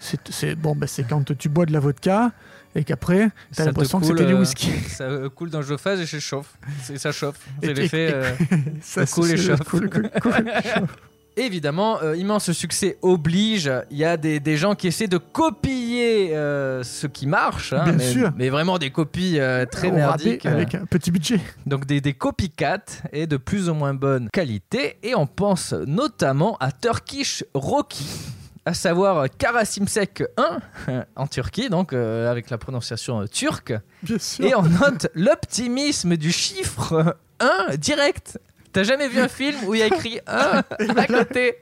c'est, 0.00 0.18
c'est- 0.30 0.54
bon, 0.56 0.74
ben, 0.74 0.88
c'est 0.88 1.04
quand 1.04 1.22
tu 1.38 1.48
bois 1.48 1.64
de 1.64 1.72
la 1.72 1.78
vodka 1.78 2.32
et 2.74 2.82
qu'après, 2.82 3.30
t'as 3.54 3.66
l'impression 3.66 4.00
que 4.00 4.06
c'était 4.06 4.26
du 4.26 4.34
euh, 4.34 4.40
whisky. 4.40 4.72
Ça 4.88 5.08
coule 5.32 5.50
dans 5.50 5.60
le 5.60 5.66
chauffage 5.66 6.00
et 6.00 6.06
ça 6.06 6.18
chauffe. 6.18 6.54
C'est- 6.82 6.98
Ça 6.98 7.12
chauffe. 7.12 7.38
C'est 7.62 7.70
et- 7.70 7.74
l'effet. 7.74 8.10
et- 8.50 8.56
Ça, 8.82 9.06
coule 9.06 9.26
et 9.30 9.36
c'est- 9.36 9.44
chauffe. 9.44 9.60
coule- 9.60 9.88
coule- 9.88 10.10
coule 10.20 10.32
et 10.48 10.68
chauffe. 10.68 10.96
Évidemment, 11.40 12.02
euh, 12.02 12.16
immense 12.16 12.52
succès 12.52 12.98
oblige. 13.02 13.70
Il 13.90 13.96
y 13.96 14.04
a 14.04 14.16
des, 14.16 14.40
des 14.40 14.56
gens 14.56 14.74
qui 14.74 14.86
essaient 14.88 15.06
de 15.08 15.16
copier 15.18 16.36
euh, 16.36 16.82
ce 16.82 17.06
qui 17.06 17.26
marche. 17.26 17.72
hein, 17.72 17.84
Bien 17.84 17.92
mais, 17.94 18.12
sûr. 18.12 18.30
mais 18.36 18.48
vraiment 18.50 18.76
des 18.78 18.90
copies 18.90 19.38
euh, 19.40 19.64
très 19.64 19.90
merdiques. 19.90 20.44
Avec 20.46 20.74
un 20.74 20.84
petit 20.84 21.10
budget. 21.10 21.40
Donc 21.66 21.86
des, 21.86 22.00
des 22.00 22.12
copycats 22.12 22.78
et 23.12 23.26
de 23.26 23.36
plus 23.36 23.68
ou 23.70 23.74
moins 23.74 23.94
bonne 23.94 24.28
qualité. 24.30 24.98
Et 25.02 25.14
on 25.14 25.26
pense 25.26 25.72
notamment 25.72 26.56
à 26.60 26.72
Turkish 26.72 27.42
Rocky, 27.54 28.06
à 28.66 28.74
savoir 28.74 29.26
Karasimsek 29.38 30.24
1 30.86 31.04
en 31.16 31.26
Turquie, 31.26 31.70
donc 31.70 31.92
euh, 31.94 32.30
avec 32.30 32.50
la 32.50 32.58
prononciation 32.58 33.22
euh, 33.22 33.26
turque. 33.26 33.72
Bien 34.02 34.18
sûr. 34.18 34.44
Et 34.44 34.54
on 34.54 34.62
note 34.62 35.08
l'optimisme 35.14 36.16
du 36.16 36.32
chiffre 36.32 37.16
1 37.40 37.76
direct. 37.76 38.38
T'as 38.72 38.84
jamais 38.84 39.08
vu 39.08 39.18
un 39.20 39.28
film 39.28 39.56
où 39.66 39.74
il 39.74 39.80
y 39.80 39.82
a 39.82 39.86
écrit 39.86 40.20
1 40.26 40.62
à 40.96 41.06
côté 41.06 41.56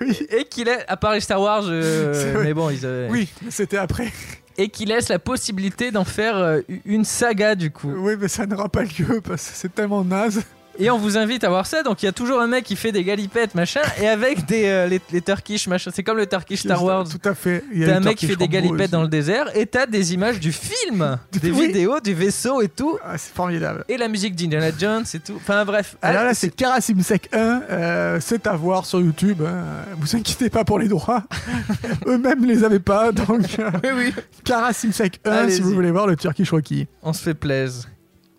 oui. 0.00 0.26
et 0.30 0.44
qu'il 0.44 0.68
est, 0.68 0.84
à 0.88 0.96
part 0.96 1.12
les 1.12 1.20
Star 1.20 1.40
Wars, 1.40 1.62
euh, 1.66 2.42
mais 2.42 2.52
bon, 2.54 2.70
ils, 2.70 2.86
Oui, 3.10 3.28
mais 3.42 3.50
c'était 3.50 3.78
après. 3.78 4.12
et 4.58 4.68
qui 4.68 4.84
laisse 4.84 5.08
la 5.08 5.18
possibilité 5.18 5.90
d'en 5.90 6.04
faire 6.04 6.36
euh, 6.36 6.60
une 6.84 7.04
saga 7.04 7.54
du 7.54 7.70
coup. 7.70 7.92
Oui, 7.96 8.14
mais 8.20 8.28
ça 8.28 8.46
n'aura 8.46 8.68
pas 8.68 8.82
lieu 8.82 9.20
parce 9.24 9.48
que 9.48 9.56
c'est 9.56 9.74
tellement 9.74 10.04
naze. 10.04 10.42
Et 10.78 10.90
on 10.90 10.98
vous 10.98 11.18
invite 11.18 11.44
à 11.44 11.48
voir 11.48 11.66
ça. 11.66 11.82
Donc 11.82 12.02
il 12.02 12.06
y 12.06 12.08
a 12.08 12.12
toujours 12.12 12.40
un 12.40 12.46
mec 12.46 12.64
qui 12.64 12.76
fait 12.76 12.92
des 12.92 13.04
galipettes, 13.04 13.54
machin, 13.54 13.80
et 14.00 14.08
avec 14.08 14.46
des 14.46 14.64
euh, 14.66 14.86
les, 14.86 15.00
les 15.12 15.20
Turkish, 15.20 15.66
machin. 15.68 15.90
C'est 15.94 16.02
comme 16.02 16.16
le 16.16 16.26
Turkish 16.26 16.60
Star 16.60 16.82
Wars. 16.82 17.04
Tout 17.08 17.28
à 17.28 17.34
fait. 17.34 17.62
T'as 17.84 17.96
un 17.96 18.00
mec 18.00 18.16
qui 18.16 18.26
fait 18.26 18.36
des 18.36 18.48
galipettes 18.48 18.90
dans 18.90 19.02
le 19.02 19.08
désert, 19.08 19.54
et 19.56 19.66
t'as 19.66 19.86
des 19.86 20.14
images 20.14 20.40
du 20.40 20.52
film, 20.52 21.18
des 21.32 21.50
Oui. 21.50 21.66
vidéos, 21.66 22.00
du 22.00 22.14
vaisseau 22.14 22.62
et 22.62 22.68
tout, 22.68 22.98
Ah, 23.04 23.18
c'est 23.18 23.34
formidable. 23.34 23.84
et 23.88 23.96
la 23.96 24.08
musique 24.08 24.34
d'Indiana 24.34 24.70
Jones 24.78 25.04
et 25.12 25.18
tout. 25.18 25.34
Enfin 25.36 25.64
bref. 25.64 25.96
Alors 26.02 26.22
Ah, 26.22 26.24
là, 26.26 26.34
c'est 26.34 26.50
Karasimsek 26.54 27.28
1. 27.34 27.36
euh, 27.70 28.18
c'est 28.20 28.46
à 28.46 28.54
voir 28.56 28.86
sur 28.86 29.00
YouTube. 29.00 29.42
hein. 29.46 29.64
Vous 29.98 30.16
inquiétez 30.16 30.48
pas 30.50 30.64
pour 30.64 30.78
les 30.78 30.88
droits. 30.88 31.22
Eux-mêmes 32.06 32.44
les 32.44 32.64
avaient 32.64 32.78
pas. 32.78 33.12
Donc, 33.12 33.58
euh, 33.58 33.70
Oui, 33.84 33.90
oui. 33.96 34.14
Karasimsek 34.44 35.20
1, 35.24 35.30
Allez-y. 35.30 35.56
si 35.56 35.60
vous 35.62 35.72
voulez 35.72 35.90
voir 35.90 36.06
le 36.06 36.16
Turkish 36.16 36.50
Rocky. 36.50 36.86
On 37.02 37.12
se 37.12 37.22
fait 37.22 37.34
plaisir. 37.34 37.84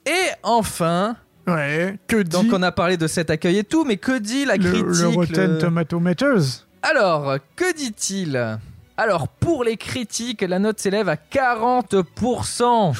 Et 0.05 0.29
enfin, 0.43 1.15
Ouais. 1.47 1.97
Que 2.07 2.17
dit 2.21 2.29
donc 2.29 2.45
on 2.53 2.61
a 2.63 2.71
parlé 2.71 2.95
de 2.97 3.07
cet 3.07 3.29
accueil 3.29 3.57
et 3.59 3.63
tout, 3.63 3.83
mais 3.85 3.97
que 3.97 4.17
dit 4.17 4.45
la 4.45 4.57
critique 4.57 4.85
le 4.85 5.07
Rotten 5.09 5.51
le- 5.53 5.57
Tomato 5.57 5.99
Meters 5.99 6.65
Alors, 6.81 7.35
que 7.55 7.75
dit-il? 7.75 8.57
Alors, 8.95 9.27
pour 9.27 9.63
les 9.63 9.75
critiques, 9.77 10.41
la 10.41 10.59
note 10.59 10.79
s'élève 10.79 11.09
à 11.09 11.15
40%. 11.17 12.93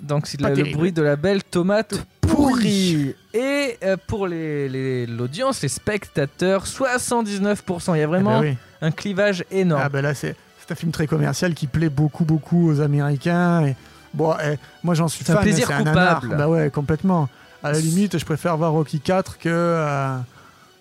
Donc, 0.00 0.26
c'est 0.28 0.40
le, 0.40 0.52
terrible. 0.54 0.76
bruit 0.76 0.92
de 0.92 1.02
la 1.02 1.16
belle 1.16 1.42
tomate 1.42 1.94
pourrie. 2.20 3.14
Et 3.34 3.76
euh, 3.82 3.96
pour 4.06 4.28
les- 4.28 4.68
les- 4.68 5.06
l'audience, 5.06 5.60
les, 5.62 5.68
spectateurs, 5.68 6.66
79%. 6.66 7.94
Il 7.96 8.00
y 8.00 8.02
a 8.02 8.06
vraiment 8.06 8.38
Eh 8.38 8.42
ben 8.44 8.50
oui. 8.52 8.56
un 8.80 8.90
clivage 8.92 9.44
énorme. 9.50 9.82
Ah 9.84 9.88
ben 9.88 10.02
là, 10.02 10.14
c'est 10.14 10.36
un 10.70 10.74
film 10.74 10.92
très 10.92 11.06
commercial 11.06 11.54
qui 11.54 11.66
plaît 11.66 11.88
beaucoup, 11.88 12.24
beaucoup 12.24 12.70
aux 12.70 12.80
Américains. 12.80 13.64
Et 13.66 13.76
bon, 14.14 14.34
eh, 14.44 14.56
moi 14.84 14.94
j'en 14.94 15.08
suis 15.08 15.24
C'est 15.24 15.32
un 15.32 15.36
fan. 15.36 15.42
plaisir 15.44 15.66
c'est 15.66 15.72
un 15.74 15.82
nanar. 15.82 16.20
coupable. 16.20 16.36
Bah 16.38 16.48
ouais, 16.48 16.70
complètement. 16.70 17.28
À 17.62 17.72
la 17.72 17.80
limite, 17.80 18.18
je 18.18 18.24
préfère 18.24 18.56
voir 18.56 18.72
Rocky 18.72 19.00
4 19.00 19.38
que. 19.38 19.48
euh, 19.48 20.16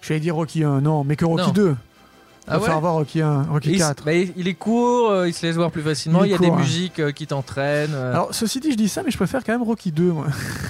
J'allais 0.01 0.19
dire 0.19 0.35
Rocky 0.35 0.63
1, 0.63 0.81
non, 0.81 1.03
mais 1.03 1.15
que 1.15 1.25
Rocky 1.25 1.47
Non. 1.47 1.51
2. 1.51 1.69
Je 1.69 1.73
Ah 2.47 2.53
ouais 2.53 2.59
préfère 2.61 2.79
voir 2.79 2.93
Rocky 2.93 3.21
1, 3.21 3.43
Et 3.43 3.47
Rocky 3.47 3.71
il, 3.71 3.77
4. 3.79 4.05
bah, 4.05 4.13
il- 4.13 4.47
est 4.47 4.53
court, 4.53 5.09
euh, 5.11 5.27
il 5.27 5.33
se 5.33 5.45
laisse 5.45 5.55
voir 5.55 5.69
plus 5.71 5.81
facilement. 5.81 6.23
Il 6.23 6.27
Il, 6.27 6.31
y 6.31 6.35
a 6.35 6.37
des 6.37 6.47
court, 6.47 6.55
hein. 6.57 6.59
musiques 6.61 6.99
euh, 6.99 7.11
qui 7.11 7.27
t'entraînent. 7.27 7.93
euh. 7.93 8.13
Alors, 8.13 8.29
ceci 8.33 8.59
dit, 8.61 8.71
je 8.71 8.77
dis 8.77 8.87
ça, 8.89 9.01
mais 9.03 9.11
je 9.11 9.17
préfère 9.17 9.43
quand 9.43 9.51
même 9.51 9.63
Rocky 9.63 9.91
2, 9.91 10.11
moi. 10.13 10.27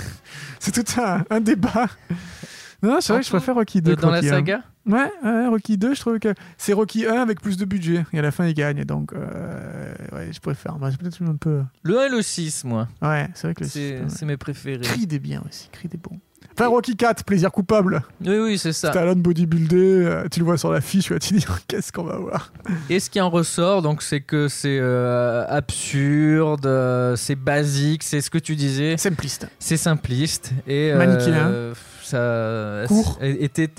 c'est 0.59 0.71
tout 0.71 0.99
un, 1.01 1.23
un 1.29 1.39
débat. 1.39 1.87
Non, 2.83 2.97
c'est 3.01 3.13
vrai 3.13 3.21
que 3.21 3.25
je 3.27 3.31
préfère 3.31 3.55
Rocky 3.55 3.81
2. 3.81 3.91
de- 3.91 3.95
que 3.95 4.01
dans 4.01 4.09
la 4.11 4.17
Rocky 4.17 4.27
1. 4.29 4.31
saga 4.31 4.61
Ouais, 4.85 5.11
ouais, 5.23 5.47
Rocky 5.47 5.77
2, 5.77 5.93
je 5.95 5.99
trouve 5.99 6.19
que 6.19 6.33
c'est 6.57 6.71
Rocky 6.73 7.05
1 7.05 7.15
avec 7.21 7.41
plus 7.41 7.57
de 7.57 7.65
budget. 7.65 8.05
Et 8.13 8.19
à 8.19 8.21
la 8.21 8.31
fin, 8.31 8.45
il 8.47 8.53
gagne. 8.53 8.83
Donc, 8.85 9.11
euh, 9.13 9.93
ouais, 10.13 10.29
je 10.31 10.39
préfère. 10.39 10.77
C'est 10.91 10.97
peut-être 10.97 11.21
un 11.23 11.35
peu. 11.35 11.61
Le 11.83 11.99
1 11.99 12.03
et 12.05 12.09
le 12.09 12.21
6, 12.21 12.63
moi. 12.63 12.87
Ouais, 13.01 13.27
c'est 13.33 13.47
vrai 13.47 13.53
que 13.55 13.63
le 13.63 13.69
C'est 13.69 13.79
système- 13.89 14.09
c'est 14.09 14.25
mes 14.25 14.37
préférés. 14.37 14.79
Creed 14.81 15.11
est 15.11 15.19
bien 15.19 15.41
aussi. 15.47 15.69
Creed 15.73 15.93
est 15.93 15.97
bon. 16.01 16.19
Enfin, 16.53 16.67
Rocky 16.67 16.95
4, 16.95 17.23
plaisir 17.25 17.51
coupable. 17.51 18.01
Oui, 18.25 18.37
oui, 18.37 18.57
c'est 18.57 18.73
ça. 18.73 18.89
Stallone 18.91 19.21
bodybuildé, 19.21 19.75
euh, 20.05 20.27
tu 20.31 20.39
le 20.39 20.45
vois 20.45 20.57
sur 20.57 20.71
l'affiche, 20.71 21.05
tu 21.07 21.13
vas 21.13 21.19
te 21.19 21.33
dire 21.33 21.59
qu'est-ce 21.67 21.91
qu'on 21.91 22.03
va 22.05 22.17
voir? 22.17 22.51
Et 22.89 22.99
ce 22.99 23.09
qui 23.09 23.19
en 23.21 23.29
ressort, 23.29 23.81
donc, 23.81 24.01
c'est 24.01 24.21
que 24.21 24.47
c'est 24.47 24.77
euh, 24.79 25.45
absurde, 25.49 26.65
euh, 26.65 27.15
c'est 27.15 27.35
basique, 27.35 28.03
c'est 28.03 28.21
ce 28.21 28.29
que 28.29 28.37
tu 28.39 28.55
disais, 28.55 28.97
Simpliste. 28.97 29.47
c'est 29.59 29.77
simpliste 29.77 30.51
et 30.65 30.91
euh, 30.93 30.97
Manichéen. 30.97 31.47
Ça 32.07 32.83
Court. 32.87 33.19
était 33.21 33.69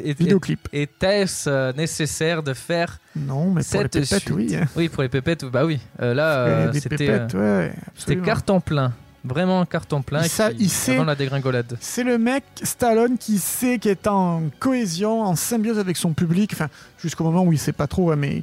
était-ce 0.72 1.48
euh, 1.48 1.72
nécessaire 1.72 2.42
de 2.42 2.54
faire 2.54 2.98
Non, 3.16 3.50
mais 3.50 3.62
pour 3.62 3.82
les 3.82 3.88
pépettes, 3.88 4.06
suite? 4.06 4.30
oui. 4.30 4.56
Oui, 4.76 4.88
pour 4.88 5.02
les 5.02 5.08
pépettes, 5.08 5.44
bah 5.44 5.64
oui. 5.64 5.80
Euh, 6.00 6.14
là, 6.14 6.38
euh, 6.46 6.72
c'était 6.72 7.10
ouais. 7.34 7.72
c'était 7.96 8.16
carton 8.16 8.60
plein, 8.60 8.92
vraiment 9.24 9.64
carton 9.64 10.02
plein. 10.02 10.22
Et 10.22 10.28
qui- 10.28 10.42
il 10.58 10.70
sait- 10.70 11.02
la 11.02 11.14
dégringolade. 11.14 11.76
C'est 11.80 12.04
le 12.04 12.18
mec, 12.18 12.44
Stallone, 12.62 13.18
qui 13.18 13.38
sait 13.38 13.78
qu'il 13.78 13.90
est 13.90 14.06
en 14.06 14.42
cohésion, 14.58 15.22
en 15.22 15.36
symbiose 15.36 15.78
avec 15.78 15.96
son 15.96 16.12
public, 16.12 16.50
enfin, 16.52 16.68
jusqu'au 17.02 17.24
moment 17.24 17.42
où 17.44 17.52
il 17.52 17.58
sait 17.58 17.72
pas 17.72 17.86
trop, 17.86 18.14
mais 18.14 18.42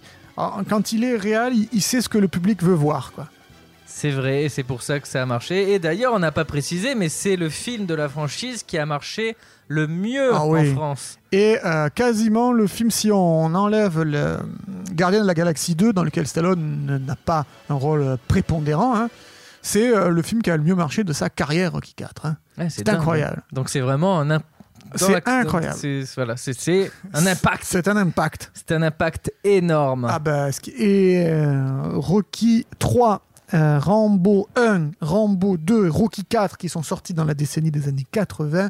quand 0.67 0.91
il 0.91 1.03
est 1.03 1.15
réel, 1.15 1.53
il, 1.71 1.81
sait 1.81 2.01
ce 2.01 2.09
que 2.09 2.17
le 2.17 2.27
public 2.27 2.61
veut 2.61 2.73
voir, 2.73 3.11
quoi. 3.13 3.27
C'est 3.85 4.09
vrai, 4.09 4.43
et 4.43 4.49
c'est 4.49 4.63
pour 4.63 4.81
ça 4.81 4.99
que 4.99 5.07
ça 5.07 5.21
a 5.21 5.25
marché. 5.25 5.71
Et 5.73 5.79
d'ailleurs, 5.79 6.11
on 6.13 6.19
n'a 6.19 6.31
pas 6.31 6.43
précisé, 6.43 6.95
mais 6.95 7.07
c'est 7.07 7.37
le 7.37 7.49
film 7.49 7.85
de 7.85 7.93
la 7.93 8.09
franchise 8.09 8.63
qui 8.63 8.77
a 8.77 8.85
marché 8.85 9.37
le 9.67 9.87
mieux 9.87 10.31
Ah 10.33 10.43
en 10.43 10.49
oui. 10.49 10.73
France. 10.73 11.17
Et 11.31 11.57
euh, 11.65 11.89
quasiment 11.89 12.51
le 12.51 12.67
film, 12.67 12.91
si 12.91 13.11
on 13.11 13.53
enlève 13.55 14.01
le 14.01 14.37
Gardien 14.93 15.21
de 15.21 15.27
la 15.27 15.33
Galaxie 15.33 15.75
2, 15.75 15.91
dans 15.93 16.03
lequel 16.03 16.27
Stallone 16.27 17.01
n'a 17.05 17.15
pas 17.15 17.45
un 17.69 17.73
rôle 17.75 18.17
prépondérant, 18.27 18.95
hein, 18.95 19.09
c'est 19.61 19.95
euh, 19.95 20.09
le 20.09 20.21
film 20.21 20.41
qui 20.41 20.51
a 20.51 20.57
le 20.57 20.63
mieux 20.63 20.75
marché 20.75 21.03
de 21.03 21.11
sa 21.13 21.29
carrière, 21.29 21.71
Rocky 21.73 21.93
4. 21.95 22.25
hein. 22.25 22.37
Ouais, 22.57 22.67
C'est 22.69 22.87
incroyable. 22.89 23.41
Donc 23.51 23.69
c'est 23.69 23.79
vraiment 23.81 24.19
un 24.21 24.39
C'est 24.95 25.27
incroyable. 25.27 25.75
C'est 25.77 26.03
voilà, 26.15 26.35
impact. 27.27 27.63
C'est 27.65 27.87
un 27.87 27.97
impact. 27.97 28.51
C'est 28.53 28.71
un 28.71 28.81
impact 28.83 29.33
énorme. 29.43 30.07
Ah 30.09 30.19
bah, 30.19 30.49
et 30.77 31.25
euh, 31.27 31.81
Rocky 31.95 32.65
3, 32.79 33.21
euh, 33.55 33.79
Rambo 33.79 34.47
1, 34.55 34.91
Rambo 35.01 35.57
2, 35.57 35.89
Rocky 35.89 36.23
4, 36.23 36.57
qui 36.57 36.69
sont 36.69 36.83
sortis 36.83 37.13
dans 37.13 37.25
la 37.25 37.33
décennie 37.33 37.71
des 37.71 37.87
années 37.87 38.05
80, 38.11 38.69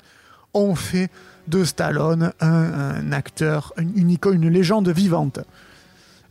ont 0.56 0.74
fait 0.76 1.10
de 1.48 1.64
Stallone 1.64 2.32
un, 2.40 2.48
un 2.50 3.12
acteur, 3.12 3.74
une, 3.78 3.92
une 3.96 4.10
icône, 4.10 4.42
une 4.44 4.50
légende 4.50 4.90
vivante. 4.90 5.40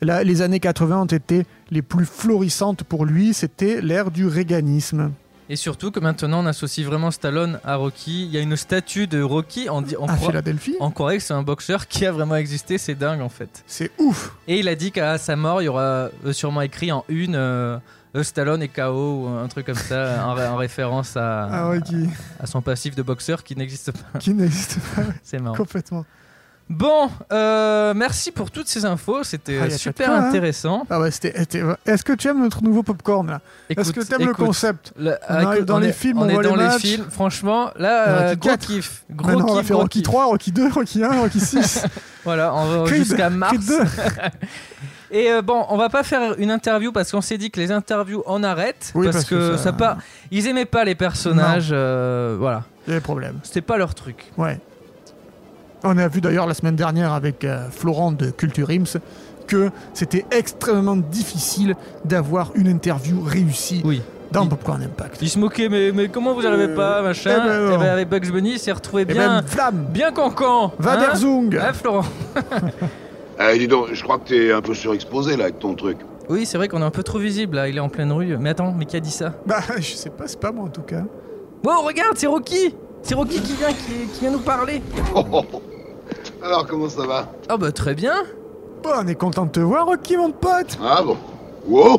Là, 0.01 0.25
les 0.25 0.43
années 0.43 0.61
80 0.61 1.03
ont 1.03 1.05
été 1.07 1.47
les 1.70 1.83
plus 1.83 2.05
florissantes 2.05 2.83
pour 2.85 3.05
lui, 3.07 3.33
c'était 3.33 3.81
l'ère 3.81 4.11
du 4.11 4.27
réganisme. 4.27 5.12
Et 5.51 5.57
surtout 5.57 5.91
que 5.91 6.01
maintenant 6.01 6.43
on 6.43 6.47
associe 6.47 6.87
vraiment 6.87 7.11
Stallone 7.11 7.61
à 7.64 7.77
Rocky. 7.77 8.25
Il 8.25 8.31
y 8.31 8.39
a 8.39 8.41
une 8.41 8.57
statue 8.57 9.07
de 9.07 9.20
Rocky. 9.22 9.68
On, 9.70 9.81
à 9.83 9.85
croit- 10.16 10.31
Philadelphie. 10.31 10.75
croirait 10.95 11.18
que 11.18 11.22
c'est 11.22 11.35
un 11.35 11.43
boxeur 11.43 11.87
qui 11.87 12.07
a 12.07 12.12
vraiment 12.12 12.37
existé. 12.37 12.79
C'est 12.79 12.95
dingue 12.95 13.20
en 13.20 13.29
fait. 13.29 13.62
C'est 13.66 13.91
ouf. 13.99 14.35
Et 14.49 14.59
il 14.59 14.68
a 14.68 14.75
dit 14.75 14.91
qu'à 14.91 15.18
sa 15.18 15.37
mort, 15.37 15.61
il 15.61 15.66
y 15.66 15.68
aura 15.68 15.83
euh, 16.25 16.33
sûrement 16.33 16.62
écrit 16.62 16.93
en 16.93 17.05
une 17.11 17.35
euh, 17.37 17.77
Stallone 18.23 18.62
est 18.62 18.69
KO 18.69 19.25
ou 19.25 19.29
un 19.29 19.49
truc 19.49 19.67
comme 19.67 19.75
ça, 19.75 20.25
en, 20.27 20.39
en 20.39 20.57
référence 20.57 21.17
à, 21.17 21.49
Ah 21.51 21.69
ouais, 21.71 21.81
qui, 21.81 22.09
à 22.41 22.47
son 22.47 22.62
passif 22.62 22.95
de 22.95 23.03
boxeur 23.03 23.43
qui 23.43 23.57
n'existe 23.57 23.91
pas. 23.93 24.19
qui 24.19 24.33
n'existe 24.35 24.79
pas 24.95 25.03
C'est 25.23 25.41
marrant. 25.41 25.57
complètement. 25.57 26.05
Bon, 26.71 27.11
euh, 27.31 27.93
merci 27.95 28.31
pour 28.33 28.51
toutes 28.51 28.69
ces 28.69 28.87
infos. 28.87 29.23
C'était 29.23 29.59
Ah, 29.61 29.65
euh, 29.67 29.71
super 29.77 30.07
quoi, 30.07 30.17
hein. 30.17 30.29
intéressant. 30.29 30.87
Ah 30.89 30.99
ouais, 30.99 31.11
c'était- 31.11 31.35
c'était- 31.37 31.62
Est-ce 31.85 32.03
que 32.05 32.15
tu 32.15 32.27
aimes 32.27 32.41
notre 32.41 32.62
nouveau 32.65 32.83
popcorn 32.83 33.27
là? 33.29 33.41
Est-ce 33.69 33.93
que 33.93 34.01
tu 34.01 34.15
aimes 34.15 34.29
le 34.29 34.33
concept? 34.33 34.95
le- 34.99 35.15
On 35.29 35.35
arrive 35.35 35.57
écoute, 35.57 35.69
dans 35.69 35.77
on 35.77 35.81
les 35.81 35.89
est- 35.89 35.93
films, 35.93 36.19
on, 36.19 36.23
on 36.23 36.29
est 36.31 36.33
voit 36.35 36.43
dans 36.43 36.57
les 36.57 36.69
les 36.69 36.79
films. 36.79 37.05
Franchement, 37.11 37.71
là, 37.77 38.09
euh, 38.09 38.35
gros 38.37 38.49
4. 38.49 38.67
kiff. 38.67 39.05
Gros 39.11 39.27
Maintenant, 39.29 39.45
kiff, 39.45 39.53
on 39.53 39.57
va 39.57 39.62
faire 39.65 39.77
Rocky 39.77 39.99
kiff. 39.99 40.05
3, 40.05 40.25
Rocky 40.25 40.53
2, 40.53 40.71
Rocky 40.71 41.05
1, 41.05 41.21
Rocky 41.21 41.41
6. 41.41 41.85
Voilà, 42.25 42.55
on 42.55 42.85
va 42.85 42.95
jusqu'à 42.95 43.29
mars. 43.29 43.57
Creed 45.15 45.23
2. 45.23 45.29
Et 45.29 45.33
euh, 45.33 45.43
bon, 45.43 45.65
on 45.69 45.77
va 45.77 45.89
pas 45.89 46.03
faire 46.03 46.35
une 46.39 46.51
interview 46.51 46.93
parce 46.93 47.11
qu'on 47.11 47.21
s'est 47.21 47.39
dit 47.39 47.51
que 47.51 47.61
les 47.61 47.71
interviews 47.73 48.23
on 48.27 48.43
arrête 48.43 48.93
Oui, 48.95 49.07
parce, 49.07 49.17
parce 49.17 49.29
que, 49.29 49.35
que 49.53 49.57
ça... 49.57 49.62
ça- 49.65 49.73
pas. 49.73 49.97
Ils 50.31 50.47
aimaient 50.49 50.65
pas 50.65 50.85
les 50.85 50.95
personnages. 50.95 51.71
euh, 51.73 52.37
voilà, 52.39 52.62
Il 52.87 52.91
y 52.91 52.97
a 52.97 52.99
des 52.99 53.03
problèmes. 53.03 53.39
c'était 53.43 53.61
pas 53.62 53.77
leur 53.77 53.95
truc. 53.95 54.33
Ouais. 54.37 54.59
On 55.83 55.99
a 55.99 56.09
vu 56.09 56.21
d'ailleurs 56.21 56.47
la 56.47 56.55
semaine 56.55 56.77
dernière 56.77 57.12
avec 57.12 57.45
euh, 57.45 57.69
Florent 57.71 58.12
de 58.12 58.31
Culture 58.31 58.71
Ims 58.71 58.99
que 59.47 59.71
c'était 59.93 60.25
extrêmement 60.31 60.97
difficile 60.97 61.75
d'avoir 62.07 62.51
une 62.55 62.67
interview 62.69 63.21
réussie 63.23 63.83
Oui. 63.85 64.01
dans 64.33 64.45
Il- 64.45 64.49
Popcorn 64.49 64.83
Impact. 64.83 65.19
Ils 65.21 65.29
se 65.29 65.39
moquaient, 65.39 65.69
mais, 65.69 65.93
mais 65.93 66.09
comment 66.09 66.33
vous 66.33 66.47
arrivez 66.47 66.69
pas, 66.75 67.01
eh 67.01 67.05
machin 67.05 67.37
ben 67.45 67.61
non. 67.69 67.75
Et 67.75 67.79
ben, 67.79 67.91
avec 67.93 68.09
Bugs 68.09 68.33
Bunny, 68.33 68.53
il 68.53 68.59
s'est 68.59 68.73
retrouvé 68.73 69.03
Et 69.03 69.05
bien, 69.05 69.35
même 69.37 69.47
Flamme, 69.47 69.85
bien 69.91 70.11
cancan. 70.12 70.73
Va 70.79 70.93
hein. 70.95 71.12
Hein, 71.12 71.73
Florent 71.75 72.05
Eh, 73.41 73.59
dis 73.59 73.68
donc, 73.68 73.89
je 73.93 74.03
crois 74.03 74.18
que 74.18 74.28
t'es 74.28 74.53
un 74.53 74.61
peu 74.61 74.74
surexposé 74.74 75.37
là 75.37 75.45
avec 75.45 75.59
ton 75.59 75.74
truc. 75.74 75.99
Oui, 76.28 76.47
c'est 76.47 76.57
vrai 76.57 76.68
qu'on 76.68 76.80
est 76.80 76.85
un 76.85 76.91
peu 76.91 77.03
trop 77.03 77.18
visible 77.18 77.57
là. 77.57 77.68
Il 77.68 77.76
est 77.76 77.80
en 77.80 77.89
pleine 77.89 78.12
rue. 78.12 78.37
Mais 78.39 78.51
attends, 78.51 78.72
mais 78.76 78.87
qui 78.87 78.97
a 78.97 79.01
dit 79.01 79.11
ça 79.11 79.35
Bah, 79.47 79.61
je 79.76 79.95
sais 79.95 80.11
pas, 80.11 80.26
c'est 80.26 80.41
pas 80.41 80.53
moi 80.53 80.64
en 80.66 80.68
tout 80.70 80.82
cas. 80.82 81.03
Oh, 81.66 81.82
regarde, 81.85 82.16
c'est 82.16 82.26
Rocky. 82.26 82.74
C'est 83.03 83.14
Rocky 83.14 83.41
qui 83.41 83.53
vient, 83.55 83.68
qui, 83.72 84.07
qui 84.12 84.20
vient 84.20 84.30
nous 84.30 84.39
parler. 84.39 84.80
Oh, 85.14 85.22
oh, 85.32 85.43
oh. 85.53 85.62
Alors, 86.43 86.66
comment 86.66 86.89
ça 86.89 87.07
va? 87.07 87.32
Ah 87.49 87.57
bah 87.57 87.72
très 87.72 87.95
bien. 87.95 88.14
Bon, 88.82 88.91
on 89.03 89.07
est 89.07 89.14
content 89.14 89.47
de 89.47 89.51
te 89.51 89.61
voir, 89.61 89.87
Rocky, 89.87 90.16
mon 90.16 90.30
pote. 90.30 90.78
Ah 90.82 91.03
bon 91.03 91.16
Wow 91.66 91.99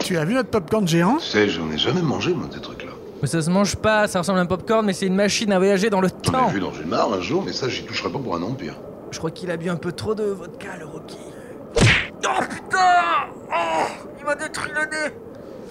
Tu 0.00 0.06
Tu 0.06 0.16
as 0.18 0.24
vu 0.24 0.34
notre 0.34 0.48
popcorn 0.50 0.86
géant? 0.88 1.18
Sais, 1.18 1.48
j'en 1.48 1.70
ai 1.70 1.76
jamais 1.78 2.00
mangé, 2.02 2.32
moi, 2.32 2.46
des 2.52 2.60
trucs-là. 2.60 2.92
Mais 3.20 3.28
ça 3.28 3.40
se 3.42 3.50
mange 3.50 3.76
pas, 3.76 4.08
ça 4.08 4.18
ressemble 4.20 4.38
à 4.38 4.42
un 4.42 4.46
popcorn, 4.46 4.84
mais 4.84 4.92
c'est 4.94 5.06
une 5.06 5.14
machine 5.14 5.52
à 5.52 5.58
voyager 5.58 5.88
dans 5.90 6.00
le 6.00 6.08
J'en 6.22 6.32
temps. 6.32 6.48
ai 6.48 6.52
vu 6.52 6.60
dans 6.60 6.72
une 6.72 6.88
mare 6.88 7.12
un 7.12 7.20
jour, 7.20 7.42
mais 7.44 7.52
ça, 7.52 7.68
j'y 7.68 7.84
toucherai 7.84 8.10
pas 8.10 8.18
pour 8.18 8.34
un 8.36 8.42
empire. 8.42 8.74
Je 9.16 9.18
crois 9.18 9.30
qu'il 9.30 9.50
a 9.50 9.56
bu 9.56 9.70
un 9.70 9.76
peu 9.76 9.92
trop 9.92 10.14
de 10.14 10.24
vodka, 10.24 10.76
le 10.78 10.84
Rocky. 10.84 11.16
Oh 11.78 12.42
putain 12.50 13.30
Oh 13.48 13.84
Il 14.18 14.26
m'a 14.26 14.34
détruit 14.34 14.70
le 14.74 14.82
nez 14.90 15.14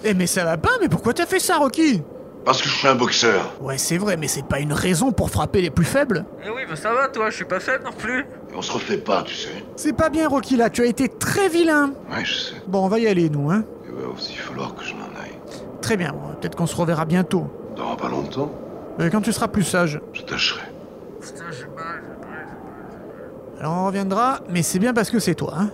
Eh, 0.02 0.14
mais 0.14 0.26
ça 0.26 0.42
va 0.44 0.56
pas, 0.56 0.70
mais 0.80 0.88
pourquoi 0.88 1.14
t'as 1.14 1.26
fait 1.26 1.38
ça, 1.38 1.58
Rocky? 1.58 2.02
Parce 2.44 2.60
que 2.60 2.68
je 2.68 2.74
suis 2.74 2.88
un 2.88 2.96
boxeur. 2.96 3.52
Ouais, 3.60 3.78
c'est 3.78 3.98
vrai, 3.98 4.16
mais 4.16 4.26
c'est 4.26 4.44
pas 4.44 4.58
une 4.58 4.72
raison 4.72 5.12
pour 5.12 5.30
frapper 5.30 5.62
les 5.62 5.70
plus 5.70 5.84
faibles. 5.84 6.24
Eh 6.44 6.50
oui, 6.50 6.62
bah 6.68 6.74
ça 6.74 6.92
va, 6.92 7.06
toi, 7.06 7.30
je 7.30 7.36
suis 7.36 7.44
pas 7.44 7.60
faible 7.60 7.84
non 7.84 7.92
plus. 7.92 8.22
Et 8.22 8.56
on 8.56 8.62
se 8.62 8.72
refait 8.72 8.98
pas, 8.98 9.22
tu 9.22 9.36
sais. 9.36 9.64
C'est 9.76 9.92
pas 9.96 10.08
bien, 10.08 10.28
Rocky, 10.28 10.56
là, 10.56 10.68
tu 10.68 10.82
as 10.82 10.86
été 10.86 11.08
très 11.08 11.48
vilain. 11.48 11.92
Ouais, 12.10 12.24
je 12.24 12.34
sais. 12.34 12.54
Bon, 12.66 12.84
on 12.84 12.88
va 12.88 12.98
y 12.98 13.06
aller, 13.06 13.30
nous, 13.30 13.52
hein. 13.52 13.62
Il 13.88 13.94
va 13.94 14.08
aussi 14.08 14.34
falloir 14.34 14.74
que 14.74 14.82
je 14.82 14.92
m'en 14.94 15.04
aille. 15.22 15.38
Très 15.82 15.96
bien, 15.96 16.10
bon, 16.10 16.34
peut-être 16.40 16.56
qu'on 16.56 16.66
se 16.66 16.74
reverra 16.74 17.04
bientôt. 17.04 17.46
Dans 17.76 17.94
pas 17.94 18.08
longtemps, 18.08 18.50
Euh, 18.98 19.08
quand 19.08 19.20
tu 19.20 19.32
seras 19.32 19.46
plus 19.46 19.62
sage. 19.62 20.00
je 20.12 20.22
tâcherai. 20.22 20.62
Alors 23.60 23.72
on 23.74 23.86
reviendra, 23.86 24.40
mais 24.50 24.62
c'est 24.62 24.78
bien 24.78 24.92
parce 24.92 25.10
que 25.10 25.18
c'est 25.18 25.34
toi, 25.34 25.54
hein. 25.58 25.70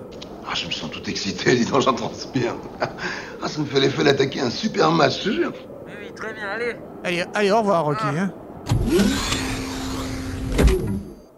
Ah, 0.46 0.54
je 0.54 0.66
me 0.66 0.72
sens 0.72 0.90
tout 0.90 1.02
excité, 1.08 1.54
dis 1.54 1.64
donc, 1.64 1.80
j'en 1.82 1.94
transpire. 1.94 2.54
Ah, 2.80 3.48
ça 3.48 3.60
me 3.60 3.64
fait 3.64 3.80
l'effet 3.80 4.04
d'attaquer 4.04 4.40
un 4.40 4.50
super 4.50 4.90
match, 4.92 5.20
je 5.20 5.24
te 5.24 5.34
jure. 5.34 5.52
Oui, 5.86 5.92
oui, 6.00 6.12
très 6.14 6.32
bien, 6.32 6.48
allez. 6.48 6.76
Allez, 7.04 7.24
allez, 7.34 7.50
au 7.50 7.58
revoir, 7.58 7.84
Rocky, 7.84 8.04
hein. 8.04 8.32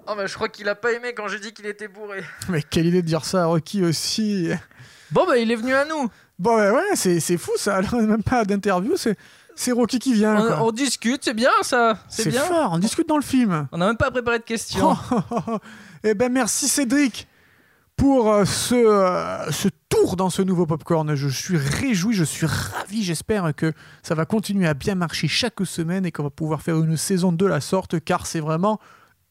Oh 0.07 0.13
bah 0.17 0.27
je 0.27 0.35
crois 0.35 0.49
qu'il 0.51 0.69
a 0.69 0.75
pas 0.75 0.93
aimé 0.93 1.15
quand 1.17 1.29
j'ai 1.29 1.39
dit 1.41 1.53
qu'il 1.53 1.67
était 1.67 1.89
bourré. 1.89 2.23
Mais 2.51 2.63
quelle 2.63 2.87
idée 2.87 3.01
de 3.01 3.07
dire 3.07 3.25
ça 3.25 3.45
à 3.45 3.47
Rocky 3.47 3.83
aussi. 3.83 4.51
Bon 5.11 5.25
bah 5.27 5.39
il 5.39 5.51
est 5.51 5.57
venu 5.57 5.75
à 5.75 5.87
nous. 5.87 6.09
Bon, 6.39 6.57
bah 6.57 6.73
ouais, 6.73 6.95
c'est 6.95 7.21
c'est 7.21 7.39
fou 7.39 7.53
ça. 7.57 7.77
Alors, 7.77 7.95
même 7.95 8.23
pas 8.23 8.45
d'interview, 8.45 8.97
c'est 8.97 9.17
c'est 9.57 9.73
Rocky 9.73 9.99
qui 9.99 10.13
vient. 10.13 10.37
On, 10.37 10.47
quoi. 10.47 10.63
on 10.65 10.73
discute, 10.73 11.25
c'est 11.25 11.33
bien 11.35 11.51
ça. 11.63 11.97
C'est 12.09 12.25
C'est 12.25 12.31
bien. 12.31 12.43
fort, 12.43 12.71
on 12.75 12.79
discute 12.79 13.09
dans 13.09 13.17
le 13.17 13.23
film. 13.23 13.67
On 13.73 13.79
n'a 13.79 13.87
même 13.87 13.97
pas 13.97 14.11
préparé 14.11 14.41
de 14.41 14.45
questions. 14.45 14.95
Eh 16.05 16.15
ben 16.15 16.31
merci 16.31 16.69
Cédric 16.69 17.27
pour 17.97 18.31
euh, 18.31 18.45
ce, 18.45 18.75
euh, 18.75 19.51
ce 19.51 19.69
tour 19.89 20.17
dans 20.17 20.31
ce 20.31 20.43
nouveau 20.43 20.67
popcorn. 20.67 21.15
Je 21.15 21.29
suis 21.29 21.57
réjoui, 21.57 22.15
je 22.15 22.25
suis 22.25 22.47
ravi. 22.47 23.03
J'espère 23.03 23.55
que 23.55 23.73
ça 24.03 24.15
va 24.15 24.27
continuer 24.27 24.67
à 24.67 24.75
bien 24.75 24.95
marcher 24.95 25.29
chaque 25.29 25.65
semaine 25.65 26.05
et 26.05 26.13
qu'on 26.13 26.25
va 26.25 26.31
pouvoir 26.31 26.61
faire 26.61 26.77
une 26.77 26.97
saison 26.97 27.33
de 27.33 27.47
la 27.47 27.61
sorte 27.61 28.01
car 28.01 28.27
c'est 28.27 28.41
vraiment 28.41 28.81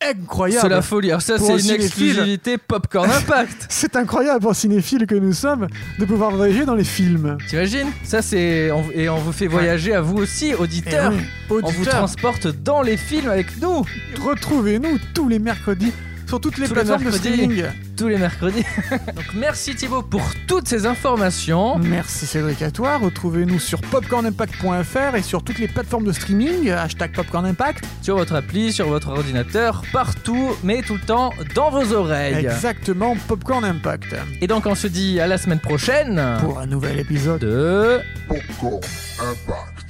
incroyable. 0.01 0.61
C'est 0.61 0.69
la 0.69 0.81
folie. 0.81 1.09
Alors 1.11 1.21
ça 1.21 1.37
c'est 1.37 1.53
un 1.53 1.57
une 1.57 1.69
exclusivité 1.71 2.57
Popcorn 2.57 3.09
Impact. 3.09 3.67
C'est 3.69 3.95
incroyable 3.95 4.41
pour 4.41 4.55
cinéphiles 4.55 5.05
que 5.05 5.15
nous 5.15 5.33
sommes 5.33 5.67
de 5.99 6.05
pouvoir 6.05 6.31
voyager 6.31 6.65
dans 6.65 6.75
les 6.75 6.83
films. 6.83 7.37
T'imagines? 7.47 7.89
Ça 8.03 8.21
c'est 8.21 8.71
et 8.93 9.09
on 9.09 9.17
vous 9.17 9.31
fait 9.31 9.47
voyager 9.47 9.93
à 9.93 10.01
vous 10.01 10.17
aussi, 10.17 10.53
auditeurs. 10.55 11.13
Eh 11.13 11.17
oui, 11.17 11.23
On 11.49 11.53
vous 11.53 11.67
auditeurs, 11.67 11.97
transporte 11.97 12.47
dans 12.47 12.81
les 12.81 12.97
films 12.97 13.29
avec 13.29 13.61
nous 13.61 13.85
retrouvez-nous 14.21 14.99
tous 15.13 15.29
les 15.29 15.39
mercredis 15.39 15.93
sur 16.33 16.41
toutes 16.41 16.57
les 16.57 16.67
Tous 16.67 16.73
les 16.73 16.81
plateformes 16.81 17.03
de 17.03 17.09
mercredis. 17.11 17.33
streaming. 17.35 17.63
tous 17.95 18.07
les 18.07 18.17
mercredis. 18.17 18.65
Donc 19.15 19.25
merci 19.35 19.75
Thibaut 19.75 20.01
pour 20.01 20.23
toutes 20.47 20.67
ces 20.67 20.87
informations. 20.87 21.77
Merci 21.77 22.25
Cédric 22.25 22.59
à 22.63 22.71
toi. 22.71 22.97
Retrouvez-nous 22.97 23.59
sur 23.59 23.79
popcornimpact.fr 23.81 25.15
et 25.15 25.21
sur 25.21 25.43
toutes 25.43 25.59
les 25.59 25.67
plateformes 25.67 26.05
de 26.05 26.11
streaming. 26.11 26.71
Hashtag 26.71 27.11
Popcorn 27.13 27.45
Impact. 27.45 27.85
Sur 28.01 28.17
votre 28.17 28.33
appli, 28.33 28.73
sur 28.73 28.87
votre 28.87 29.09
ordinateur, 29.09 29.83
partout, 29.93 30.55
mais 30.63 30.81
tout 30.81 30.95
le 30.95 31.01
temps 31.01 31.29
dans 31.53 31.69
vos 31.69 31.93
oreilles. 31.93 32.33
Exactement, 32.47 33.15
Popcorn 33.27 33.63
Impact. 33.63 34.15
Et 34.41 34.47
donc 34.47 34.65
on 34.65 34.73
se 34.73 34.87
dit 34.87 35.19
à 35.19 35.27
la 35.27 35.37
semaine 35.37 35.59
prochaine 35.59 36.19
Pour 36.39 36.57
un 36.59 36.65
nouvel 36.65 36.99
épisode. 36.99 37.41
de 37.41 37.99
Popcorn 38.27 38.79
Impact. 39.19 39.83